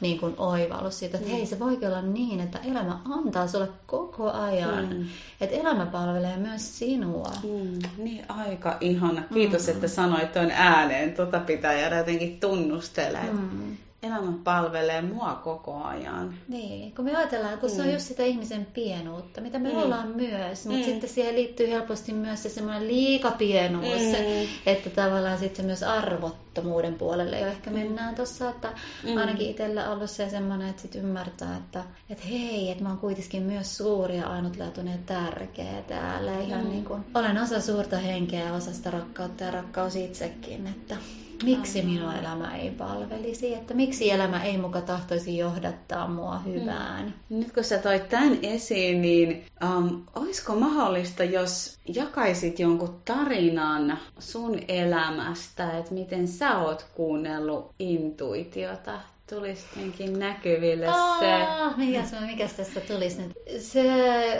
niin 0.00 0.18
kuin 0.20 0.34
oivallus 0.36 0.98
siitä, 0.98 1.18
että 1.18 1.30
mm. 1.30 1.36
hei 1.36 1.46
se 1.46 1.58
voikin 1.58 1.88
olla 1.88 2.02
niin, 2.02 2.40
että 2.40 2.58
elämä 2.58 2.98
antaa 3.10 3.46
sulle 3.46 3.68
koko 3.86 4.30
ajan. 4.30 4.88
Mm. 4.88 5.06
Että 5.40 5.56
elämä 5.56 5.86
palvelee 5.86 6.36
myös 6.36 6.78
sinua. 6.78 7.32
Mm. 7.42 8.04
Niin 8.04 8.24
aika 8.28 8.76
ihana. 8.80 9.22
Kiitos, 9.34 9.66
mm. 9.66 9.72
että 9.72 9.88
sanoit 9.88 10.32
tuon 10.32 10.50
ääneen. 10.50 11.12
Tota 11.12 11.40
pitää 11.40 11.72
jäädä 11.72 11.98
jotenkin 11.98 12.40
tunnustelemaan. 12.40 13.50
Mm 13.52 13.76
elämä 14.02 14.32
palvelee 14.44 15.02
mua 15.02 15.40
koko 15.44 15.82
ajan. 15.82 16.34
Niin, 16.48 16.94
kun 16.94 17.04
me 17.04 17.16
ajatellaan, 17.16 17.58
kun 17.58 17.70
mm. 17.70 17.76
se 17.76 17.82
on 17.82 17.88
mm. 17.88 17.92
just 17.92 18.06
sitä 18.06 18.22
ihmisen 18.22 18.66
pienuutta, 18.66 19.40
mitä 19.40 19.58
me 19.58 19.72
mm. 19.72 19.78
ollaan 19.78 20.08
myös, 20.08 20.66
mutta 20.66 20.80
mm. 20.80 20.84
sitten 20.84 21.10
siihen 21.10 21.34
liittyy 21.34 21.68
helposti 21.68 22.12
myös 22.12 22.42
se 22.42 22.48
semmoinen 22.48 22.88
liikapienuus, 22.88 24.02
mm. 24.02 24.48
että 24.66 24.90
tavallaan 24.90 25.38
sitten 25.38 25.64
myös 25.64 25.82
arvottomuuden 25.82 26.94
puolelle 26.94 27.40
jo 27.40 27.46
ehkä 27.46 27.70
mennään 27.70 28.14
tuossa, 28.14 28.50
että 28.50 28.72
mm. 29.04 29.16
ainakin 29.16 29.50
itsellä 29.50 29.90
ollut 29.90 30.10
se 30.10 30.30
semmoinen, 30.30 30.68
että 30.68 30.82
sitten 30.82 31.02
ymmärtää, 31.02 31.56
että, 31.56 31.84
että 32.10 32.24
hei, 32.24 32.70
että 32.70 32.82
mä 32.82 32.88
oon 32.88 32.98
kuitenkin 32.98 33.42
myös 33.42 33.76
suuri 33.76 34.16
ja 34.16 34.26
ainutlaatuinen 34.26 34.92
ja 34.92 34.98
tärkeä 35.06 35.82
täällä. 35.88 36.40
Ihan 36.40 36.64
mm. 36.64 36.70
niin 36.70 36.84
kuin, 36.84 37.04
olen 37.14 37.38
osa 37.38 37.60
suurta 37.60 37.96
henkeä 37.96 38.46
ja 38.46 38.52
osa 38.52 38.72
sitä 38.72 38.90
rakkautta 38.90 39.44
ja 39.44 39.50
rakkaus 39.50 39.96
itsekin, 39.96 40.66
että 40.66 40.96
miksi 41.42 41.82
minun 41.82 42.14
elämä 42.14 42.56
ei 42.56 42.70
palvelisi, 42.70 43.54
että 43.54 43.74
miksi 43.74 44.10
elämä 44.10 44.44
ei 44.44 44.58
muka 44.58 44.80
tahtoisi 44.80 45.38
johdattaa 45.38 46.08
mua 46.08 46.38
hyvään. 46.38 47.14
Mm. 47.28 47.38
Nyt 47.38 47.52
kun 47.52 47.64
sä 47.64 47.78
toit 47.78 48.08
tämän 48.08 48.38
esiin, 48.42 49.02
niin 49.02 49.44
um, 49.64 50.02
olisiko 50.16 50.54
mahdollista, 50.54 51.24
jos 51.24 51.78
jakaisit 51.94 52.58
jonkun 52.58 53.00
tarinan 53.04 53.98
sun 54.18 54.60
elämästä, 54.68 55.78
että 55.78 55.94
miten 55.94 56.28
sä 56.28 56.58
oot 56.58 56.86
kuunnellut 56.94 57.74
intuitiota? 57.78 59.00
tulisi 59.30 59.66
jotenkin 59.76 60.18
näkyville 60.18 60.86
se. 61.18 61.46
Mikäs, 61.76 62.14
mikäs 62.26 62.52
tästä 62.52 62.80
tulisi 62.80 63.22
nyt? 63.22 63.32
Se, 63.58 63.82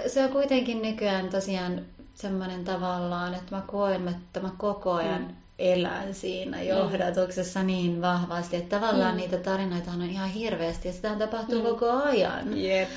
se 0.06 0.24
on 0.24 0.30
kuitenkin 0.30 0.82
nykyään 0.82 1.28
tosiaan 1.28 1.80
semmoinen 2.14 2.64
tavallaan, 2.64 3.34
että 3.34 3.56
mä 3.56 3.62
koen, 3.66 4.08
että 4.08 4.40
mä 4.40 4.50
koko 4.58 4.92
ajan 4.92 5.22
mm 5.22 5.34
elän 5.58 6.14
siinä 6.14 6.62
johdatuksessa 6.62 7.62
niin 7.62 8.02
vahvasti, 8.02 8.56
että 8.56 8.80
tavallaan 8.80 9.14
mm. 9.14 9.20
niitä 9.20 9.36
tarinoita 9.36 9.90
on 9.90 10.02
ihan 10.02 10.28
hirveästi 10.28 10.88
ja 10.88 10.94
sitä 10.94 11.16
tapahtuu 11.16 11.58
mm. 11.58 11.66
koko 11.66 11.90
ajan. 11.90 12.58
Yep. 12.58 12.88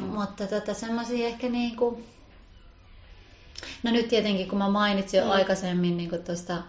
Mutta 0.00 0.46
tota, 0.46 0.74
semmoisia 0.74 1.26
ehkä 1.26 1.48
niin 1.48 1.76
kuin, 1.76 2.04
No 3.82 3.90
nyt 3.90 4.08
tietenkin, 4.08 4.48
kun 4.48 4.58
mä 4.58 4.68
mainitsin 4.68 5.18
jo 5.18 5.24
mm. 5.24 5.30
aikaisemmin 5.30 5.96
niin 5.96 6.10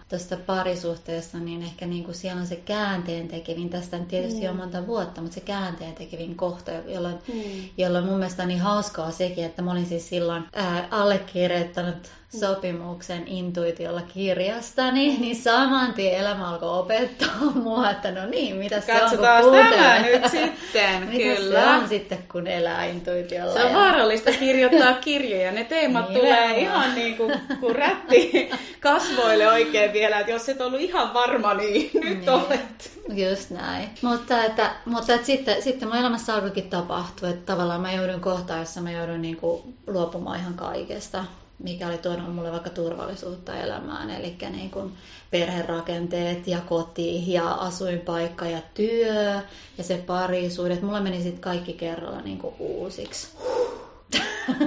tuosta 0.08 0.36
parisuhteesta, 0.46 1.38
niin 1.38 1.62
ehkä 1.62 1.86
niin 1.86 2.04
kuin 2.04 2.14
siellä 2.14 2.40
on 2.40 2.46
se 2.46 2.56
käänteen 2.56 3.28
tekevin, 3.28 3.70
tästä 3.70 3.96
on 3.96 4.06
tietysti 4.06 4.40
mm. 4.40 4.46
jo 4.46 4.54
monta 4.54 4.86
vuotta, 4.86 5.20
mutta 5.20 5.34
se 5.34 5.40
käänteen 5.40 5.94
tekevin 5.94 6.36
kohta, 6.36 6.70
jolloin, 6.72 7.18
mm. 7.28 7.68
jolloin 7.78 8.04
mun 8.04 8.18
mielestä 8.18 8.42
on 8.42 8.48
niin 8.48 8.60
hauskaa 8.60 9.10
sekin, 9.10 9.44
että 9.44 9.62
mä 9.62 9.72
olin 9.72 9.86
siis 9.86 10.08
silloin 10.08 10.44
ää, 10.52 10.88
allekirjoittanut 10.90 12.10
sopimuksen 12.40 13.28
intuitiolla 13.28 14.02
kirjastani, 14.02 15.16
niin 15.18 15.36
saman 15.36 15.94
tien 15.94 16.14
elämä 16.14 16.50
alkoi 16.50 16.78
opettaa 16.78 17.36
mua, 17.64 17.90
että 17.90 18.10
no 18.10 18.26
niin, 18.26 18.56
mitä 18.56 18.80
se 18.80 18.92
Katsotaan 19.00 19.44
on, 19.44 19.50
kun 19.50 19.74
tämä 19.74 19.98
nyt 19.98 20.24
sitten, 20.24 21.00
mitä 21.10 21.36
kyllä. 21.36 21.60
se 21.60 21.66
on 21.66 21.88
sitten, 21.88 22.18
kun 22.32 22.46
elää 22.46 22.84
intuitiolla. 22.84 23.52
Se 23.52 23.64
on 23.64 23.70
ja... 23.70 23.76
vaarallista 23.76 24.30
kirjoittaa 24.32 24.94
kirjoja, 25.04 25.52
ne 25.52 25.64
teemat 25.64 26.08
niin 26.08 26.20
tulee 26.20 26.58
ihan 26.58 26.94
niin 26.94 27.16
kuin, 27.16 27.40
kuin 27.60 27.76
rätti 27.76 28.50
kasvoille 28.80 29.48
oikein 29.48 29.92
vielä, 29.92 30.20
että 30.20 30.32
jos 30.32 30.48
et 30.48 30.60
ollut 30.60 30.80
ihan 30.80 31.14
varma, 31.14 31.54
niin 31.54 31.90
nyt 31.94 32.18
niin. 32.18 32.30
olet. 32.30 32.94
Just 33.08 33.50
näin. 33.50 33.88
Mutta, 34.02 34.44
että, 34.44 34.70
mutta 34.84 35.14
että 35.14 35.26
sitten, 35.26 35.62
sitten 35.62 35.88
mun 35.88 35.96
elämässä 35.96 36.34
alkoikin 36.34 36.70
tapahtua, 36.70 37.28
että 37.28 37.52
tavallaan 37.52 37.80
mä 37.80 37.92
joudun 37.92 38.20
kohtaan, 38.20 38.60
jossa 38.60 38.80
mä 38.80 38.90
joudun 38.90 39.22
niin 39.22 39.36
kuin 39.36 39.74
luopumaan 39.86 40.40
ihan 40.40 40.54
kaikesta 40.54 41.24
mikä 41.58 41.88
oli 41.88 41.98
tuonut 41.98 42.34
mulle 42.34 42.52
vaikka 42.52 42.70
turvallisuutta 42.70 43.56
elämään, 43.56 44.10
eli 44.10 44.36
niin 44.50 44.70
kuin 44.70 44.92
perherakenteet 45.30 46.46
ja 46.46 46.60
koti 46.60 47.32
ja 47.32 47.52
asuinpaikka 47.52 48.46
ja 48.46 48.60
työ 48.74 49.40
ja 49.78 49.84
se 49.84 49.96
parisuudet. 50.06 50.82
Mulla 50.82 51.00
meni 51.00 51.22
sitten 51.22 51.40
kaikki 51.40 51.72
kerralla 51.72 52.20
niin 52.20 52.38
kuin 52.38 52.54
uusiksi. 52.58 53.28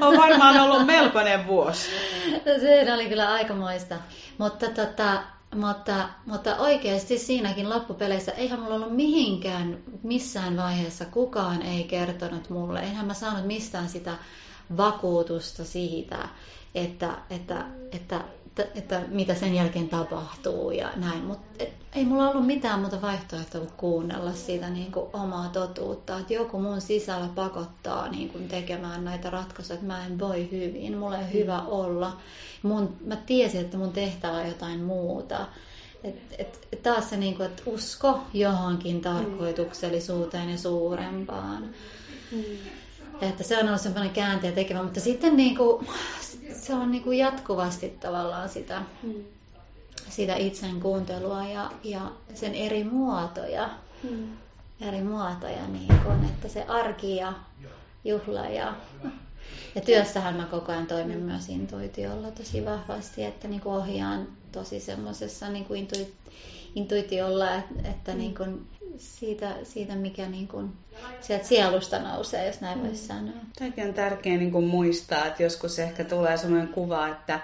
On 0.01 0.17
varmaan 0.17 0.59
ollut 0.59 0.85
melkoinen 0.85 1.47
vuosi. 1.47 1.89
Se 2.43 2.93
oli 2.93 3.09
kyllä 3.09 3.31
aikamoista. 3.31 3.95
Mutta, 4.37 4.67
tota, 4.67 5.23
mutta, 5.55 6.09
mutta 6.25 6.57
oikeasti 6.57 7.17
siinäkin 7.17 7.69
loppupeleissä 7.69 8.31
eihän 8.31 8.59
mulla 8.59 8.75
ollut 8.75 8.95
mihinkään 8.95 9.77
missään 10.03 10.57
vaiheessa 10.57 11.05
kukaan 11.05 11.61
ei 11.61 11.83
kertonut 11.83 12.49
mulle. 12.49 12.79
Eihän 12.79 13.05
mä 13.05 13.13
saanut 13.13 13.45
mistään 13.45 13.89
sitä 13.89 14.11
vakuutusta 14.77 15.65
siitä, 15.65 16.29
että, 16.75 17.13
että, 17.29 17.65
että, 17.91 18.21
että, 18.59 18.79
että 18.79 19.01
mitä 19.07 19.35
sen 19.35 19.55
jälkeen 19.55 19.89
tapahtuu 19.89 20.71
ja 20.71 20.89
näin. 20.95 21.23
Mutta 21.23 21.63
ei 21.95 22.05
mulla 22.05 22.29
ollut 22.29 22.45
mitään 22.45 22.79
muuta 22.79 23.01
vaihtoehtoa 23.01 23.61
kuin 23.61 23.73
kuunnella 23.77 24.33
siitä 24.33 24.69
niin 24.69 24.91
kuin 24.91 25.09
omaa 25.13 25.49
totuutta. 25.49 26.19
Että 26.19 26.33
joku 26.33 26.59
mun 26.59 26.81
sisällä 26.81 27.29
pakottaa 27.35 28.09
niin 28.09 28.29
kuin 28.29 28.47
tekemään 28.47 29.05
näitä 29.05 29.29
ratkaisuja, 29.29 29.75
että 29.75 29.87
mä 29.87 30.05
en 30.05 30.19
voi 30.19 30.51
hyvin, 30.51 30.97
mulla 30.97 31.17
ei 31.17 31.33
hyvä 31.33 31.61
olla. 31.61 32.17
Mun, 32.63 32.95
mä 33.05 33.15
tiesin, 33.15 33.61
että 33.61 33.77
mun 33.77 33.91
tehtävä 33.93 34.37
on 34.37 34.47
jotain 34.47 34.79
muuta. 34.79 35.45
Et, 36.03 36.15
et, 36.37 36.67
et 36.71 36.83
taas 36.83 37.09
se, 37.09 37.17
niin 37.17 37.35
kuin, 37.35 37.45
että 37.45 37.63
usko 37.65 38.19
johonkin 38.33 38.95
mm. 38.95 39.01
tarkoituksellisuuteen 39.01 40.49
ja 40.49 40.57
suurempaan. 40.57 41.69
Mm. 42.31 42.43
Että 43.21 43.43
se 43.43 43.57
on 43.57 43.67
ollut 43.67 43.81
semmoinen 43.81 44.13
käänteen 44.13 44.53
tekevä, 44.53 44.83
mutta 44.83 44.99
sitten 44.99 45.37
niin 45.37 45.57
kuin, 45.57 45.87
se 46.53 46.73
on 46.73 46.91
niin 46.91 47.03
kuin 47.03 47.17
jatkuvasti 47.17 47.89
tavallaan 47.89 48.49
sitä, 48.49 48.81
mm. 49.03 49.13
sitä 50.09 50.35
itsen 50.35 50.79
kuuntelua 50.79 51.43
ja, 51.43 51.71
ja 51.83 52.11
sen 52.33 52.55
eri 52.55 52.83
muotoja. 52.83 53.69
Mm. 54.03 54.27
Eri 54.81 55.01
muotoja, 55.01 55.67
niin 55.67 55.99
kuin, 56.03 56.25
että 56.25 56.47
se 56.47 56.63
arki 56.63 57.15
ja 57.15 57.33
juhla 58.05 58.45
ja, 58.45 58.73
ja 59.75 59.81
työssähän 59.81 60.35
mä 60.35 60.45
koko 60.45 60.71
ajan 60.71 60.87
toimin 60.87 61.19
myös 61.19 61.49
intuitiolla 61.49 62.31
tosi 62.31 62.65
vahvasti, 62.65 63.23
että 63.23 63.47
niin 63.47 63.61
kuin 63.61 63.75
ohjaan 63.75 64.27
tosi 64.51 64.79
semmoisessa 64.79 65.49
niin 65.49 65.65
kuin 65.65 65.79
intuit, 65.79 66.13
intuitiolla, 66.77 67.55
että, 67.55 67.89
että 67.89 68.11
mm. 68.11 68.17
niin 68.17 68.35
kuin 68.35 68.67
siitä, 68.97 69.55
siitä, 69.63 69.95
mikä 69.95 70.29
niin 70.29 70.47
kuin 70.47 70.69
sieltä 71.21 71.45
sielusta 71.45 71.99
nousee, 71.99 72.47
jos 72.47 72.61
näin 72.61 72.83
voisi 72.83 73.01
mm. 73.01 73.07
sanoa. 73.07 73.33
Tämäkin 73.59 73.87
on 73.87 73.93
tärkeää 73.93 74.37
niin 74.37 74.51
kuin 74.51 74.65
muistaa, 74.65 75.25
että 75.25 75.43
joskus 75.43 75.79
ehkä 75.79 76.03
tulee 76.03 76.37
sellainen 76.37 76.73
kuva, 76.73 77.07
että 77.07 77.39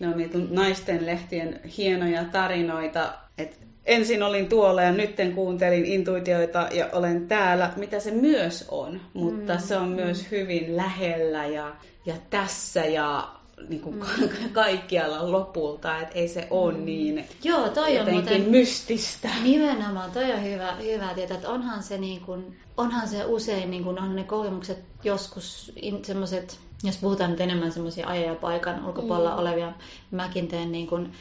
ne 0.00 0.08
on 0.08 0.16
niitä 0.16 0.38
naisten 0.50 1.06
lehtien 1.06 1.60
hienoja 1.76 2.24
tarinoita, 2.24 3.12
että 3.38 3.56
ensin 3.84 4.22
olin 4.22 4.48
tuolla 4.48 4.82
ja 4.82 4.92
nyt 4.92 5.16
kuuntelin 5.34 5.84
intuitioita 5.84 6.68
ja 6.72 6.88
olen 6.92 7.28
täällä, 7.28 7.72
mitä 7.76 8.00
se 8.00 8.10
myös 8.10 8.68
on, 8.70 9.00
mutta 9.14 9.54
mm. 9.54 9.60
se 9.60 9.76
on 9.76 9.88
myös 9.88 10.22
mm. 10.22 10.26
hyvin 10.30 10.76
lähellä 10.76 11.46
ja, 11.46 11.76
ja 12.06 12.14
tässä 12.30 12.84
ja 12.84 13.37
niin 13.68 13.80
kuin 13.80 13.96
mm. 13.96 14.28
kaikkialla 14.52 15.32
lopulta, 15.32 15.98
että 15.98 16.14
ei 16.14 16.28
se 16.28 16.46
ole 16.50 16.72
mm. 16.72 16.84
niin 16.84 17.24
Joo, 17.44 17.68
toi 17.68 17.98
on 17.98 18.10
muuten, 18.10 18.42
mystistä. 18.42 19.28
Nimenomaan, 19.42 20.10
toi 20.10 20.32
on 20.32 20.44
hyvä, 20.44 20.74
hyvä 20.74 21.14
tietää, 21.14 21.34
että 21.34 21.48
onhan 21.48 21.82
se, 21.82 21.98
niin 21.98 22.20
kuin, 22.20 22.56
onhan 22.76 23.08
se 23.08 23.24
usein, 23.24 23.70
niin 23.70 23.84
kuin, 23.84 23.98
on 23.98 24.16
ne 24.16 24.24
kokemukset 24.24 24.78
joskus 25.04 25.72
semmoiset, 26.02 26.58
jos 26.84 26.96
puhutaan 26.96 27.30
nyt 27.30 27.40
enemmän 27.40 27.72
semmoisia 27.72 28.06
ajan 28.08 28.36
paikan 28.36 28.86
ulkopuolella 28.86 29.30
mm. 29.30 29.38
olevia, 29.38 29.72
mäkin 30.10 30.48
teen 30.48 30.72
niin 30.72 30.86
kuin, 30.86 31.12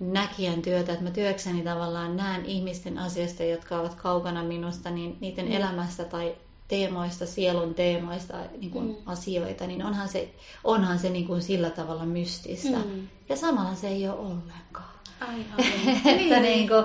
näkijän 0.00 0.62
työtä, 0.62 0.92
että 0.92 1.04
mä 1.04 1.10
työkseni 1.10 1.62
tavallaan 1.62 2.16
näen 2.16 2.46
ihmisten 2.46 2.98
asioista, 2.98 3.42
jotka 3.42 3.80
ovat 3.80 3.94
kaukana 3.94 4.42
minusta, 4.42 4.90
niin 4.90 5.16
niiden 5.20 5.46
mm. 5.46 5.52
elämästä 5.52 6.04
tai 6.04 6.34
teemoista, 6.68 7.26
sielun 7.26 7.74
teemoista 7.74 8.36
niin 8.58 8.70
kuin 8.70 8.86
mm. 8.86 8.96
asioita, 9.06 9.66
niin 9.66 9.84
onhan 9.84 10.08
se, 10.08 10.34
onhan 10.64 10.98
se 10.98 11.10
niin 11.10 11.26
kuin 11.26 11.42
sillä 11.42 11.70
tavalla 11.70 12.06
mystistä. 12.06 12.78
Mm. 12.78 13.08
Ja 13.28 13.36
samalla 13.36 13.74
se 13.74 13.88
ei 13.88 14.08
ole 14.08 14.18
ollenkaan. 14.18 14.94
Aivan. 15.20 15.76
että 16.20 16.40
niin 16.40 16.68
kuin, 16.68 16.84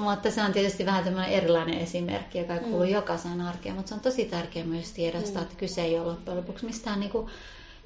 mutta 0.00 0.30
se 0.30 0.42
on 0.42 0.52
tietysti 0.52 0.86
vähän 0.86 1.04
tämmöinen 1.04 1.30
erilainen 1.30 1.78
esimerkki, 1.78 2.38
joka 2.38 2.58
kuuluu 2.58 2.86
mm. 2.86 2.92
jokaisen 2.92 3.40
arkeen, 3.40 3.74
mutta 3.74 3.88
se 3.88 3.94
on 3.94 4.00
tosi 4.00 4.24
tärkeää 4.24 4.66
myös 4.66 4.92
tiedostaa, 4.92 5.42
mm. 5.42 5.46
että 5.46 5.58
kyse 5.58 5.82
ei 5.82 5.98
ole 5.98 6.06
loppujen 6.06 6.38
lopuksi 6.38 6.66
mistään 6.66 7.00
niin 7.00 7.10
kuin, 7.10 7.30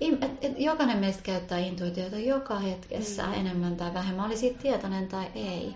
et, 0.01 0.31
et, 0.41 0.53
jokainen 0.59 0.99
meistä 0.99 1.23
käyttää 1.23 1.59
intuitiota 1.59 2.19
joka 2.19 2.59
hetkessä 2.59 3.27
mm. 3.27 3.35
enemmän 3.35 3.77
tai 3.77 3.95
vähemmän, 3.95 4.27
oli 4.27 4.37
siitä 4.37 4.63
tietoinen 4.63 5.09
tai 5.09 5.27
ei. 5.35 5.75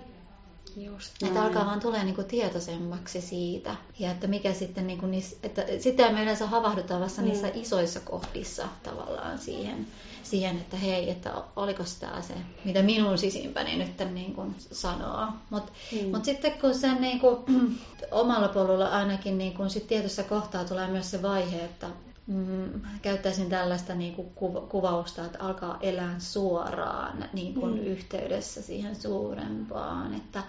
Just 0.76 1.22
että 1.22 1.42
alkaa 1.42 1.66
vaan 1.66 1.80
tulee 1.80 2.04
niinku 2.04 2.22
tietoisemmaksi 2.22 3.20
siitä. 3.20 3.76
Ja 3.98 4.10
että 4.10 4.26
mikä 4.26 4.52
sitten, 4.52 4.86
niinku 4.86 5.06
niissä, 5.06 5.36
että 5.42 5.64
sitä 5.80 6.12
me 6.12 6.22
yleensä 6.22 6.46
havahdutaan 6.46 7.00
vasta 7.00 7.22
mm. 7.22 7.28
niissä 7.28 7.50
isoissa 7.54 8.00
kohdissa 8.00 8.68
tavallaan 8.82 9.38
siihen, 9.38 9.86
siihen 10.22 10.56
että 10.56 10.76
hei, 10.76 11.10
että 11.10 11.32
oliko 11.56 11.82
tämä 12.00 12.22
se, 12.22 12.34
mitä 12.64 12.82
minun 12.82 13.18
sisimpäni 13.18 13.76
nyt 13.76 14.14
niin 14.14 14.34
kuin 14.34 14.54
sanoo. 14.58 15.26
Mutta 15.50 15.72
mm. 15.92 16.08
mut 16.08 16.24
sitten 16.24 16.52
kun 16.52 16.74
sen 16.74 17.00
niin 17.00 17.20
kuin, 17.20 17.36
omalla 18.10 18.48
polulla 18.48 18.88
ainakin 18.88 19.38
niin 19.38 19.54
kuin, 19.54 19.70
sit 19.70 19.86
tietyssä 19.86 20.22
kohtaa 20.22 20.64
tulee 20.64 20.86
myös 20.86 21.10
se 21.10 21.22
vaihe, 21.22 21.64
että 21.64 21.86
mm, 22.26 22.80
käyttäisin 23.02 23.48
tällaista 23.48 23.94
niin 23.94 24.14
kuin 24.14 24.28
kuvausta, 24.68 25.24
että 25.24 25.38
alkaa 25.40 25.78
elää 25.80 26.14
suoraan 26.18 27.24
niin 27.32 27.54
kuin 27.54 27.74
mm. 27.74 27.84
yhteydessä 27.84 28.62
siihen 28.62 28.96
suurempaan, 28.96 30.14
että 30.14 30.42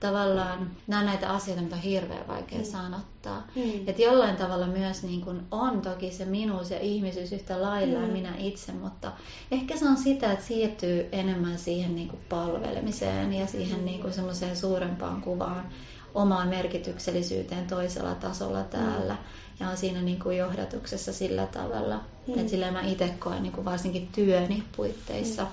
tavallaan 0.00 0.70
nämä 0.86 1.04
näitä 1.04 1.30
asioita, 1.30 1.62
mitä 1.62 1.76
on 1.76 1.82
hirveän 1.82 2.28
vaikea 2.28 2.58
mm. 2.58 2.64
sanottaa. 2.64 3.46
Mm. 3.56 3.88
Että 3.88 4.02
jollain 4.02 4.36
tavalla 4.36 4.66
myös 4.66 5.02
niin 5.02 5.20
kuin 5.20 5.42
on 5.50 5.82
toki 5.82 6.12
se 6.12 6.24
minuus 6.24 6.70
ja 6.70 6.80
ihmisyys 6.80 7.32
yhtä 7.32 7.62
lailla 7.62 7.98
mm. 7.98 8.06
ja 8.06 8.12
minä 8.12 8.34
itse, 8.38 8.72
mutta 8.72 9.12
ehkä 9.50 9.76
se 9.76 9.88
on 9.88 9.96
sitä, 9.96 10.32
että 10.32 10.44
siirtyy 10.44 11.08
enemmän 11.12 11.58
siihen 11.58 11.96
niin 11.96 12.08
kuin 12.08 12.20
palvelemiseen 12.28 13.32
ja 13.32 13.46
siihen 13.46 13.84
niin 13.84 14.00
kuin 14.00 14.12
semmoiseen 14.12 14.56
suurempaan 14.56 15.22
kuvaan, 15.22 15.68
omaan 16.14 16.48
merkityksellisyyteen 16.48 17.66
toisella 17.66 18.14
tasolla 18.14 18.62
täällä. 18.62 19.14
Mm 19.14 19.49
ja 19.60 19.68
on 19.68 19.76
siinä 19.76 20.02
niin 20.02 20.18
kuin 20.18 20.36
johdatuksessa 20.36 21.12
sillä 21.12 21.46
tavalla. 21.46 22.00
Mm. 22.26 22.38
Että 22.38 22.50
sillä 22.50 22.70
mä 22.70 22.80
itse 22.80 23.14
koen 23.18 23.42
niin 23.42 23.52
kuin 23.52 23.64
varsinkin 23.64 24.08
työni 24.14 24.62
puitteissa. 24.76 25.42
Mm. 25.42 25.48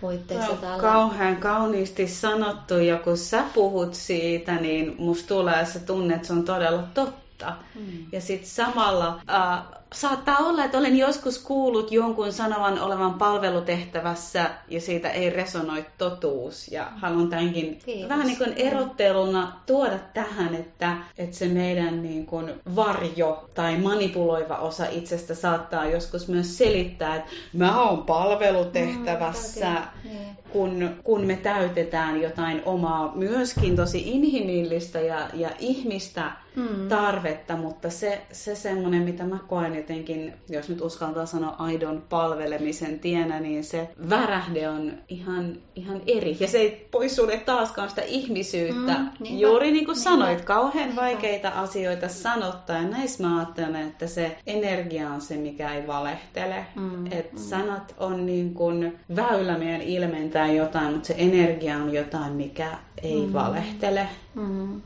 puitteissa 0.00 0.52
no, 0.52 0.56
tällä. 0.56 0.82
Kauhean 0.82 1.36
kauniisti 1.36 2.08
sanottu 2.08 2.74
ja 2.74 2.98
kun 2.98 3.18
sä 3.18 3.44
puhut 3.54 3.94
siitä, 3.94 4.54
niin 4.54 4.94
musta 4.98 5.28
tulee 5.28 5.66
se 5.66 5.78
tunne, 5.78 6.14
että 6.14 6.26
se 6.26 6.32
on 6.32 6.44
todella 6.44 6.82
totta. 6.94 7.56
Mm. 7.74 8.06
Ja 8.12 8.20
sitten 8.20 8.50
samalla 8.50 9.20
äh, 9.30 9.62
saattaa 10.00 10.38
olla, 10.38 10.64
että 10.64 10.78
olen 10.78 10.98
joskus 10.98 11.38
kuullut 11.38 11.92
jonkun 11.92 12.32
sanovan 12.32 12.78
olevan 12.80 13.14
palvelutehtävässä 13.14 14.50
ja 14.68 14.80
siitä 14.80 15.10
ei 15.10 15.30
resonoi 15.30 15.86
totuus. 15.98 16.68
Ja 16.68 16.92
haluan 16.96 17.28
tämänkin 17.28 17.78
Kiitos. 17.84 18.08
vähän 18.08 18.26
niin 18.26 18.38
kuin 18.38 18.52
erotteluna 18.56 19.52
tuoda 19.66 19.98
tähän, 20.14 20.54
että, 20.54 20.96
että 21.18 21.36
se 21.36 21.48
meidän 21.48 22.02
niin 22.02 22.26
kuin 22.26 22.54
varjo 22.76 23.50
tai 23.54 23.78
manipuloiva 23.78 24.56
osa 24.56 24.86
itsestä 24.90 25.34
saattaa 25.34 25.86
joskus 25.86 26.28
myös 26.28 26.58
selittää, 26.58 27.16
että 27.16 27.30
mä 27.52 27.82
oon 27.82 28.02
palvelutehtävässä, 28.02 29.70
mm, 30.04 30.10
kun, 30.50 30.90
kun 31.04 31.24
me 31.24 31.36
täytetään 31.36 32.22
jotain 32.22 32.62
omaa 32.64 33.12
myöskin 33.14 33.76
tosi 33.76 34.02
inhimillistä 34.10 35.00
ja, 35.00 35.30
ja 35.34 35.50
ihmistä 35.58 36.32
mm. 36.56 36.88
tarvetta, 36.88 37.56
mutta 37.56 37.90
se, 37.90 38.20
se 38.32 38.54
semmoinen, 38.54 39.02
mitä 39.02 39.24
mä 39.24 39.38
koen 39.48 39.76
jotenkin, 39.86 40.32
jos 40.48 40.68
nyt 40.68 40.80
uskaltaa 40.80 41.26
sanoa 41.26 41.54
aidon 41.58 42.02
palvelemisen 42.08 42.98
tienä, 42.98 43.40
niin 43.40 43.64
se 43.64 43.88
värähde 44.10 44.68
on 44.68 44.92
ihan, 45.08 45.56
ihan 45.74 46.00
eri. 46.06 46.36
Ja 46.40 46.48
se 46.48 46.58
ei 46.58 46.88
poissulje 46.90 47.38
taaskaan 47.38 47.88
sitä 47.88 48.02
ihmisyyttä. 48.02 48.92
Mm, 48.92 49.08
niinpä, 49.20 49.40
Juuri 49.40 49.70
niin 49.70 49.84
kuin 49.84 49.96
sanoit, 49.96 50.28
niinpä, 50.28 50.44
kauhean 50.44 50.86
niinpä. 50.86 51.02
vaikeita 51.02 51.48
asioita 51.48 52.08
sanottaa. 52.08 52.76
Ja 52.76 52.88
näissä 52.88 53.24
mä 53.24 53.38
ajattelen, 53.38 53.88
että 53.88 54.06
se 54.06 54.36
energia 54.46 55.10
on 55.10 55.20
se, 55.20 55.36
mikä 55.36 55.74
ei 55.74 55.86
valehtele. 55.86 56.66
Mm, 56.74 57.06
että 57.06 57.36
mm. 57.36 57.42
sanat 57.42 57.94
on 57.98 58.26
niin 58.26 58.54
kuin 58.54 58.98
väylä 59.16 59.58
meidän 59.58 59.82
ilmentää 59.82 60.52
jotain, 60.52 60.92
mutta 60.92 61.06
se 61.06 61.14
energia 61.18 61.76
on 61.76 61.94
jotain, 61.94 62.32
mikä 62.32 62.78
ei 63.02 63.26
mm. 63.26 63.32
valehtele. 63.32 64.08
Mm. 64.34 64.80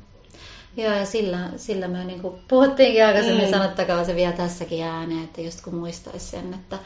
Joo, 0.77 0.95
ja 0.95 1.07
sillä, 1.07 1.39
sillä 1.57 1.89
me 1.89 2.05
niin 2.05 2.21
kuin 2.21 2.35
puhuttiinkin 2.49 3.07
aikaisemmin, 3.07 3.45
mm. 3.45 3.51
sanottakaa 3.51 4.05
se 4.05 4.17
vielä 4.17 4.33
tässäkin 4.33 4.85
ääneen, 4.85 5.25
että 5.25 5.41
just 5.41 5.61
kun 5.61 5.75
muistaisi 5.75 6.27
sen, 6.27 6.55
että 6.55 6.79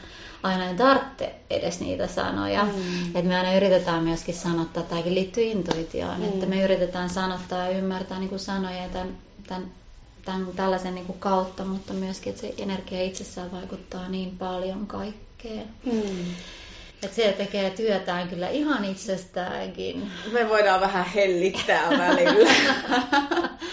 aina 0.43 0.69
ei 0.69 0.75
tarvitse 0.75 1.35
edes 1.49 1.79
niitä 1.79 2.07
sanoja. 2.07 2.63
Mm. 2.63 3.05
Että 3.05 3.29
me 3.29 3.37
aina 3.37 3.55
yritetään 3.55 4.03
myöskin 4.03 4.35
sanottaa, 4.35 4.83
tämäkin 4.83 5.15
liittyy 5.15 5.43
intuitioon, 5.43 6.19
mm. 6.19 6.25
että 6.25 6.45
me 6.45 6.63
yritetään 6.63 7.09
sanottaa 7.09 7.67
ja 7.67 7.77
ymmärtää 7.77 8.19
niin 8.19 8.29
kuin 8.29 8.39
sanoja 8.39 8.89
tämän, 8.89 9.17
tämän, 9.47 9.71
tämän 10.25 10.47
tällaisen 10.55 10.95
niin 10.95 11.05
kuin 11.05 11.19
kautta, 11.19 11.65
mutta 11.65 11.93
myöskin, 11.93 12.29
että 12.29 12.41
se 12.41 12.53
energia 12.57 13.03
itsessään 13.03 13.51
vaikuttaa 13.51 14.09
niin 14.09 14.37
paljon 14.37 14.87
kaikkeen. 14.87 15.65
Mm. 15.85 16.25
Että 17.03 17.15
se 17.15 17.35
tekee 17.37 17.69
työtään 17.69 18.27
kyllä 18.27 18.49
ihan 18.49 18.85
itsestäänkin. 18.85 20.11
Me 20.31 20.49
voidaan 20.49 20.81
vähän 20.81 21.05
hellittää 21.05 21.89
välillä. 21.89 22.51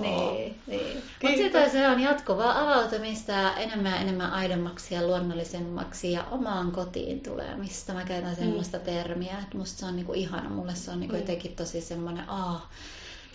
niin, 0.00 0.60
niin. 0.66 1.02
Mutta 1.22 1.36
sitä 1.36 1.68
se 1.68 1.88
on 1.88 2.00
jatkuvaa 2.00 2.60
avautumista 2.60 3.54
enemmän 3.56 3.92
ja 3.92 3.98
enemmän 3.98 4.32
aidommaksi 4.32 4.94
ja 4.94 5.06
luonnollisemmaksi 5.06 6.12
ja 6.12 6.24
omaan 6.30 6.72
kotiin 6.72 7.20
tulemista. 7.20 7.94
Mä 7.94 8.04
käytän 8.04 8.30
mm. 8.30 8.36
semmoista 8.36 8.78
mm. 8.78 8.84
termiä, 8.84 9.38
että 9.42 9.58
musta 9.58 9.80
se 9.80 9.86
on 9.86 9.96
niinku 9.96 10.12
ihana. 10.12 10.50
Mulle 10.50 10.74
se 10.74 10.90
on 10.90 11.00
niinku 11.00 11.14
mm. 11.14 11.20
jotenkin 11.20 11.56
tosi 11.56 11.80
semmoinen, 11.80 12.28
aah, 12.28 12.68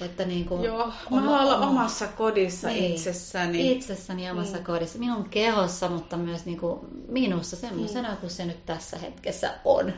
että 0.06 0.26
niin 0.26 0.46
kuin 0.46 0.64
Joo, 0.64 0.94
mä 1.10 1.22
haluan 1.22 1.42
olla 1.42 1.68
omassa 1.68 2.08
kodissa 2.08 2.68
niin, 2.68 2.94
itsessäni. 2.94 3.72
Itsessäni 3.72 4.32
omassa 4.32 4.56
niin. 4.56 4.66
kodissa. 4.66 5.00
Minun 5.00 5.30
kehossa, 5.30 5.90
mutta 5.90 6.18
myös 6.18 6.46
niin 6.46 6.60
kuin 6.60 6.80
minussa 7.08 7.56
semmoisena 7.56 8.10
niin. 8.10 8.18
kuin 8.18 8.30
se 8.30 8.46
nyt 8.46 8.66
tässä 8.66 8.98
hetkessä 8.98 9.54
on. 9.66 9.94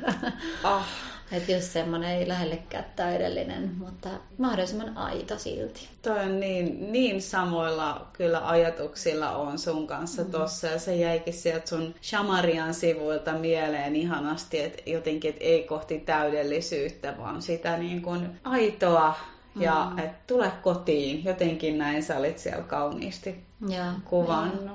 Ah. 0.63 0.87
Että 1.31 1.51
just 1.51 1.71
semmoinen 1.71 2.09
ei 2.09 2.27
lähellekään 2.27 2.85
täydellinen, 2.95 3.75
mutta 3.77 4.09
mahdollisimman 4.37 4.97
aito 4.97 5.37
silti. 5.37 5.89
Toi 6.01 6.19
on 6.19 6.39
niin, 6.39 6.91
niin 6.91 7.21
samoilla 7.21 8.07
kyllä 8.13 8.49
ajatuksilla 8.49 9.35
on 9.35 9.59
sun 9.59 9.87
kanssa 9.87 10.23
mm. 10.23 10.31
tossa 10.31 10.67
ja 10.67 10.79
se 10.79 10.95
jäikin 10.95 11.33
sieltä 11.33 11.69
sun 11.69 11.95
Shamarian 12.03 12.73
sivuilta 12.73 13.33
mieleen 13.33 13.95
ihanasti, 13.95 14.59
että 14.59 14.89
jotenkin 14.89 15.29
et 15.29 15.37
ei 15.39 15.63
kohti 15.63 15.99
täydellisyyttä, 15.99 17.17
vaan 17.17 17.41
sitä 17.41 17.77
niin 17.77 18.01
kuin 18.01 18.39
aitoa 18.43 19.15
ja 19.55 19.91
mm. 19.91 19.99
että 19.99 20.17
tule 20.27 20.51
kotiin. 20.63 21.25
Jotenkin 21.25 21.77
näin 21.77 22.03
sä 22.03 22.17
olit 22.17 22.39
siellä 22.39 22.63
kauniisti 22.63 23.43
ja, 23.67 23.93
kuvannut. 24.05 24.65
Ja. 24.65 24.71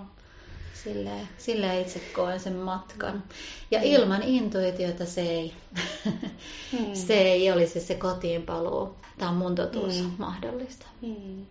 Silleen, 0.74 1.28
silleen 1.38 1.82
itse 1.82 2.00
koen 2.14 2.40
sen 2.40 2.56
matkan. 2.56 3.22
Ja 3.70 3.78
mm. 3.78 3.84
ilman 3.84 4.22
intuitiota 4.22 5.06
se 5.06 5.20
ei, 5.20 5.52
mm. 6.72 6.94
se 7.06 7.14
ei 7.14 7.52
olisi 7.52 7.80
se 7.80 7.94
kotiin 7.94 8.42
paluu. 8.42 8.96
Tämä 9.18 9.30
on 9.30 9.36
mun 9.36 9.54
totuus 9.54 10.02
mm. 10.02 10.10
mahdollista. 10.18 10.86
Mm. 11.02 11.46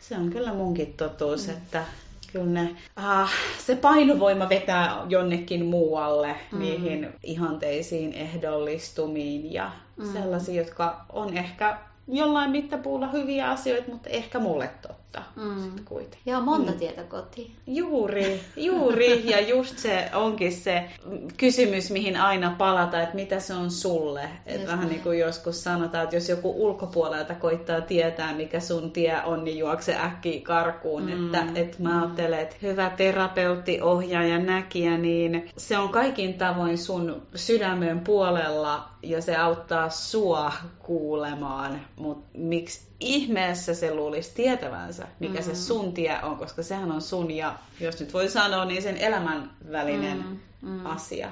Se 0.00 0.16
on 0.16 0.30
kyllä 0.30 0.54
munkin 0.54 0.92
totuus, 0.92 1.46
mm. 1.46 1.52
että 1.52 1.84
kyllä 2.32 2.46
ne, 2.46 2.76
ah, 2.96 3.32
se 3.66 3.76
painovoima 3.76 4.48
vetää 4.48 5.06
jonnekin 5.08 5.64
muualle 5.64 6.36
mm. 6.52 6.58
niihin 6.58 7.08
ihanteisiin 7.22 8.12
ehdollistumiin 8.12 9.52
ja 9.52 9.70
mm. 9.96 10.12
sellaisiin, 10.12 10.56
jotka 10.56 11.04
on 11.12 11.36
ehkä 11.36 11.78
jollain 12.08 12.50
mittapuulla 12.50 13.08
hyviä 13.08 13.50
asioita, 13.50 13.90
mutta 13.90 14.10
ehkä 14.10 14.38
mulle 14.40 14.70
totta 14.82 15.03
mm. 15.36 15.84
kuitenkin. 15.84 16.20
Joo, 16.26 16.40
monta 16.40 16.72
mm. 16.72 16.78
tietä 16.78 17.02
kotiin. 17.02 17.52
Juuri, 17.66 18.40
juuri. 18.56 19.30
ja 19.30 19.40
just 19.40 19.78
se 19.78 20.10
onkin 20.14 20.52
se 20.52 20.90
kysymys, 21.36 21.90
mihin 21.90 22.16
aina 22.16 22.54
palata, 22.58 23.02
että 23.02 23.14
mitä 23.14 23.40
se 23.40 23.54
on 23.54 23.70
sulle. 23.70 24.28
Et 24.46 24.66
vähän 24.66 24.88
niin 24.88 25.00
kuin 25.00 25.18
joskus 25.18 25.64
sanotaan, 25.64 26.04
että 26.04 26.16
jos 26.16 26.28
joku 26.28 26.66
ulkopuolelta 26.66 27.34
koittaa 27.34 27.80
tietää, 27.80 28.34
mikä 28.34 28.60
sun 28.60 28.90
tie 28.90 29.22
on, 29.24 29.44
niin 29.44 29.58
juokse 29.58 29.96
äkkiä 29.96 30.40
karkuun. 30.42 31.02
Mm. 31.02 31.34
Että, 31.34 31.60
että 31.60 31.82
mä 31.82 32.02
ajattelen, 32.02 32.40
että 32.40 32.56
hyvä 32.62 32.90
terapeutti, 32.90 33.80
ohjaaja, 33.80 34.38
näkijä, 34.38 34.98
niin 34.98 35.50
se 35.56 35.78
on 35.78 35.88
kaikin 35.88 36.34
tavoin 36.34 36.78
sun 36.78 37.22
sydämen 37.34 38.00
puolella 38.00 38.88
ja 39.02 39.22
se 39.22 39.36
auttaa 39.36 39.90
sua 39.90 40.52
kuulemaan, 40.78 41.80
mutta 41.96 42.28
miksi 42.34 42.80
ihmeessä 43.00 43.74
se 43.74 43.94
luulisi 43.94 44.34
tietävänsä, 44.34 45.03
mikä 45.20 45.38
mm. 45.38 45.44
se 45.44 45.54
sun 45.54 45.92
tie 45.92 46.18
on, 46.22 46.36
koska 46.36 46.62
sehän 46.62 46.92
on 46.92 47.02
sun 47.02 47.30
ja, 47.30 47.58
jos 47.80 48.00
nyt 48.00 48.14
voi 48.14 48.28
sanoa, 48.28 48.64
niin 48.64 48.82
sen 48.82 48.96
elämän 48.96 49.50
välinen 49.72 50.18
mm. 50.18 50.38
Mm. 50.70 50.86
asia. 50.86 51.30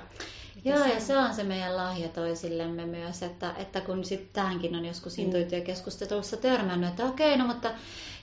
Joo, 0.64 0.84
ja 0.86 1.00
se 1.00 1.18
on 1.18 1.34
se 1.34 1.44
meidän 1.44 1.76
lahja 1.76 2.08
toisillemme 2.08 2.86
myös, 2.86 3.22
että, 3.22 3.54
että 3.58 3.80
kun 3.80 4.04
sitten 4.04 4.28
tähänkin 4.32 4.76
on 4.76 4.84
joskus 4.84 5.16
mm. 5.16 5.24
intuitiokeskustelussa 5.24 6.36
törmännyt, 6.36 6.90
että 6.90 7.04
okei, 7.04 7.36
no 7.36 7.46
mutta 7.46 7.70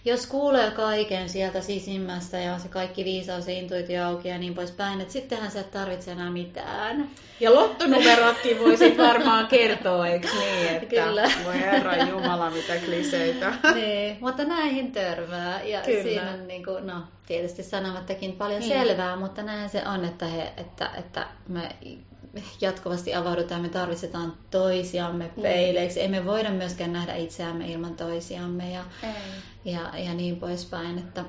jos 0.06 0.26
kuulee 0.26 0.72
kaiken 0.72 1.30
sieltä 1.30 1.62
sisimmästä 1.62 2.40
ja 2.40 2.60
se 2.60 2.68
kaikki 2.68 3.06
viisaus 3.06 3.48
ja 3.48 3.54
intuitio 3.54 4.06
auki 4.06 4.28
ja 4.28 4.38
niin 4.38 4.56
poispäin, 4.56 5.02
että 5.02 5.14
sittenhän 5.14 5.52
sä 5.52 5.60
et 5.60 5.72
tarvitse 5.72 6.12
enää 6.12 6.32
mitään. 6.32 7.10
Ja 7.40 7.56
lottonumerotkin 7.56 8.60
voisit 8.60 8.98
varmaan 8.98 9.48
kertoa, 9.48 10.08
eikö 10.08 10.28
niin? 10.40 10.68
Että 10.68 10.86
Kyllä. 10.86 11.32
Voi 11.46 11.60
herra 11.60 11.96
Jumala, 11.96 12.50
mitä 12.50 12.74
kliseitä. 12.86 13.54
niin, 13.74 14.18
mutta 14.22 14.44
näihin 14.44 14.92
törmää. 14.92 15.64
Ja 15.64 15.82
Kyllä. 15.82 16.04
siinä 16.04 16.32
on 16.32 16.48
niin 16.48 16.66
kuin, 16.66 16.88
no, 16.88 17.04
tietysti 17.26 17.64
sanomattakin 17.64 18.34
paljon 18.34 18.60
niin. 18.60 18.72
selvää, 18.72 19.16
mutta 19.16 19.42
näin 19.44 19.70
se 19.70 19.88
on, 19.88 20.06
että, 20.06 20.26
he, 20.26 20.54
että, 20.58 20.90
että 20.98 21.28
me 21.48 21.76
jatkuvasti 22.62 23.16
avaudutaan, 23.16 23.62
me 23.62 23.70
tarvitsetaan 23.70 24.34
toisiamme 24.52 25.24
niin. 25.24 25.42
peileiksi. 25.42 26.00
Ei 26.00 26.08
me 26.08 26.26
voida 26.26 26.52
myöskään 26.52 26.94
nähdä 26.94 27.16
itseämme 27.16 27.68
ilman 27.72 27.96
toisiamme 27.96 28.72
ja, 28.72 28.86
ja, 29.66 29.98
ja 30.00 30.14
niin 30.14 30.36
poispäin, 30.36 30.98
että, 30.98 31.26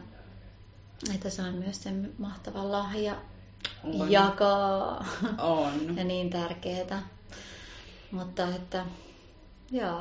että 1.14 1.30
se 1.30 1.42
on 1.42 1.54
myös 1.54 1.82
se 1.82 1.90
mahtava 2.18 2.72
lahja 2.72 3.14
on. 3.84 4.12
jakaa. 4.12 5.06
On. 5.38 5.72
ja 5.98 6.04
niin 6.04 6.30
tärkeää. 6.30 7.08
Mutta 8.10 8.48
että 8.48 8.84
Joo. 9.70 10.00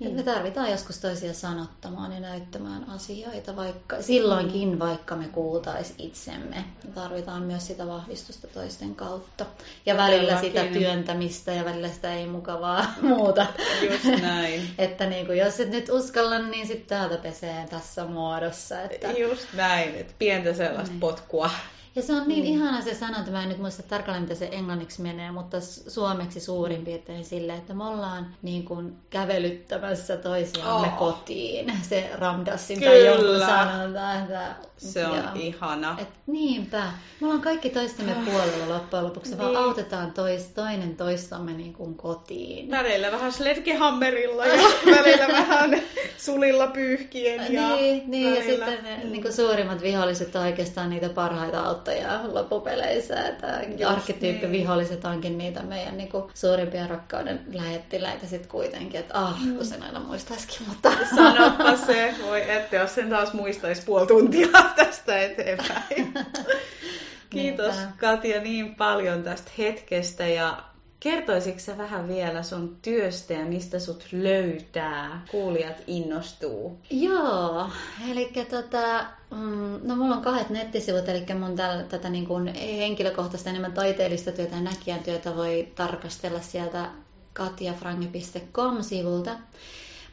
Mm. 0.00 0.10
Me 0.10 0.22
tarvitaan 0.22 0.70
joskus 0.70 0.98
toisia 0.98 1.34
sanottamaan 1.34 2.12
ja 2.12 2.20
näyttämään 2.20 2.90
asioita, 2.90 3.56
vaikka 3.56 4.02
silloinkin, 4.02 4.68
mm. 4.72 4.78
vaikka 4.78 5.16
me 5.16 5.28
kuultais 5.28 5.94
itsemme. 5.98 6.64
Me 6.84 6.90
tarvitaan 6.94 7.42
myös 7.42 7.66
sitä 7.66 7.86
vahvistusta 7.86 8.46
toisten 8.46 8.94
kautta. 8.94 9.46
Ja 9.86 9.96
välillä 9.96 10.40
sitä 10.40 10.64
työntämistä 10.64 11.52
ja 11.52 11.64
välillä 11.64 11.88
sitä 11.88 12.14
ei 12.14 12.26
mukavaa 12.26 12.86
muuta. 13.02 13.46
Just 13.90 14.22
näin. 14.22 14.70
että 14.78 15.06
niin 15.06 15.26
kuin, 15.26 15.38
jos 15.38 15.60
et 15.60 15.70
nyt 15.70 15.88
uskalla, 15.88 16.38
niin 16.38 16.66
sitten 16.66 16.98
täältä 16.98 17.16
pesee 17.16 17.66
tässä 17.70 18.04
muodossa. 18.04 18.82
Että... 18.82 19.10
Just 19.10 19.46
näin, 19.52 19.94
että 19.94 20.14
pientä 20.18 20.54
sellaista 20.54 20.92
niin. 20.92 21.00
potkua. 21.00 21.50
Ja 21.96 22.02
se 22.02 22.12
on 22.12 22.28
niin 22.28 22.44
mm. 22.44 22.50
ihana 22.50 22.80
se 22.80 22.94
sanonta, 22.94 23.30
mä 23.30 23.42
en 23.42 23.48
nyt 23.48 23.58
muista 23.58 23.82
tarkalleen 23.82 24.22
mitä 24.22 24.34
se 24.34 24.48
englanniksi 24.52 25.02
menee, 25.02 25.30
mutta 25.30 25.60
suomeksi 25.60 26.40
suurin 26.40 26.84
piirtein 26.84 27.24
sille, 27.24 27.54
että 27.54 27.74
me 27.74 27.84
ollaan 27.84 28.26
niin 28.42 28.64
kuin 28.64 28.96
kävelyttämässä 29.10 30.16
toisiamme 30.16 30.86
oh. 30.86 30.98
kotiin. 30.98 31.72
Se 31.82 32.10
Ramdassin 32.14 32.80
tai 32.80 33.06
joku 33.06 33.38
sanonta. 33.46 34.14
Että, 34.14 34.54
se 34.78 35.06
on 35.06 35.16
joo. 35.16 35.26
ihana. 35.34 35.96
Et 36.00 36.08
niinpä. 36.26 36.82
Me 37.20 37.26
ollaan 37.26 37.42
kaikki 37.42 37.70
toistemme 37.70 38.12
ah. 38.12 38.24
puolella 38.24 38.74
loppujen 38.74 39.04
lopuksi, 39.04 39.30
niin. 39.30 39.38
vaan 39.38 39.56
autetaan 39.56 40.12
tois, 40.12 40.44
toinen 40.44 40.96
toistamme 40.96 41.52
niin 41.52 41.72
kuin 41.72 41.94
kotiin. 41.94 42.70
Välillä 42.70 43.12
vähän 43.12 43.32
sledgehammerilla 43.32 44.46
ja 44.46 44.62
välillä 44.96 45.28
vähän 45.28 45.82
sulilla 46.18 46.66
pyyhkien. 46.66 47.52
Ja 47.52 47.68
niin, 47.68 48.10
niin 48.10 48.34
ja 48.34 48.42
sitten 48.42 48.84
ne 48.84 49.04
niin 49.04 49.22
kuin 49.22 49.32
suurimmat 49.34 49.82
viholliset 49.82 50.36
on 50.36 50.42
oikeastaan 50.42 50.90
niitä 50.90 51.08
parhaita 51.08 51.68
auttajaa 51.78 52.34
loppupeleissä. 52.34 53.28
Että 53.28 53.60
arkkityyppiviholliset 53.88 55.02
niin. 55.02 55.12
onkin 55.12 55.38
niitä 55.38 55.62
meidän 55.62 55.96
niin 55.96 56.08
kuin, 56.08 56.24
suurimpia 56.34 56.86
rakkauden 56.86 57.40
lähettiläitä 57.52 58.26
sitten 58.26 58.50
kuitenkin. 58.50 59.00
Että 59.00 59.14
ah, 59.14 59.40
kun 59.56 59.64
sen 59.64 59.82
aina 59.82 60.00
muistaisikin. 60.00 60.68
Mutta... 60.68 60.90
Sanoppa 61.16 61.76
se, 61.76 62.14
voi 62.26 62.50
että 62.50 62.76
jos 62.76 62.94
sen 62.94 63.10
taas 63.10 63.32
muistaisi 63.32 63.82
puoli 63.84 64.06
tuntia 64.06 64.48
tästä 64.76 65.18
eteenpäin. 65.18 66.14
Kiitos 67.30 67.74
Katja 67.96 68.40
niin 68.40 68.74
paljon 68.74 69.22
tästä 69.22 69.50
hetkestä 69.58 70.26
ja 70.26 70.62
Kertoisitko 71.00 71.60
sä 71.60 71.78
vähän 71.78 72.08
vielä 72.08 72.42
sun 72.42 72.76
työstä 72.82 73.32
ja 73.32 73.44
mistä 73.44 73.78
sut 73.78 74.06
löytää? 74.12 75.24
Kuulijat 75.30 75.76
innostuu. 75.86 76.78
Joo, 76.90 77.70
eli 78.10 78.32
tota, 78.50 79.06
mm, 79.30 79.80
no 79.82 79.96
mulla 79.96 80.16
on 80.16 80.22
kahdet 80.22 80.50
nettisivut, 80.50 81.08
eli 81.08 81.24
mun 81.38 81.56
täl, 81.56 81.82
tätä 81.82 82.10
niin 82.10 82.26
kuin 82.26 82.54
henkilökohtaista 82.54 83.50
enemmän 83.50 83.72
taiteellista 83.72 84.32
työtä 84.32 84.56
ja 84.56 84.62
näkijän 84.62 85.02
työtä 85.02 85.36
voi 85.36 85.72
tarkastella 85.74 86.40
sieltä 86.40 86.90
katjafrange.com-sivulta. 87.32 89.36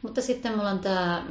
Mutta 0.02 0.22
sitten 0.22 0.56
mulla 0.56 0.70
on 0.70 0.78
tämä 0.78 1.26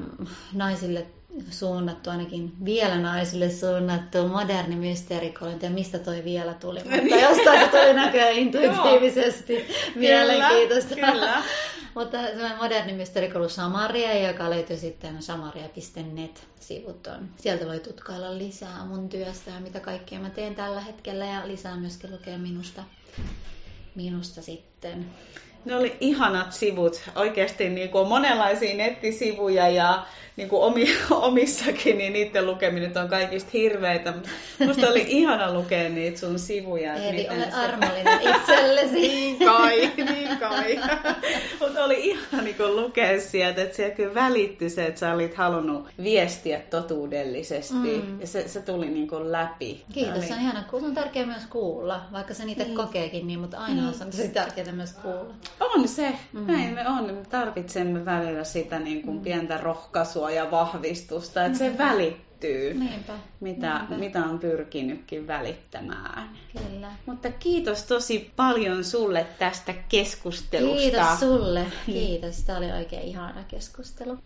naisille 0.53 1.05
suunnattu, 1.49 2.09
ainakin 2.09 2.53
vielä 2.65 2.97
naisille 2.97 3.49
suunnattu 3.49 4.27
moderni 4.27 4.75
mysteerikolonti. 4.75 5.65
Ja 5.65 5.71
mistä 5.71 5.99
toi 5.99 6.23
vielä 6.23 6.53
tuli? 6.53 6.79
Mutta 6.79 7.15
jostain 7.15 7.59
se 7.59 7.67
tuli 7.67 7.93
näköjään 7.93 8.33
intuitiivisesti. 8.43 9.65
Mielenkiintoista. 9.95 10.95
Kyllä, 10.95 11.11
kyllä. 11.11 11.43
Mutta 11.95 12.17
semmoinen 12.21 12.57
moderni 12.57 12.93
mysteerikolu 12.93 13.49
Samaria, 13.49 14.27
joka 14.27 14.49
löytyy 14.49 14.77
sitten 14.77 15.23
samaria.net-sivut 15.23 17.07
on. 17.07 17.29
Sieltä 17.37 17.65
voi 17.65 17.79
tutkailla 17.79 18.37
lisää 18.37 18.85
mun 18.85 19.09
työstä 19.09 19.51
ja 19.51 19.59
mitä 19.59 19.79
kaikkea 19.79 20.19
mä 20.19 20.29
teen 20.29 20.55
tällä 20.55 20.81
hetkellä 20.81 21.25
ja 21.25 21.47
lisää 21.47 21.75
myöskin 21.75 22.11
lukea 22.11 22.37
minusta, 22.37 22.83
minusta 23.95 24.41
sitten. 24.41 25.05
Ne 25.65 25.75
oli 25.75 25.97
ihanat 25.99 26.53
sivut. 26.53 27.01
Oikeasti 27.15 27.69
niin 27.69 27.89
kuin 27.89 28.07
monenlaisia 28.07 28.75
nettisivuja 28.75 29.69
ja 29.69 30.05
niin 30.37 30.49
kuin 30.49 30.61
omi, 30.61 30.85
omissakin, 31.11 31.97
niin 31.97 32.13
niiden 32.13 32.45
lukeminen 32.45 32.97
on 32.97 33.07
kaikista 33.07 33.49
hirveitä. 33.53 34.13
Musta 34.65 34.87
oli 34.87 35.05
ihana 35.07 35.53
lukea 35.53 35.89
niitä 35.89 36.19
sun 36.19 36.39
sivuja. 36.39 36.93
Eli 36.93 37.27
ole 37.29 37.45
se... 37.45 37.51
armollinen 37.51 38.19
itsellesi. 38.21 38.93
niin 39.15 39.39
kai, 39.39 39.91
niin 39.95 40.37
kai. 40.37 40.79
Mutta 41.61 41.83
oli 41.83 42.05
ihana 42.05 42.43
niin 42.43 42.55
kuin 42.55 42.75
lukea 42.75 43.21
sieltä, 43.21 43.61
että 43.61 43.75
siellä 43.75 43.95
kyllä 43.95 44.13
välittyi 44.13 44.69
se, 44.69 44.85
että 44.85 44.99
sä 44.99 45.13
olit 45.13 45.35
halunnut 45.35 45.87
viestiä 46.03 46.59
totuudellisesti. 46.59 47.73
Mm. 47.73 48.21
Ja 48.21 48.27
se, 48.27 48.47
se 48.47 48.61
tuli 48.61 48.89
niin 48.89 49.07
kuin 49.07 49.31
läpi. 49.31 49.83
Kiitos, 49.93 50.17
oli... 50.17 50.27
se 50.27 50.33
on 50.33 50.39
ihana. 50.39 50.63
Se 50.79 50.85
on 50.85 50.93
tärkeää 50.93 51.25
myös 51.25 51.45
kuulla, 51.49 52.01
vaikka 52.11 52.33
se 52.33 52.45
niitä 52.45 52.63
niin. 52.63 52.75
kokeekin 52.75 53.27
niin, 53.27 53.39
mutta 53.39 53.57
aina 53.57 53.81
mm. 53.81 53.87
on 53.87 54.11
tosi 54.11 54.29
tärkeää 54.29 54.71
myös 54.71 54.93
kuulla. 54.93 55.33
On 55.59 55.87
se, 55.87 56.15
mm. 56.33 56.47
näin 56.47 56.73
me 56.73 56.87
on. 56.87 57.05
Me 57.05 57.25
tarvitsemme 57.29 58.05
välillä 58.05 58.43
sitä 58.43 58.79
niin 58.79 59.01
kuin 59.01 59.17
mm. 59.17 59.23
pientä 59.23 59.57
rohkaisua 59.57 60.24
ja 60.29 60.51
vahvistusta, 60.51 61.45
että 61.45 61.57
se 61.57 61.77
välittyy, 61.77 62.73
Niinpä. 62.73 63.13
Mitä, 63.39 63.77
Niinpä. 63.77 63.95
mitä 63.97 64.23
on 64.23 64.39
pyrkinytkin 64.39 65.27
välittämään. 65.27 66.29
Kyllä. 66.53 66.91
Mutta 67.05 67.31
kiitos 67.31 67.83
tosi 67.83 68.31
paljon 68.35 68.83
sulle 68.83 69.27
tästä 69.39 69.73
keskustelusta. 69.89 70.77
Kiitos 70.77 71.19
sulle. 71.19 71.65
Kiitos. 71.85 72.43
Tämä 72.43 72.57
oli 72.57 72.71
oikein 72.71 73.03
ihana 73.03 73.43
keskustelu. 73.47 74.17